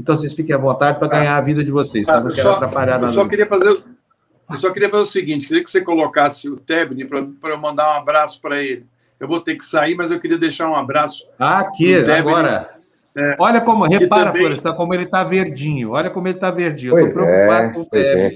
[0.00, 2.18] Então, vocês fiquem à vontade para ganhar a vida de vocês, tá?
[2.18, 3.06] Não quero só, atrapalhar nada.
[3.06, 3.82] Eu só queria fazer
[4.50, 7.94] eu só queria fazer o seguinte: queria que você colocasse o Tebni para eu mandar
[7.94, 8.86] um abraço para ele.
[9.18, 11.24] Eu vou ter que sair, mas eu queria deixar um abraço.
[11.38, 12.70] Aqui, agora.
[13.16, 14.42] É, Olha como, repara, também...
[14.42, 15.92] Floresta, como ele está verdinho.
[15.92, 16.90] Olha como ele está verdinho.
[16.90, 18.30] Pois eu é, com o pois é.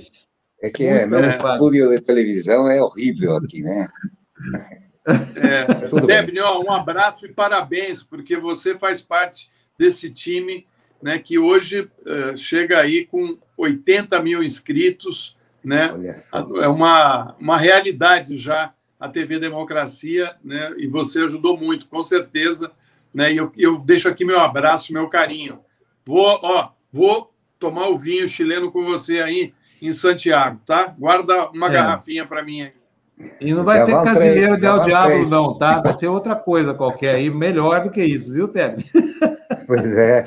[0.61, 3.87] É que é, meu estúdio de televisão é horrível aqui, né?
[5.37, 5.65] É,
[6.07, 10.67] Debne, um abraço e parabéns, porque você faz parte desse time
[11.03, 15.37] né, que hoje uh, chega aí com 80 mil inscritos.
[15.65, 15.91] Né?
[16.63, 20.75] É uma, uma realidade já a TV Democracia, né?
[20.77, 22.73] e você ajudou muito, com certeza.
[23.15, 23.33] Né?
[23.33, 25.61] E eu, eu deixo aqui meu abraço, meu carinho.
[26.05, 30.95] Vou, ó, vou tomar o vinho chileno com você aí em Santiago, tá?
[30.99, 31.71] Guarda uma é.
[31.71, 32.73] garrafinha para mim aí.
[33.41, 35.81] E não vai já ser Casileiro de Diabo, não, tá?
[35.81, 38.85] Vai ser outra coisa qualquer aí, melhor do que isso, viu, Tebe?
[39.67, 40.25] Pois é.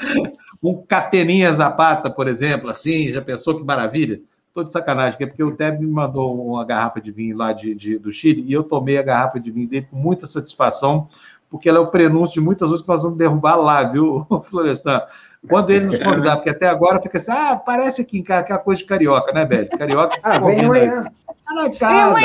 [0.62, 4.20] um Capeninha Zapata, por exemplo, assim, já pensou que maravilha?
[4.48, 7.98] Estou de sacanagem, porque o Tebe me mandou uma garrafa de vinho lá de, de,
[7.98, 11.08] do Chile e eu tomei a garrafa de vinho dele com muita satisfação,
[11.50, 15.02] porque ela é o prenúncio de muitas coisas que nós vamos derrubar lá, viu, Florestan?
[15.48, 18.60] Quando ele nos convidar, porque até agora fica assim, ah, parece aqui em casa, aquela
[18.60, 19.70] coisa de carioca, né, velho?
[19.70, 20.20] Carioca.
[20.22, 21.04] ah, vem amanhã.
[21.46, 22.20] Tá na casa.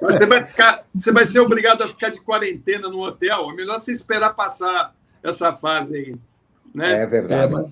[0.00, 3.50] Você vai, ficar, você vai ser obrigado a ficar de quarentena no hotel.
[3.50, 6.16] É melhor você esperar passar essa fase aí.
[6.74, 7.02] Né?
[7.02, 7.54] É verdade.
[7.54, 7.66] É,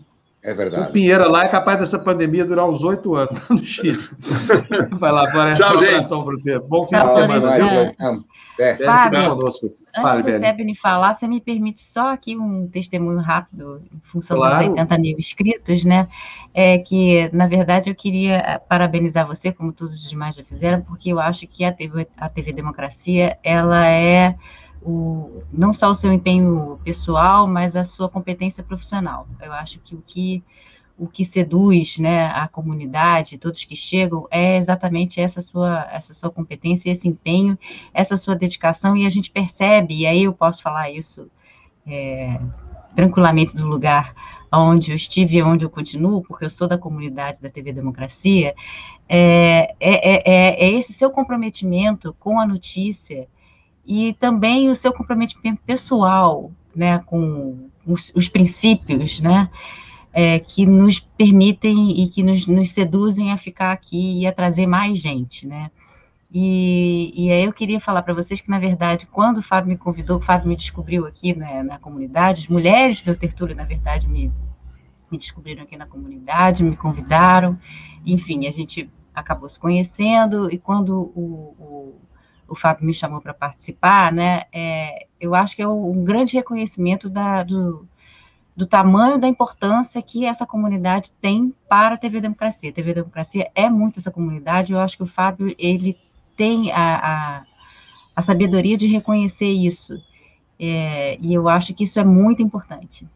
[0.44, 0.90] é verdade.
[0.90, 4.14] O Pinheira lá é capaz dessa pandemia durar uns oito anos no X.
[5.00, 6.06] Vai lá, parece Tchau, gente.
[6.06, 6.58] para você.
[6.58, 8.24] Bom fim de semana.
[8.60, 8.76] É.
[8.76, 9.38] Fábio.
[9.96, 14.56] Antes do Tebni falar, você me permite só aqui um testemunho rápido, em função claro.
[14.58, 16.08] dos 80 mil inscritos, né?
[16.52, 21.10] É que, na verdade, eu queria parabenizar você, como todos os demais já fizeram, porque
[21.10, 24.36] eu acho que a TV, a TV Democracia, ela é
[24.84, 29.26] o, não só o seu empenho pessoal, mas a sua competência profissional.
[29.40, 30.44] Eu acho que o que
[30.96, 36.30] o que seduz né, a comunidade, todos que chegam, é exatamente essa sua, essa sua
[36.30, 37.58] competência, esse empenho,
[37.92, 41.28] essa sua dedicação, e a gente percebe, e aí eu posso falar isso
[41.84, 42.38] é,
[42.94, 44.14] tranquilamente do lugar
[44.52, 48.54] onde eu estive e onde eu continuo, porque eu sou da comunidade da TV Democracia,
[49.08, 53.26] é, é, é, é esse seu comprometimento com a notícia
[53.86, 59.50] e também o seu comprometimento pessoal, né, com os, os princípios, né,
[60.12, 64.66] é, que nos permitem e que nos, nos, seduzem a ficar aqui e a trazer
[64.66, 65.70] mais gente, né?
[66.32, 69.78] E, e aí eu queria falar para vocês que, na verdade, quando o Fábio me
[69.78, 74.08] convidou, o Fábio me descobriu aqui né, na comunidade, as mulheres do Tertúlio, na verdade,
[74.08, 74.32] me,
[75.10, 77.56] me descobriram aqui na comunidade, me convidaram,
[78.04, 82.00] enfim, a gente acabou se conhecendo, e quando o, o,
[82.54, 87.10] o Fábio me chamou para participar, né, é, eu acho que é um grande reconhecimento
[87.10, 87.86] da, do,
[88.56, 92.70] do tamanho da importância que essa comunidade tem para a TV Democracia.
[92.70, 95.98] A TV Democracia é muito essa comunidade, eu acho que o Fábio, ele
[96.36, 97.42] tem a, a,
[98.14, 100.00] a sabedoria de reconhecer isso,
[100.58, 103.08] é, e eu acho que isso é muito importante.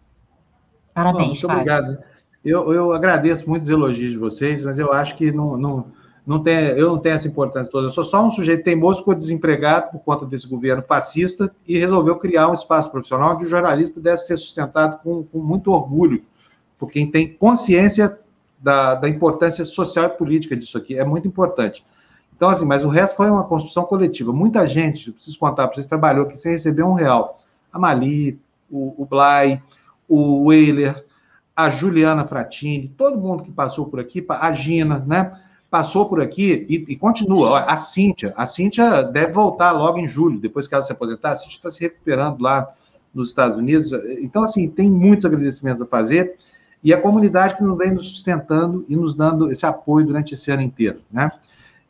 [0.93, 1.61] Parabéns, Bom, muito Fábio.
[1.61, 1.99] obrigado.
[2.45, 5.87] Eu, eu agradeço muito os elogios de vocês, mas eu acho que não, não,
[6.29, 7.87] não tem, eu não tenho essa importância toda.
[7.87, 12.17] Eu sou só um sujeito teimoso ficou desempregado por conta desse governo fascista e resolveu
[12.17, 16.23] criar um espaço profissional onde o jornalismo pudesse ser sustentado com, com muito orgulho
[16.79, 18.19] por quem tem consciência
[18.59, 20.99] da, da, importância social e política disso aqui.
[20.99, 21.83] É muito importante.
[22.37, 24.31] Então, assim, mas o resto foi uma construção coletiva.
[24.31, 27.39] Muita gente, preciso contar para vocês, trabalhou aqui sem receber um real.
[27.73, 28.39] A Mali,
[28.71, 29.63] o, o Blay,
[30.07, 31.05] o Weiler,
[31.57, 35.33] a Juliana Fratini, todo mundo que passou por aqui, a Gina, né?
[35.71, 37.61] Passou por aqui e, e, continua.
[37.61, 41.33] A Cíntia, a Cíntia deve voltar logo em julho, depois que ela se aposentar.
[41.33, 42.69] A Cíntia está se recuperando lá
[43.15, 43.93] nos Estados Unidos.
[44.21, 46.37] Então, assim, tem muitos agradecimentos a fazer
[46.83, 50.51] e a comunidade que nos vem nos sustentando e nos dando esse apoio durante esse
[50.51, 51.31] ano inteiro, né?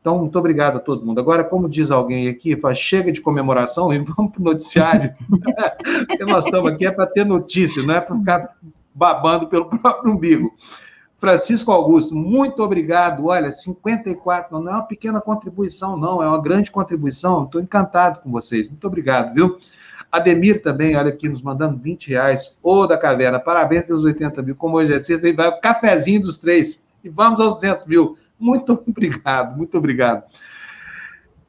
[0.00, 1.20] Então, muito obrigado a todo mundo.
[1.20, 5.12] Agora, como diz alguém aqui, faz, chega de comemoração e vamos para o noticiário.
[6.08, 8.56] Porque nós estamos aqui é para ter notícia, não é para ficar
[8.94, 10.52] babando pelo próprio umbigo.
[11.18, 13.26] Francisco Augusto, muito obrigado.
[13.26, 17.44] Olha, 54 não é uma pequena contribuição, não, é uma grande contribuição.
[17.44, 18.68] Estou encantado com vocês.
[18.68, 19.58] Muito obrigado, viu?
[20.10, 22.56] Ademir também, olha aqui, nos mandando 20 reais.
[22.62, 24.54] Ô da caverna, parabéns pelos 80 mil.
[24.54, 26.82] Como hoje é sexta, vai o cafezinho dos três.
[27.02, 28.16] E vamos aos 200 mil.
[28.38, 30.22] Muito obrigado, muito obrigado.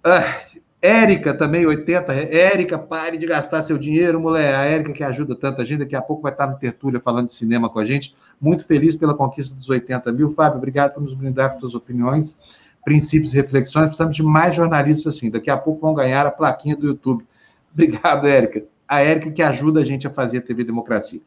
[0.03, 0.41] Ah,
[0.81, 2.11] Érica também, 80.
[2.13, 4.55] Érica, pare de gastar seu dinheiro, mulher.
[4.55, 7.33] A Érica que ajuda tanta gente, daqui a pouco vai estar no Tertúlia falando de
[7.33, 8.15] cinema com a gente.
[8.39, 10.31] Muito feliz pela conquista dos 80 mil.
[10.31, 12.37] Fábio, obrigado por nos brindar com suas opiniões,
[12.83, 13.87] princípios e reflexões.
[13.87, 15.29] Precisamos de mais jornalistas assim.
[15.29, 17.25] Daqui a pouco vão ganhar a plaquinha do YouTube.
[17.73, 18.63] Obrigado, Érica.
[18.87, 21.21] A Érica que ajuda a gente a fazer a TV Democracia.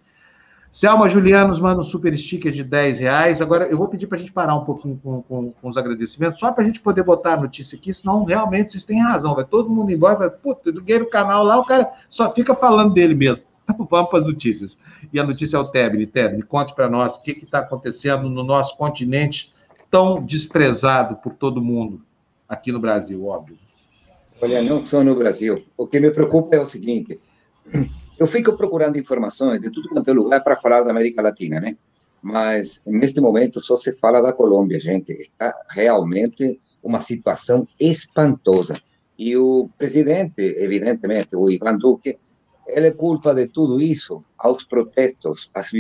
[0.73, 3.43] Selma nos manda um super sticker de 10 reais.
[3.43, 6.41] Agora, eu vou pedir para a gente parar um pouquinho com, com, com os agradecimentos,
[6.41, 9.35] só para a gente poder botar a notícia aqui, senão realmente vocês têm razão.
[9.35, 12.95] Vai todo mundo embora, vai, puta, liguei no canal lá, o cara só fica falando
[12.95, 13.43] dele mesmo.
[13.91, 14.77] Vamos para as notícias.
[15.13, 16.07] E a notícia é o Tebni.
[16.07, 19.53] Tebni, conte para nós o que está acontecendo no nosso continente
[19.91, 22.01] tão desprezado por todo mundo,
[22.49, 23.59] aqui no Brasil, óbvio.
[24.41, 25.63] Olha, não só no Brasil.
[25.77, 27.21] O que me preocupa é o seguinte:
[28.19, 31.77] eu fico procurando informações de tudo quanto é lugar para falar da América Latina, né?
[32.23, 35.13] Mas neste momento só se fala da Colômbia, gente.
[35.13, 38.81] Está realmente uma situação espantosa.
[39.19, 42.19] E o presidente, evidentemente, o Ivan Duque,
[42.75, 45.71] ele culpa de tudo isso aos protestos, às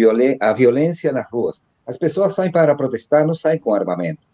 [0.40, 1.62] à violência nas ruas.
[1.86, 4.26] As pessoas saem para protestar, não saem com armamento.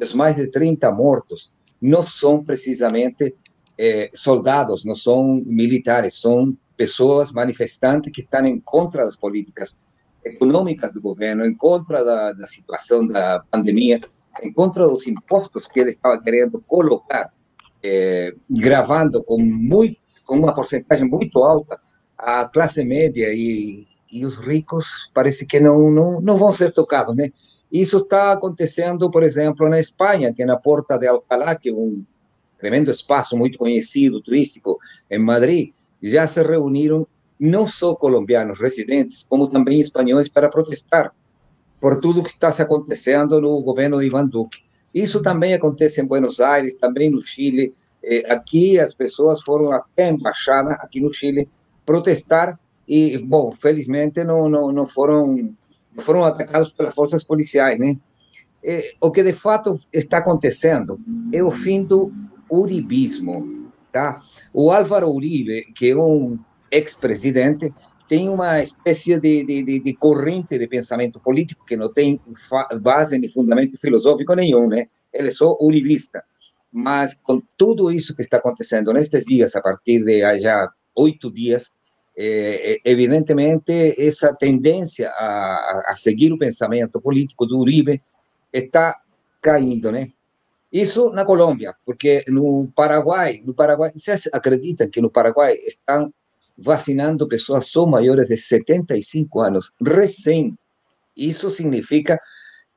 [0.00, 3.34] Os mais de 30 mortos não são precisamente
[3.78, 9.76] eh, soldados, não são militares, são pessoas manifestantes que estão em contra das políticas
[10.24, 14.00] econômicas do governo, em contra da, da situação da pandemia,
[14.42, 17.32] em contra dos impostos que ele estava querendo colocar,
[17.82, 21.80] eh, gravando com, muito, com uma porcentagem muito alta
[22.18, 27.14] a classe média e, e os ricos parece que não, não, não vão ser tocados,
[27.14, 27.30] né?
[27.70, 31.72] Isso está acontecendo, por exemplo, na Espanha, que é na Porta de Alcalá, que é
[31.72, 32.04] um
[32.56, 34.78] tremendo espaço muito conhecido, turístico,
[35.10, 35.72] em Madrid,
[36.02, 37.06] já se reuniram
[37.38, 41.12] não só colombianos residentes, como também espanhóis para protestar
[41.80, 44.62] por tudo que está se acontecendo no governo de Ivan Duque.
[44.94, 47.74] Isso também acontece em Buenos Aires, também no Chile.
[48.02, 51.48] Eh, aqui as pessoas foram até a embaixada, aqui no Chile,
[51.86, 55.54] protestar e, bom, felizmente não, não, não foram
[56.02, 57.96] foram atacados pelas forças policiais, né?
[58.62, 61.00] Eh, o que de fato está acontecendo
[61.32, 62.12] é o fim do
[62.50, 64.20] uribismo, tá?
[64.52, 66.38] O Álvaro Uribe, que é um
[66.70, 67.72] ex-presidente,
[68.08, 72.20] tem uma espécie de, de, de, corrente de pensamento político que não tem
[72.80, 74.86] base nem fundamento filosófico nenhum, né?
[75.12, 76.22] Ele é só uribista.
[76.70, 81.75] Mas com tudo isso que está acontecendo nestes dias, a partir de já oito dias,
[82.16, 88.02] eh, evidentemente essa tendência a, seguir o pensamento político do Uribe
[88.52, 88.98] está
[89.42, 89.90] caindo?
[90.72, 96.12] Isso na Colômbia, porque no Paraguai, no Paraguai, vocês acreditam que no Paraguai estão
[96.58, 100.56] vacinando pessoas só maiores de 75 anos, recém.
[101.16, 102.18] Isso significa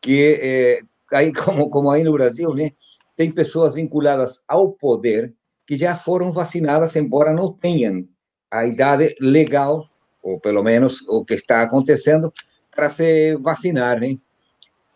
[0.01, 2.71] que, eh, como, como aí no Brasil, né,
[3.15, 5.33] tem pessoas vinculadas ao poder
[5.65, 8.07] que já foram vacinadas, embora não tenham
[8.51, 9.87] a idade legal,
[10.23, 12.33] ou pelo menos o que está acontecendo,
[12.75, 14.17] para se vacinar, né?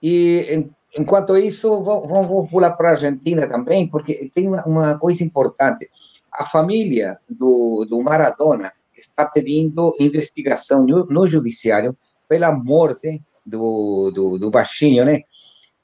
[0.01, 0.67] E
[0.97, 5.89] enquanto isso, vamos pular para a Argentina também, porque tem uma, coisa importante
[6.31, 11.95] a família do, do Maradona está pedindo investigação no, no judiciário
[12.27, 15.21] pela morte do, do, do baixinho, né?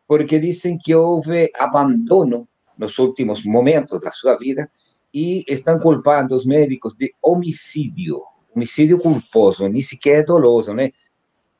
[0.07, 2.47] Porque dizem que houve abandono
[2.77, 4.69] nos últimos momentos da sua vida
[5.13, 8.21] e estão culpando os médicos de homicídio,
[8.55, 10.91] homicídio culposo, nem sequer doloso, né?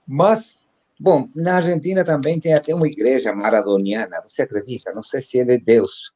[0.08, 0.68] Mas,
[1.00, 4.94] bom, na Argentina também tem até uma igreja maradoniana, você acredita?
[4.94, 6.12] Não sei se ele é Deus,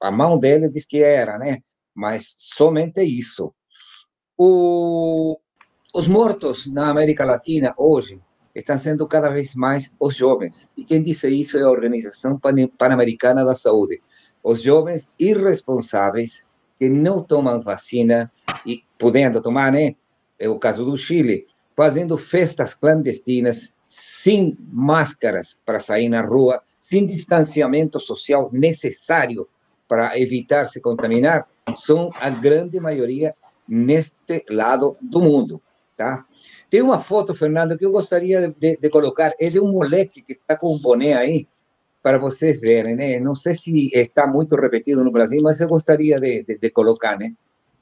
[0.00, 1.58] a mão dele diz que era, né?
[1.96, 3.54] mas somente isso.
[4.36, 5.38] O,
[5.94, 8.20] os mortos na América Latina hoje
[8.54, 10.70] estão sendo cada vez mais os jovens.
[10.76, 14.02] E quem disse isso é a Organização Pan-Americana da Saúde.
[14.44, 16.44] Os jovens irresponsáveis
[16.78, 18.30] que não tomam vacina
[18.64, 19.94] e podendo tomar, né?
[20.38, 27.06] É o caso do Chile, fazendo festas clandestinas sem máscaras para sair na rua, sem
[27.06, 29.48] distanciamento social necessário
[29.88, 31.46] para evitar se contaminar,
[31.76, 33.34] são a grande maioria
[33.68, 35.62] neste lado do mundo,
[35.96, 36.24] tá?
[36.68, 40.32] Tem uma foto, Fernando, que eu gostaria de, de colocar, é de um moleque que
[40.32, 41.46] está com um boné aí,
[42.06, 43.18] para vocês verem, né?
[43.18, 47.18] Não sei se está muito repetido no Brasil, mas eu gostaria de, de, de colocar,
[47.18, 47.32] né?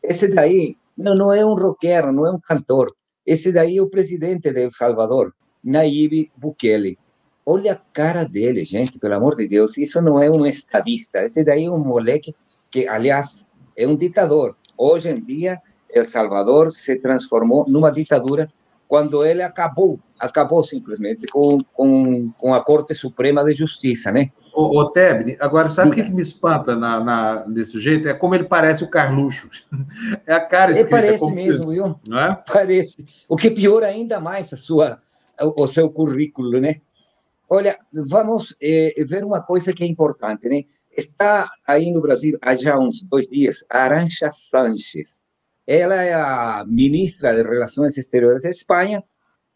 [0.02, 2.94] Esse daí não, não é um roqueiro, não é um cantor.
[3.26, 6.96] Esse daí é o presidente de El Salvador, Nayib Bukele.
[7.44, 9.76] Olha a cara dele, gente, pelo amor de Deus.
[9.76, 11.22] Isso não é um estadista.
[11.22, 12.34] Esse daí é um moleque
[12.70, 13.46] que, aliás,
[13.76, 14.56] é um ditador.
[14.78, 15.60] Hoje em dia,
[15.90, 18.50] El Salvador se transformou numa ditadura
[18.94, 24.30] quando ele acabou, acabou simplesmente com, com, com a Corte Suprema de Justiça, né?
[24.54, 28.08] O, o Tebni, agora sabe o que, que, me espanta na, na, desse jeito?
[28.08, 29.50] É como ele parece o Carluxo.
[30.28, 30.96] É a cara escrita.
[30.96, 31.98] Ele parece mesmo, viu?
[32.06, 32.40] Não é?
[32.46, 33.04] Parece.
[33.28, 35.02] O que piora ainda mais a sua,
[35.40, 36.76] o, o seu currículo, né?
[37.50, 40.62] Olha, vamos eh, ver uma coisa que é importante, né?
[40.96, 45.23] Está aí no Brasil há já uns dois dias Arancha Sanches.
[45.66, 49.02] Ela é a ministra de Relações Exteriores da Espanha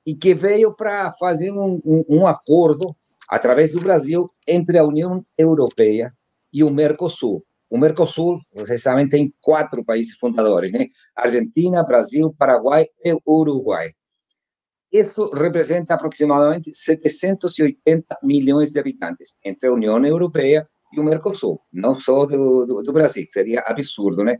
[0.06, 2.96] e que veio para fazer um, um, um acordo
[3.28, 6.12] através do Brasil entre a União Europeia
[6.52, 7.42] e o Mercosul.
[7.70, 10.86] O Mercosul, vocês sabem, tem quatro países fundadores, né?
[11.14, 13.90] Argentina, Brasil, Paraguai e Uruguai.
[14.90, 22.00] Isso representa aproximadamente 780 milhões de habitantes entre a União Europeia e o Mercosul, não
[22.00, 24.38] só do, do, do Brasil, seria absurdo, né?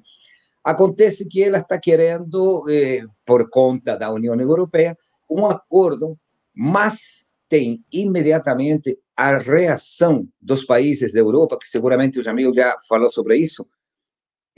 [0.69, 4.95] Acontece que ela está querendo, eh, por conta da União Europeia,
[5.31, 6.15] um acordo,
[6.55, 13.11] mas tem imediatamente a reação dos países da Europa, que seguramente o Jamil já falou
[13.11, 13.67] sobre isso,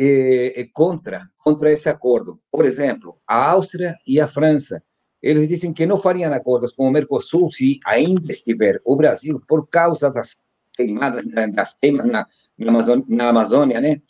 [0.00, 2.40] é, contra, contra esse acordo.
[2.50, 4.82] Por exemplo, a Áustria e a França,
[5.22, 9.68] eles dizem que não fariam acordos com o Mercosul se ainda estiver o Brasil por
[9.68, 10.36] causa das
[10.74, 11.24] queimadas,
[11.54, 12.26] das queimas na,
[12.58, 14.02] na, Amazônia, na Amazônia né?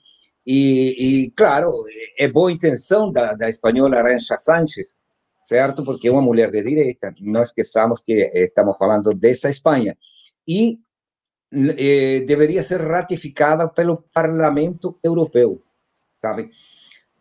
[0.47, 1.73] E, e, claro,
[2.19, 4.95] é boa intenção da, da espanhola Arancha Sánchez,
[5.43, 5.85] certo?
[5.85, 9.97] Porque é uma mulher de direita, não esqueçamos que estamos falando dessa Espanha.
[10.47, 10.79] E
[11.53, 15.61] eh, deveria ser ratificada pelo Parlamento Europeu,
[16.23, 16.51] sabe?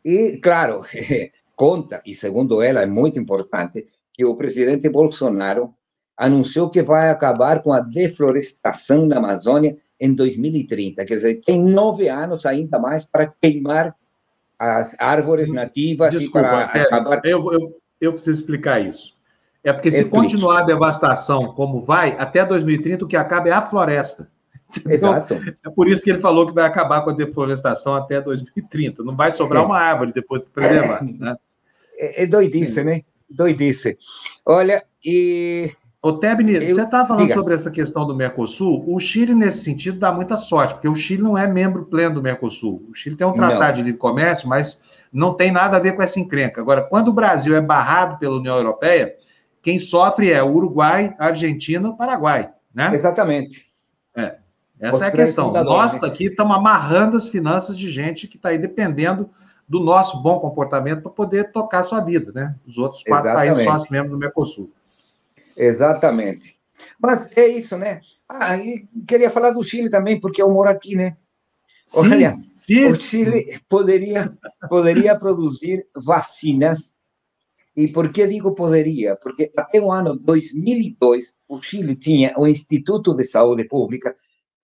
[0.06, 0.84] E, claro,
[1.56, 5.74] conta, e segundo ela é muito importante, que o presidente Bolsonaro
[6.16, 11.06] anunciou que vai acabar com a deflorestação na Amazônia em 2030.
[11.06, 13.96] Quer dizer, tem nove anos ainda mais para queimar
[14.58, 17.22] as árvores nativas Desculpa, e para acabar.
[17.24, 19.18] Eu, eu, eu preciso explicar isso.
[19.64, 20.24] É porque se Explique.
[20.24, 24.30] continuar a devastação como vai, até 2030 o que acaba é a floresta.
[24.72, 24.94] Entendeu?
[24.94, 25.34] Exato.
[25.66, 29.04] É por isso que ele falou que vai acabar com a deflorestação até 2030.
[29.04, 31.04] Não vai sobrar uma árvore depois de preservar.
[31.04, 31.36] Né?
[31.98, 33.02] É, é doidice, né?
[33.30, 33.98] Doidice.
[34.46, 35.72] Olha, e
[36.02, 36.62] Ô, Tebni, eu...
[36.62, 37.34] você estava falando Diga.
[37.34, 38.84] sobre essa questão do Mercosul.
[38.88, 42.22] O Chile, nesse sentido, dá muita sorte, porque o Chile não é membro pleno do
[42.22, 42.86] Mercosul.
[42.90, 43.74] O Chile tem um tratado não.
[43.74, 44.82] de livre comércio, mas
[45.12, 46.62] não tem nada a ver com essa encrenca.
[46.62, 49.14] Agora, quando o Brasil é barrado pela União Europeia,
[49.62, 52.50] quem sofre é o Uruguai, a Argentina o Paraguai.
[52.74, 52.92] Né?
[52.94, 53.66] Exatamente.
[54.16, 54.38] É.
[54.80, 55.52] Essa Os é a questão.
[55.52, 56.08] Nós né?
[56.08, 59.30] aqui estamos amarrando as finanças de gente que está aí dependendo
[59.68, 62.56] do nosso bom comportamento para poder tocar a sua vida, né?
[62.66, 63.50] Os outros quatro Exatamente.
[63.50, 64.72] países sócios membros do Mercosul.
[65.56, 66.58] Exatamente.
[67.00, 68.02] Mas é isso, né?
[68.28, 71.18] Ah, e queria falar do Chile também, porque eu moro aqui, né?
[71.88, 72.86] Sim, Olha, sim.
[72.86, 74.32] o Chile poderia,
[74.70, 76.94] poderia produzir vacinas.
[77.76, 79.16] E por que digo poderia?
[79.16, 84.16] Porque até o ano 2002, o Chile tinha o Instituto de Saúde Pública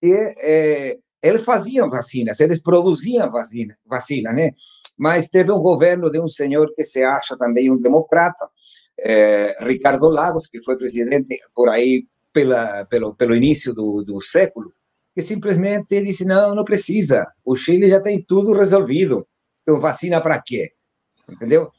[0.01, 4.51] que eh, eles faziam vacinas, eles produziam vacina, vacina, né?
[4.95, 8.47] Mas teve um governo de um senhor que se acha também um democrata,
[8.97, 14.73] eh, Ricardo Lagos, que foi presidente por aí pela, pelo, pelo início do, do século,
[15.13, 19.27] que simplesmente disse: não, não precisa, o Chile já tem tudo resolvido,
[19.63, 20.71] então vacina para quê?
[21.29, 21.71] Entendeu?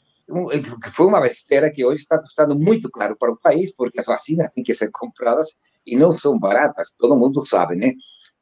[0.92, 4.48] Foi uma besteira que hoje está custando muito caro para o país, porque as vacinas
[4.48, 5.54] têm que ser compradas
[5.86, 7.92] e não são baratas, todo mundo sabe, né?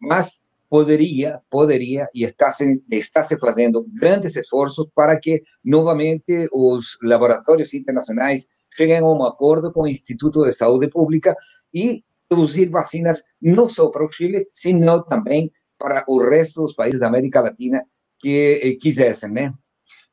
[0.00, 0.40] Mas
[0.70, 7.74] poderia, poderia e está se, está se fazendo grandes esforços para que novamente os laboratórios
[7.74, 11.34] internacionais cheguem a um acordo com o Instituto de Saúde Pública
[11.72, 17.00] e produzir vacinas não só para o Chile, sino também para o resto dos países
[17.00, 17.84] da América Latina
[18.18, 19.52] que eh, quisessem, né?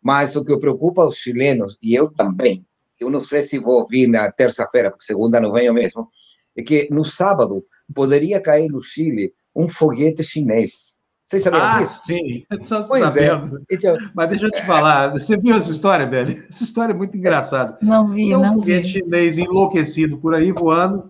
[0.02, 2.66] Mas o que preocupa os chilenos, e eu também,
[3.00, 6.10] eu não sei se vou vir na terça-feira, porque segunda não venho mesmo,
[6.56, 10.96] é que no sábado poderia cair no Chile um foguete chinês.
[11.32, 11.99] Vocês sabiam ah, disso?
[12.06, 13.60] sim, só pois sabendo.
[13.60, 13.76] É.
[13.76, 16.44] Então, Mas deixa eu te falar, você viu essa história, velho?
[16.49, 17.78] Essa história é muito engraçada.
[17.82, 18.99] Não vi, Tem um não foguete vi.
[18.99, 21.10] chinês enlouquecido por aí voando,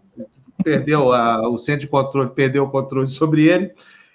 [0.63, 3.71] perdeu a, o centro de controle, perdeu o controle sobre ele,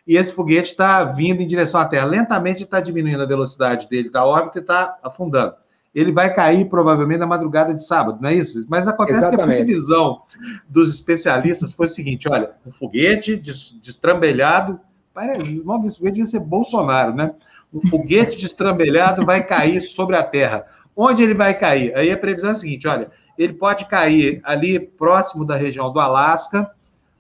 [0.07, 2.05] e esse foguete está vindo em direção à Terra.
[2.05, 5.57] Lentamente está diminuindo a velocidade dele da órbita e está afundando.
[5.93, 8.65] Ele vai cair provavelmente na madrugada de sábado, não é isso?
[8.69, 9.57] Mas acontece Exatamente.
[9.57, 10.23] que a previsão
[10.69, 14.79] dos especialistas foi o seguinte: olha, um foguete destrambelhado
[15.17, 17.33] o nome desse foguete ia ser Bolsonaro, né?
[17.73, 20.67] Um foguete destrambelhado vai cair sobre a Terra.
[20.95, 21.97] Onde ele vai cair?
[21.97, 26.01] Aí a previsão é a seguinte: olha, ele pode cair ali próximo da região do
[26.01, 26.71] Alasca,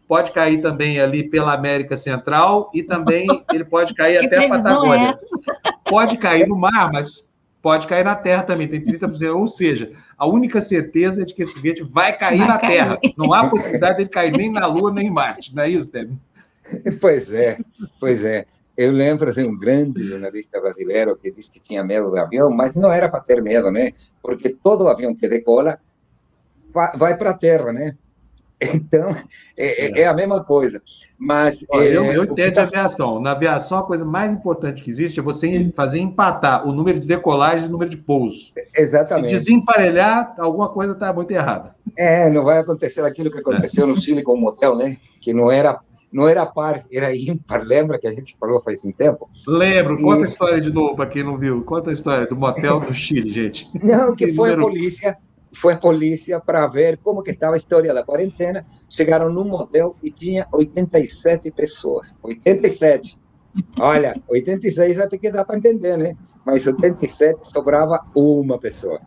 [0.09, 5.18] pode cair também ali pela América Central e também ele pode cair até a Patagônia.
[5.64, 7.28] É pode cair no mar, mas
[7.62, 9.35] pode cair na Terra também, tem 30%.
[9.35, 12.70] Ou seja, a única certeza é de que esse foguete vai cair vai na cair.
[12.73, 12.98] Terra.
[13.16, 15.55] Não há possibilidade dele cair nem na Lua, nem em Marte.
[15.55, 16.18] Não é isso, Tébio?
[17.00, 17.58] Pois é,
[18.00, 18.44] pois é.
[18.76, 22.74] Eu lembro de um grande jornalista brasileiro que disse que tinha medo do avião, mas
[22.74, 23.90] não era para ter medo, né?
[24.22, 25.78] Porque todo avião que decola
[26.94, 27.96] vai para a terra, né?
[28.74, 29.14] Então,
[29.56, 30.80] é, é, é, a mesma coisa.
[31.18, 31.66] Mas.
[31.68, 32.62] Olha, é, eu, eu entendo tá...
[32.62, 33.20] a aviação.
[33.20, 37.06] Na aviação, a coisa mais importante que existe é você fazer empatar o número de
[37.06, 38.52] decolagens e o número de pousos.
[38.74, 39.28] Exatamente.
[39.28, 41.74] Se desemparelhar, alguma coisa está muito errada.
[41.96, 44.96] É, não vai acontecer aquilo que aconteceu no Chile com o motel, né?
[45.20, 45.78] Que não era
[46.12, 47.62] não era par, era ímpar.
[47.62, 49.28] Lembra que a gente falou faz um tempo?
[49.46, 49.96] Lembro.
[49.96, 50.24] Conta e...
[50.24, 51.62] a história de novo para quem não viu.
[51.64, 53.70] Conta a história do motel do Chile, gente.
[53.82, 55.16] Não, que foi a polícia,
[55.54, 58.64] foi a polícia para ver como que estava a história da quarentena.
[58.88, 62.14] Chegaram num motel e tinha 87 pessoas.
[62.22, 63.18] 87.
[63.78, 66.14] Olha, 86 até que dá para entender, né?
[66.44, 69.00] Mas 87 sobrava uma pessoa.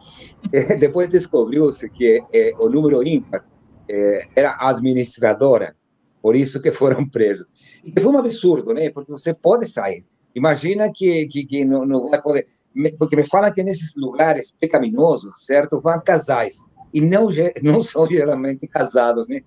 [0.80, 3.46] depois descobriu-se que é, o número ímpar
[3.90, 5.76] é, era administradora,
[6.22, 7.48] por isso que foram presos.
[7.84, 8.90] E foi um absurdo, né?
[8.90, 10.04] Porque você pode sair.
[10.36, 12.46] Imagina que, que, que não, não vai poder
[12.98, 17.30] porque me falam que nesses lugares pecaminosos, certo, vão casais, e não,
[17.64, 19.42] não são geralmente casados, né?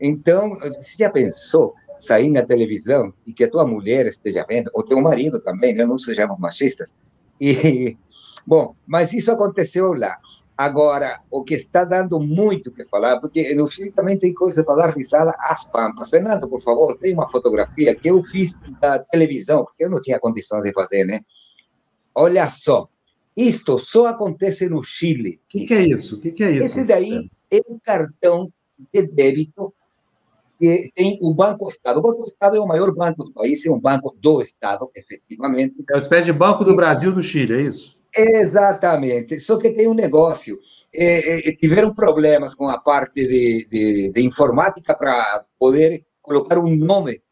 [0.00, 4.82] Então, você já pensou sair na televisão e que a tua mulher esteja vendo, ou
[4.82, 5.84] teu marido também, né?
[5.84, 6.94] não sejamos machistas,
[7.40, 7.96] e,
[8.46, 10.18] bom, mas isso aconteceu lá.
[10.60, 14.88] Agora, o que está dando muito que falar, porque no Chile também tem coisa para
[14.88, 16.10] dar risada às pampas.
[16.10, 20.20] Fernando, por favor, tem uma fotografia que eu fiz da televisão, porque eu não tinha
[20.20, 21.20] condições de fazer, né?
[22.14, 22.86] Olha só,
[23.34, 25.40] isto só acontece no Chile.
[25.46, 26.16] O que, que, é isso?
[26.16, 26.66] O que, que, é isso?
[26.66, 28.52] Esse daí é um cartão
[28.92, 29.72] de débito
[30.58, 32.00] que tem o Banco Estado.
[32.00, 35.82] O Banco Estado é o maior banco do país, é um banco do Estado, efetivamente.
[35.88, 37.98] É uma espécie de Banco do e, Brasil do Chile, é isso?
[38.16, 39.38] Exatamente.
[39.38, 40.58] Só que tem um negócio.
[40.92, 46.74] É, é, tiveram problemas com a parte de, de, de informática para poder colocar um
[46.76, 47.22] nome,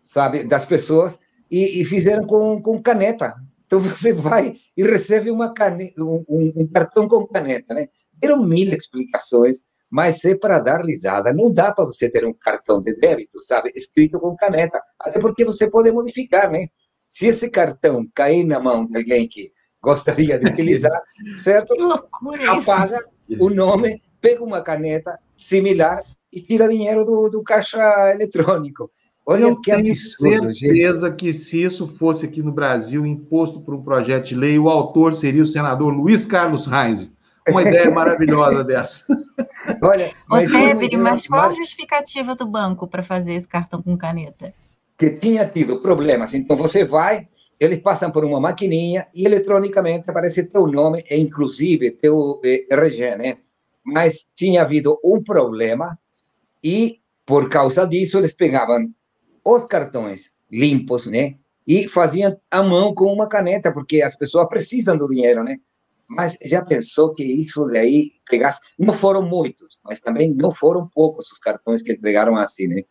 [0.00, 1.18] sabe, das pessoas
[1.50, 3.34] e, e fizeram com, com caneta.
[3.66, 7.88] Então você vai e recebe uma caneta, um, um, cartão com caneta, né?
[8.20, 11.32] Deram mil explicações, mas é para dar risada.
[11.32, 13.72] Não dá para você ter um cartão de débito, sabe?
[13.74, 14.80] Escrito com caneta.
[15.00, 16.66] Até porque você pode modificar, né?
[17.08, 19.50] Se esse cartão cair na mão de alguém que
[19.82, 21.00] gostaria de utilizar,
[21.36, 21.74] certo?
[22.48, 22.98] Apaga
[23.38, 26.02] o nome, pega uma caneta similar
[26.32, 28.90] e tira dinheiro do, do caixa eletrônico.
[29.26, 31.16] Olha eu que absurdo, tenho certeza gente.
[31.16, 35.14] que se isso fosse aqui no Brasil, imposto por um projeto de lei, o autor
[35.14, 37.10] seria o senador Luiz Carlos Reis.
[37.48, 39.04] Uma ideia maravilhosa dessa.
[39.82, 44.52] Olha, mas, mas qual a justificativa do banco para fazer esse cartão com caneta?
[44.98, 46.34] Que tinha tido problemas.
[46.34, 47.28] Então você vai,
[47.60, 53.16] eles passam por uma maquininha e eletronicamente aparece teu nome e inclusive teu eh, RG,
[53.16, 53.36] né?
[53.84, 55.98] Mas tinha havido um problema
[56.64, 58.90] e por causa disso eles pegavam
[59.44, 61.36] os cartões limpos, né?
[61.66, 65.58] E faziam à mão com uma caneta, porque as pessoas precisam do dinheiro, né?
[66.08, 68.58] Mas já pensou que isso daí pegasse?
[68.78, 72.82] Não foram muitos, mas também não foram poucos os cartões que entregaram assim, né?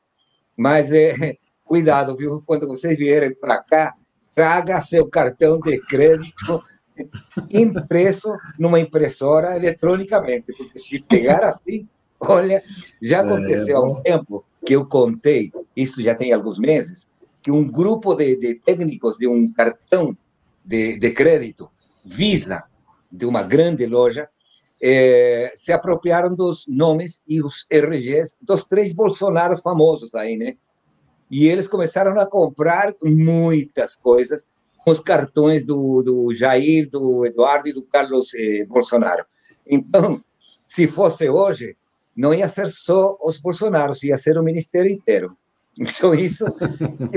[0.55, 2.41] Mas é, cuidado, viu?
[2.45, 3.93] Quando vocês vierem para cá,
[4.33, 6.61] traga seu cartão de crédito
[7.51, 11.87] impresso numa impressora eletronicamente, porque se pegar assim,
[12.19, 12.61] olha,
[13.01, 17.07] já aconteceu é, há um tempo que eu contei, isso já tem alguns meses,
[17.41, 20.15] que um grupo de, de técnicos de um cartão
[20.63, 21.69] de, de, crédito
[22.03, 22.63] Visa,
[23.11, 24.29] de uma grande loja,
[24.81, 30.55] eh, se apropriaram dos nomes e os RGs dos três Bolsonaro famosos aí, né?
[31.29, 34.45] E eles começaram a comprar muitas coisas
[34.83, 39.25] com os cartões do, do Jair, do Eduardo e do Carlos eh, Bolsonaro.
[39.67, 40.23] Então,
[40.65, 41.75] se fosse hoje,
[42.15, 45.35] não ia ser só os Bolsonaros, ia ser o ministério inteiro.
[45.79, 46.45] Então, isso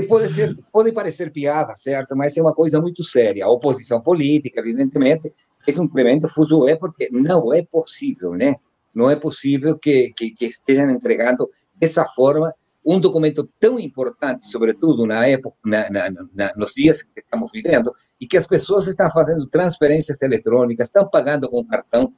[0.07, 2.15] pode, ser, pode parecer piada, certo?
[2.15, 3.43] Mas é uma coisa muito séria.
[3.43, 5.33] A oposição política, evidentemente,
[5.67, 8.55] é um tremendo fuzué, porque não é possível, né?
[8.95, 12.53] Não é possível que, que, que estejam entregando dessa forma
[12.85, 17.93] um documento tão importante, sobretudo na época, na, na, na, nos dias que estamos vivendo,
[18.19, 22.13] e que as pessoas estão fazendo transferências eletrônicas, estão pagando com cartão,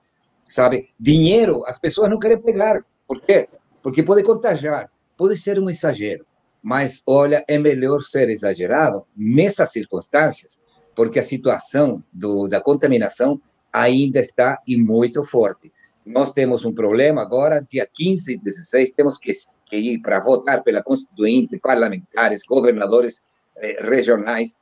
[0.48, 0.90] sabe?
[1.00, 2.84] Dinheiro, as pessoas não querem pegar.
[3.08, 3.48] Por quê?
[3.82, 6.26] Porque pode contagiar, pode ser um exagero.
[6.62, 10.60] Mas, olha, é melhor ser exagerado nessas circunstâncias,
[10.96, 13.40] porque a situação do, da contaminação
[13.72, 15.72] ainda está e muito forte.
[16.06, 19.32] Nós temos um problema agora, dia 15 e 16, temos que
[19.76, 23.22] ir para votar pela Constituinte, parlamentares, governadores
[23.58, 24.56] eh, regionais,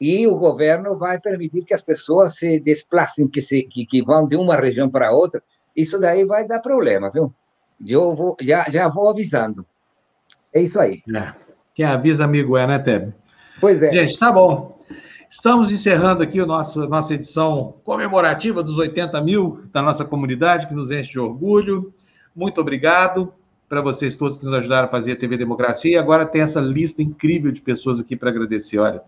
[0.00, 4.26] e o governo vai permitir que as pessoas se desplacem, que, se, que, que vão
[4.26, 5.42] de uma região para outra.
[5.76, 7.34] Isso daí vai dar problema, viu?
[7.86, 9.66] Eu vou, já, já vou avisando.
[10.54, 11.02] É isso aí.
[11.14, 11.32] É.
[11.74, 13.12] Quem avisa, amigo, é, né, Tebe?
[13.60, 13.92] Pois é.
[13.92, 14.78] Gente, tá bom.
[15.28, 20.74] Estamos encerrando aqui a nossa, nossa edição comemorativa dos 80 mil da nossa comunidade, que
[20.74, 21.92] nos enche de orgulho.
[22.34, 23.32] Muito obrigado
[23.68, 25.92] para vocês todos que nos ajudaram a fazer a TV Democracia.
[25.92, 28.78] E agora tem essa lista incrível de pessoas aqui para agradecer.
[28.78, 29.02] Olha,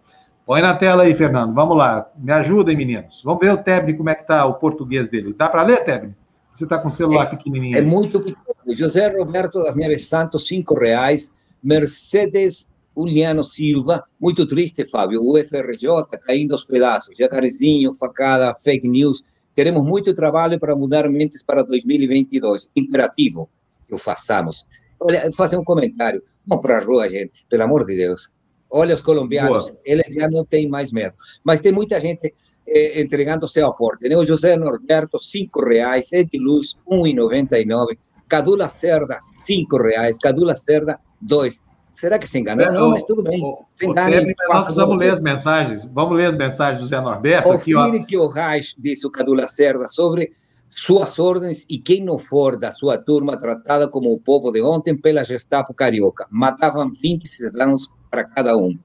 [0.50, 1.54] Põe na tela aí, Fernando.
[1.54, 2.10] Vamos lá.
[2.18, 3.22] Me ajudem, meninos.
[3.24, 5.32] Vamos ver o Tebni, como é que está o português dele.
[5.32, 6.12] Dá para ler, Tebni?
[6.52, 7.78] Você está com o celular é, pequenininho.
[7.78, 8.40] É muito pequeno.
[8.70, 11.30] José Roberto das Neves Santos, cinco reais.
[11.62, 15.20] Mercedes Uliano Silva, muito triste, Fábio.
[15.22, 17.14] O FRJ caindo aos pedaços.
[17.16, 19.22] Jacarezinho, facada, fake news.
[19.54, 22.68] Teremos muito trabalho para mudar mentes para 2022.
[22.74, 23.48] Imperativo
[23.94, 24.66] o façamos.
[25.00, 26.22] Olha, vou fazer um comentário.
[26.46, 28.30] Vamos para a rua, gente, pelo amor de Deus.
[28.70, 29.80] Olha os colombianos, Boa.
[29.84, 31.14] eles já não têm mais medo.
[31.42, 32.32] Mas tem muita gente
[32.66, 34.08] eh, entregando seu aporte.
[34.08, 34.16] Né?
[34.16, 36.12] O José Norberto, cinco reais.
[36.12, 37.98] Ediluz, 1,99.
[38.28, 40.18] Cadu Lacerda, cinco reais.
[40.18, 41.62] Cadu Lacerda, dois.
[41.92, 42.66] Será que se enganou?
[42.66, 43.42] É, não, mas tudo bem.
[43.72, 44.32] se engane.
[44.48, 45.84] Nós vamos ler as mensagens.
[45.92, 47.50] Vamos ler as mensagens do Zé Norberto.
[47.50, 50.32] Confira que o Reich disse o Cadu Lacerda sobre
[50.70, 54.96] suas ordens e quem não for da sua turma tratada como o povo de ontem
[54.96, 56.26] pela Gestapo carioca.
[56.30, 58.78] Matavam 20 cidadãos para cada um.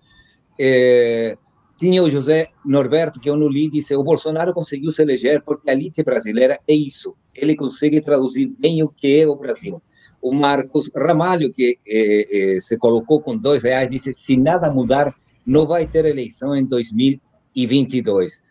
[0.59, 1.37] É,
[1.77, 5.69] tinha o José Norberto, que eu não li, disse: o Bolsonaro conseguiu se eleger porque
[5.69, 7.15] a elite brasileira é isso.
[7.33, 9.81] Ele consegue traduzir bem o que é o Brasil.
[10.21, 15.13] O Marcos Ramalho, que eh, eh, se colocou com dois reais, disse: se nada mudar,
[15.45, 18.41] não vai ter eleição em 2022.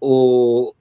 [0.00, 0.72] O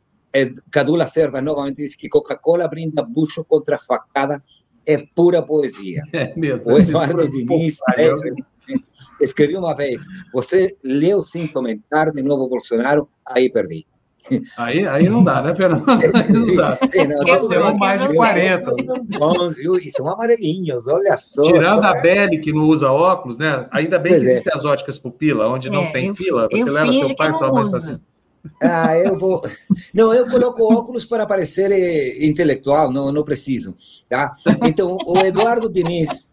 [0.71, 4.43] Cadu Lacerda novamente diz que Coca-Cola brinda bucho contra a facada,
[4.85, 6.03] é pura poesia.
[6.13, 6.71] É mesmo.
[6.71, 7.79] O Eduardo é Diniz
[9.19, 13.85] escreveu uma vez: você leu sem comentar de novo Bolsonaro, aí perdi.
[14.57, 15.85] Aí, aí não dá, né, Fernando?
[15.89, 16.77] Aí não dá.
[16.89, 18.75] Sim, não, Nós temos mais de 40.
[19.17, 19.75] Bons, viu?
[19.75, 21.41] E são amarelinhos, olha só.
[21.41, 23.65] Tirando a Belle, que não usa óculos, né?
[23.71, 24.33] Ainda bem pois que é.
[24.33, 27.37] existem as óticas pupila, onde não é, tem eu, fila, você leva seu pai e
[27.37, 27.99] sua mãe assim.
[28.61, 29.41] Ah, eu vou.
[29.93, 33.75] Não, eu coloco óculos para parecer eh, intelectual, não, não preciso.
[34.07, 34.33] Tá?
[34.65, 36.27] Então, o Eduardo Diniz,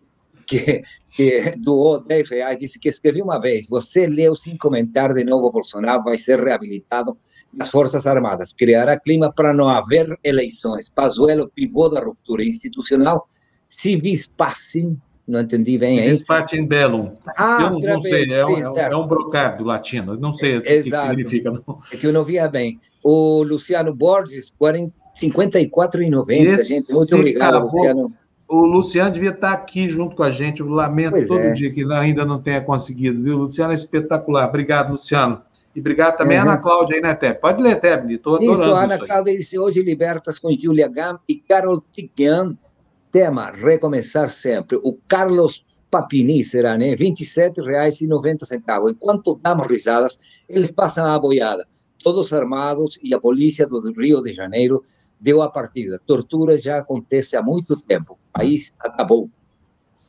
[0.47, 0.81] que,
[1.11, 5.51] que doou 10 reais, disse que escreveu uma vez: Você leu sem comentar de novo
[5.51, 7.16] Bolsonaro, vai ser reabilitado
[7.53, 8.53] nas Forças Armadas.
[8.53, 10.89] Criará clima para não haver eleições.
[10.89, 13.28] Pazuello, pivô da ruptura institucional,
[13.69, 16.12] se vispassem não entendi bem aí.
[16.12, 17.11] Dispartim bellum.
[17.36, 20.62] Ah, eu não, não sei, é, sim, é, é, um brocado latino, não sei o
[20.62, 21.51] que, significa.
[21.51, 21.81] Não.
[21.93, 22.78] É que eu não via bem.
[23.03, 27.65] O Luciano Borges, 54,90, gente, muito obrigado.
[27.65, 28.15] Luciano.
[28.48, 31.51] O Luciano devia estar aqui junto com a gente, eu lamento pois todo é.
[31.51, 33.39] dia que ainda não tenha conseguido, viu?
[33.39, 35.43] Luciano é espetacular, obrigado, Luciano.
[35.74, 36.44] E obrigado também, uhum.
[36.44, 37.40] Ana Cláudia, aí, né, Teb?
[37.40, 41.35] Pode ler, Teb, estou adorando Isso, Ana Cláudia disse, hoje libertas com Julia Gam e
[41.35, 42.57] Carol Tigan
[43.17, 44.79] tema, recomeçar sempre.
[44.83, 46.91] O Carlos Papini será, né?
[46.91, 48.91] R$ 27,90.
[48.91, 51.67] Enquanto damos risadas, eles passam a boiada.
[52.05, 54.85] Todos armados e a polícia do Rio de Janeiro
[55.19, 55.99] deu a partida.
[56.07, 58.13] Tortura já acontece há muito tempo.
[58.13, 59.31] O país acabou.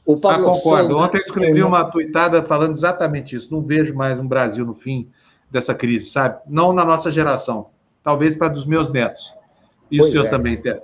[0.06, 0.94] O Pablo ah, concordo.
[0.94, 3.54] Souza, Ontem escrevi uma tuitada falando exatamente isso.
[3.54, 5.10] Não vejo mais um Brasil no fim
[5.50, 6.42] dessa crise, sabe?
[6.46, 7.70] Não na nossa geração.
[8.04, 9.34] Talvez para dos meus netos.
[9.90, 10.30] E os seus é.
[10.30, 10.84] também, Té.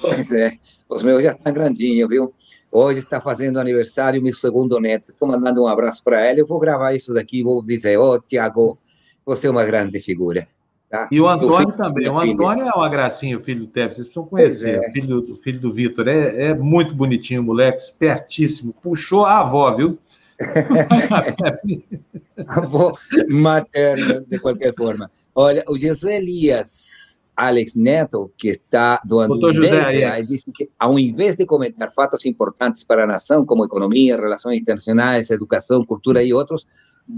[0.00, 0.58] Pois é.
[0.88, 2.34] Os meus já estão grandinhos, viu?
[2.70, 5.08] Hoje está fazendo aniversário meu segundo neto.
[5.08, 6.40] Estou mandando um abraço para ele.
[6.40, 8.78] Eu vou gravar isso daqui vou dizer: Ô, oh, Tiago,
[9.24, 10.46] você é uma grande figura.
[10.90, 11.08] Tá?
[11.10, 12.08] E o Antônio também.
[12.08, 13.94] O Antônio é uma gracinha, o filho do Teve.
[13.94, 14.76] Vocês precisam conhecer.
[14.76, 14.88] É.
[14.88, 16.08] O filho, do, filho do Vitor.
[16.08, 18.74] É, é muito bonitinho, moleque, espertíssimo.
[18.82, 19.98] Puxou a avó, viu?
[22.46, 22.92] avó
[23.28, 25.10] materna, de qualquer forma.
[25.34, 31.36] Olha, o Jesus Elias Alex Neto, que está doando 10 reais, disse que, ao invés
[31.36, 36.66] de comentar fatos importantes para a nação, como economia, relações internacionais, educação, cultura e outros,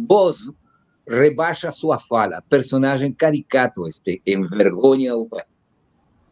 [0.08, 0.52] vos
[1.08, 2.42] rebaixa sua fala.
[2.48, 5.46] Personagem caricato, este, envergonha o país.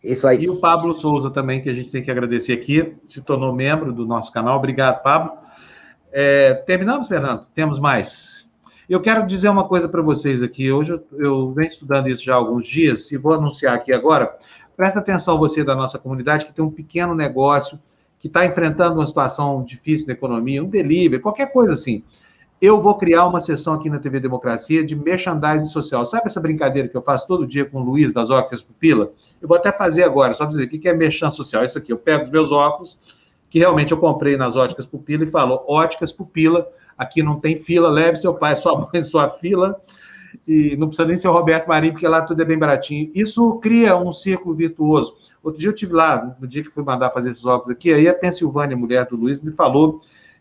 [0.02, 0.43] Isso aí.
[0.44, 3.93] E o Pablo Souza também, que a gente tem que agradecer aqui, se tornou membro
[3.93, 4.59] do nosso canal.
[4.59, 5.32] Obrigado, Pablo.
[6.12, 7.47] É, terminamos, Fernando?
[7.55, 8.44] Temos mais.
[8.86, 10.70] Eu quero dizer uma coisa para vocês aqui.
[10.70, 14.36] Hoje eu, eu venho estudando isso já há alguns dias e vou anunciar aqui agora.
[14.77, 17.81] Presta atenção, você da nossa comunidade, que tem um pequeno negócio,
[18.19, 22.02] que está enfrentando uma situação difícil na economia, um delivery, qualquer coisa assim.
[22.61, 26.05] Eu vou criar uma sessão aqui na TV Democracia de merchandising social.
[26.05, 29.12] Sabe essa brincadeira que eu faço todo dia com o Luiz das Óculos Pupila?
[29.40, 31.65] Eu vou até fazer agora, só para dizer o que é merchan social.
[31.65, 32.98] Isso aqui, eu pego os meus óculos,
[33.48, 36.66] que realmente eu comprei nas Óticas Pupila, e falo, Óticas Pupila,
[36.97, 39.81] Aqui não tem fila, leve seu pai, sua mãe, sua fila.
[40.47, 43.11] E não precisa nem ser o Roberto Marinho, porque lá tudo é bem baratinho.
[43.15, 45.16] Isso cria um círculo virtuoso.
[45.43, 48.09] Outro dia eu tive lá, no dia que fui mandar fazer esses óculos aqui, aí
[48.09, 50.01] a Pensilvânia, mulher do Luiz, me falou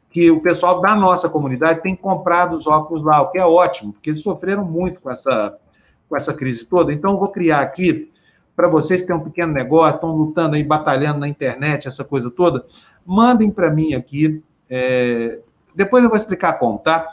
[0.10, 3.94] que o pessoal da nossa comunidade tem comprado os óculos lá, o que é ótimo,
[3.94, 5.58] porque eles sofreram muito com essa,
[6.08, 6.94] com essa crise toda.
[6.94, 8.12] Então, eu vou criar aqui,
[8.56, 12.30] para vocês que têm um pequeno negócio, estão lutando aí, batalhando na internet, essa coisa
[12.30, 12.64] toda,
[13.06, 14.42] mandem para mim aqui.
[14.70, 15.40] É,
[15.76, 17.12] depois eu vou explicar como, tá?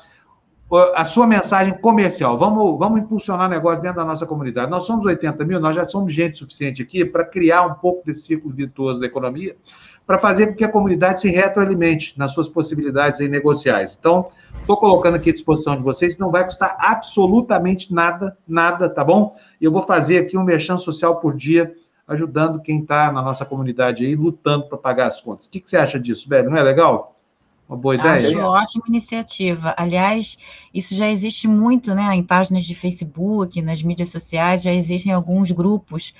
[0.94, 2.38] A sua mensagem comercial.
[2.38, 4.70] Vamos, vamos impulsionar negócio dentro da nossa comunidade.
[4.70, 8.22] Nós somos 80 mil, nós já somos gente suficiente aqui para criar um pouco desse
[8.22, 9.56] ciclo virtuoso da economia,
[10.06, 13.96] para fazer com que a comunidade se retroalimente nas suas possibilidades negociais.
[13.98, 14.28] Então,
[14.60, 19.36] estou colocando aqui à disposição de vocês, não vai custar absolutamente nada, nada, tá bom?
[19.60, 21.74] Eu vou fazer aqui um merchan social por dia,
[22.06, 25.46] ajudando quem está na nossa comunidade aí, lutando para pagar as contas.
[25.46, 26.50] O que, que você acha disso, Belo?
[26.50, 27.19] Não é legal?
[27.70, 28.14] Uma boa ideia?
[28.14, 29.72] Acho ótima iniciativa.
[29.76, 30.36] Aliás,
[30.74, 32.12] isso já existe muito, né?
[32.16, 36.12] Em páginas de Facebook, nas mídias sociais, já existem alguns grupos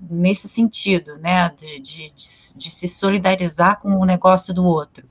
[0.00, 1.50] nesse sentido, né?
[1.50, 2.12] De, de,
[2.56, 5.06] de se solidarizar com o negócio do outro.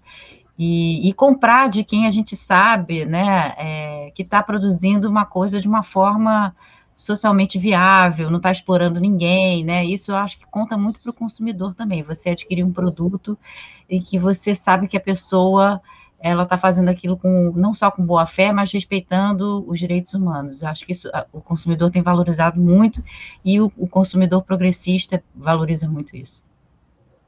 [0.57, 5.59] E, e, comprar de quem a gente sabe, né, é, que está produzindo uma coisa
[5.59, 6.55] de uma forma
[6.95, 9.85] socialmente viável, não está explorando ninguém, né?
[9.85, 12.03] Isso eu acho que conta muito para o consumidor também.
[12.03, 13.37] Você adquirir um produto
[13.89, 15.81] e que você sabe que a pessoa
[16.19, 20.61] ela está fazendo aquilo com não só com boa fé, mas respeitando os direitos humanos.
[20.61, 23.03] Eu acho que isso o consumidor tem valorizado muito
[23.43, 26.41] e o, o consumidor progressista valoriza muito isso.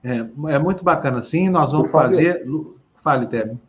[0.02, 1.50] É, é muito bacana, sim.
[1.50, 2.46] Nós vamos fazer.
[3.04, 3.60] Fale, Tébio.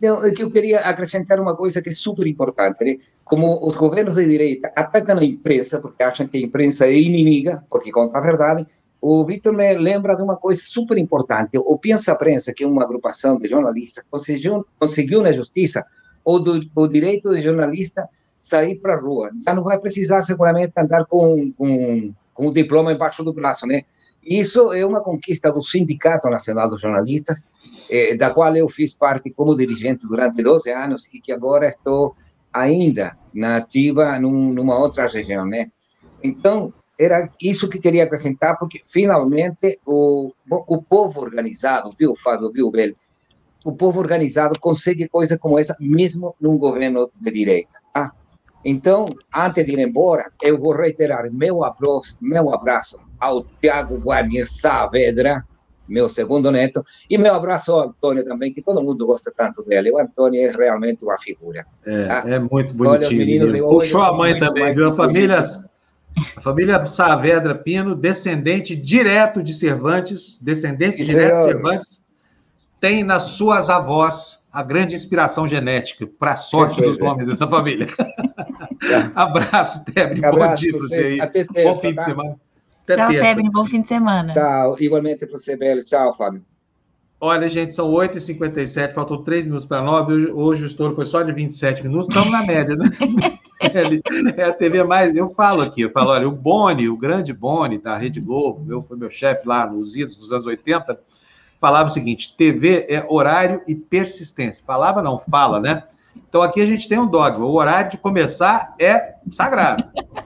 [0.00, 2.84] Não, eu queria acrescentar uma coisa que é super importante.
[2.84, 2.98] Né?
[3.24, 7.64] Como os governos de direita atacam a imprensa, porque acham que a imprensa é inimiga,
[7.70, 8.66] porque conta a verdade,
[9.00, 11.58] o Vitor me lembra de uma coisa super importante.
[11.58, 15.84] O Pensa Prensa, que é uma agrupação de jornalistas, conseguiu, conseguiu na justiça
[16.24, 18.08] o, do, o direito de jornalista
[18.40, 19.30] sair para a rua.
[19.44, 23.82] Já não vai precisar, seguramente, andar com, com, com o diploma embaixo do braço, né?
[24.26, 27.44] Isso é uma conquista do Sindicato Nacional dos Jornalistas,
[27.88, 32.12] eh, da qual eu fiz parte como dirigente durante 12 anos e que agora estou
[32.52, 35.70] ainda na ativa num, numa outra região, né?
[36.24, 42.70] Então, era isso que queria acrescentar, porque finalmente o, o povo organizado, viu, Fábio, viu,
[42.70, 42.94] Bel?
[43.64, 48.12] O povo organizado consegue coisa como essa, mesmo num governo de direita, tá?
[48.68, 54.44] Então, antes de ir embora, eu vou reiterar meu abraço, meu abraço ao Tiago Guarnier
[54.44, 55.44] Saavedra,
[55.88, 59.92] meu segundo neto, e meu abraço ao Antônio também, que todo mundo gosta tanto dele.
[59.92, 61.64] O Antônio é realmente uma figura.
[61.86, 62.24] É, tá?
[62.26, 62.90] é muito bonitinho.
[62.90, 64.88] Olha, os meninos Puxou a mãe também, viu?
[64.88, 65.44] A família,
[66.36, 71.46] a família Saavedra Pino, descendente direto de Cervantes, descendente Sim, direto senhor.
[71.46, 72.02] de Cervantes,
[72.80, 77.86] tem nas suas avós a grande inspiração genética para a sorte dos homens dessa família.
[79.14, 80.20] Abraço, Tebre.
[80.20, 81.20] Bom dia para você aí.
[81.20, 82.02] Até terça, Bom fim tá?
[82.02, 82.36] de semana.
[82.84, 83.50] Até Tchau, Tebre.
[83.50, 84.34] Bom fim de semana.
[84.34, 84.76] Tchau.
[84.80, 85.84] Igualmente para você, Belo.
[85.84, 86.44] Tchau, Fábio.
[87.18, 90.12] Olha, gente, são 8h57, faltam 3 minutos para 9.
[90.12, 92.90] Hoje, hoje o estouro foi só de 27 minutos, estamos na média, né?
[94.36, 95.16] é a TV mais.
[95.16, 98.82] Eu falo aqui, eu falo, olha, o Boni, o grande Boni da Rede Globo, meu,
[98.82, 101.00] foi meu chefe lá nos idos dos anos 80,
[101.58, 104.62] falava o seguinte: TV é horário e persistência.
[104.66, 105.84] Falava, não, fala, né?
[106.28, 109.84] Então aqui a gente tem um dogma: o horário de começar é sagrado.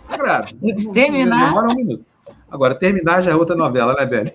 [0.09, 0.55] Sagrado.
[0.61, 1.47] De terminar.
[1.47, 2.05] Demora um minuto.
[2.51, 4.33] Agora, terminar já é outra novela, né, Beli?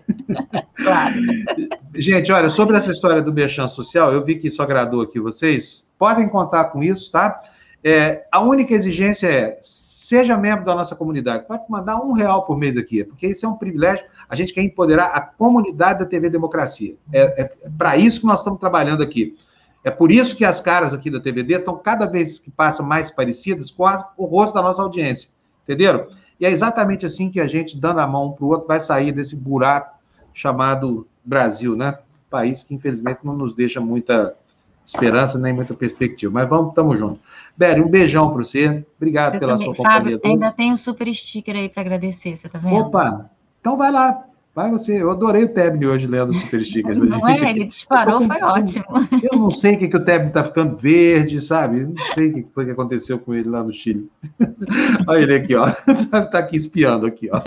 [0.78, 1.16] Claro.
[1.94, 5.86] Gente, olha, sobre essa história do Merchan Social, eu vi que isso agradou aqui vocês.
[6.00, 7.42] Podem contar com isso, tá?
[7.84, 11.48] É, a única exigência é seja membro da nossa comunidade.
[11.48, 14.06] Pode mandar um real por mês aqui, porque isso é um privilégio.
[14.30, 16.96] A gente quer empoderar a comunidade da TV Democracia.
[17.12, 19.36] É, é para isso que nós estamos trabalhando aqui.
[19.86, 23.12] É por isso que as caras aqui da TVD estão cada vez que passam mais
[23.12, 23.86] parecidas com
[24.18, 25.30] o rosto da nossa audiência.
[25.64, 26.08] Entenderam?
[26.40, 29.12] E é exatamente assim que a gente, dando a mão para o outro, vai sair
[29.12, 29.96] desse buraco
[30.34, 32.00] chamado Brasil, né?
[32.32, 34.36] País que, infelizmente, não nos deixa muita
[34.84, 36.34] esperança nem muita perspectiva.
[36.34, 37.20] Mas vamos, estamos juntos.
[37.56, 38.84] Beri, um beijão para você.
[38.98, 39.68] Obrigado você pela também.
[39.68, 40.00] sua companhia.
[40.00, 42.76] Fábio, ainda tem um super sticker aí para agradecer, você está vendo?
[42.76, 43.30] Opa,
[43.62, 44.26] então vai lá.
[44.56, 45.02] Vai você.
[45.02, 46.98] Eu adorei o Tebni hoje lendo os super stickers.
[46.98, 47.50] Não é?
[47.50, 48.86] Ele disparou, foi ótimo.
[49.22, 51.82] Eu não sei o que, que o Tebni está ficando verde, sabe?
[51.82, 54.10] Não sei o que foi que aconteceu com ele lá no Chile.
[55.06, 55.68] Olha ele aqui, ó.
[55.68, 57.42] Está aqui espiando aqui, ó.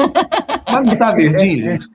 [0.70, 1.88] Mas não está verdinho, gente?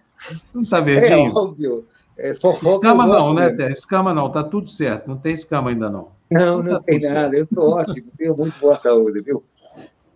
[0.52, 1.27] Não está verdinho?
[1.27, 1.85] É óbvio.
[2.18, 3.72] É escama não, né, Té?
[3.72, 5.07] Escama não, tá tudo certo.
[5.07, 6.07] Não tem escama ainda não.
[6.31, 7.19] Não, não, não tá tem nada.
[7.19, 7.35] Certo.
[7.35, 9.44] Eu estou ótimo, tenho muito boa saúde, viu?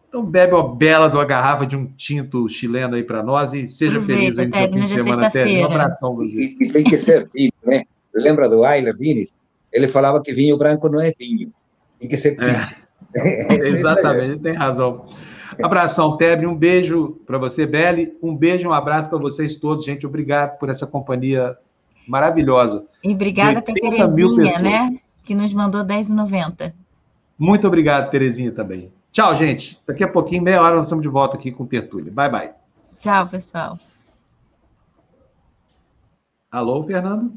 [0.08, 3.68] Então bebe uma bela de uma garrafa de um tinto chileno aí para nós e
[3.68, 5.46] seja feliz aí no seu fim de semana, Té.
[5.46, 6.18] Um abração.
[6.22, 7.84] E, e, tem que ser vinho, né?
[8.16, 9.34] Lembra do Ayla Vines?
[9.72, 11.52] Ele falava que vinho branco não é vinho.
[12.00, 12.68] Tem que ser vinho.
[13.16, 13.68] É.
[13.70, 15.08] Exatamente, tem razão.
[15.64, 16.46] Abração, Tebre.
[16.46, 18.14] Um beijo para você, Beli.
[18.22, 20.06] Um beijo, um abraço para vocês todos, gente.
[20.06, 21.56] Obrigado por essa companhia
[22.08, 22.86] maravilhosa.
[23.04, 25.00] E obrigada para Terezinha, né?
[25.26, 26.74] Que nos mandou R$10,90.
[27.38, 28.92] Muito obrigado, Terezinha, também.
[29.18, 29.82] Tchau, gente.
[29.88, 32.12] Daqui a pouquinho, meia hora, nós estamos de volta aqui com o Tertúlia.
[32.12, 32.52] Bye, bye.
[33.00, 33.80] Tchau, pessoal.
[36.52, 37.34] Alô, Fernando?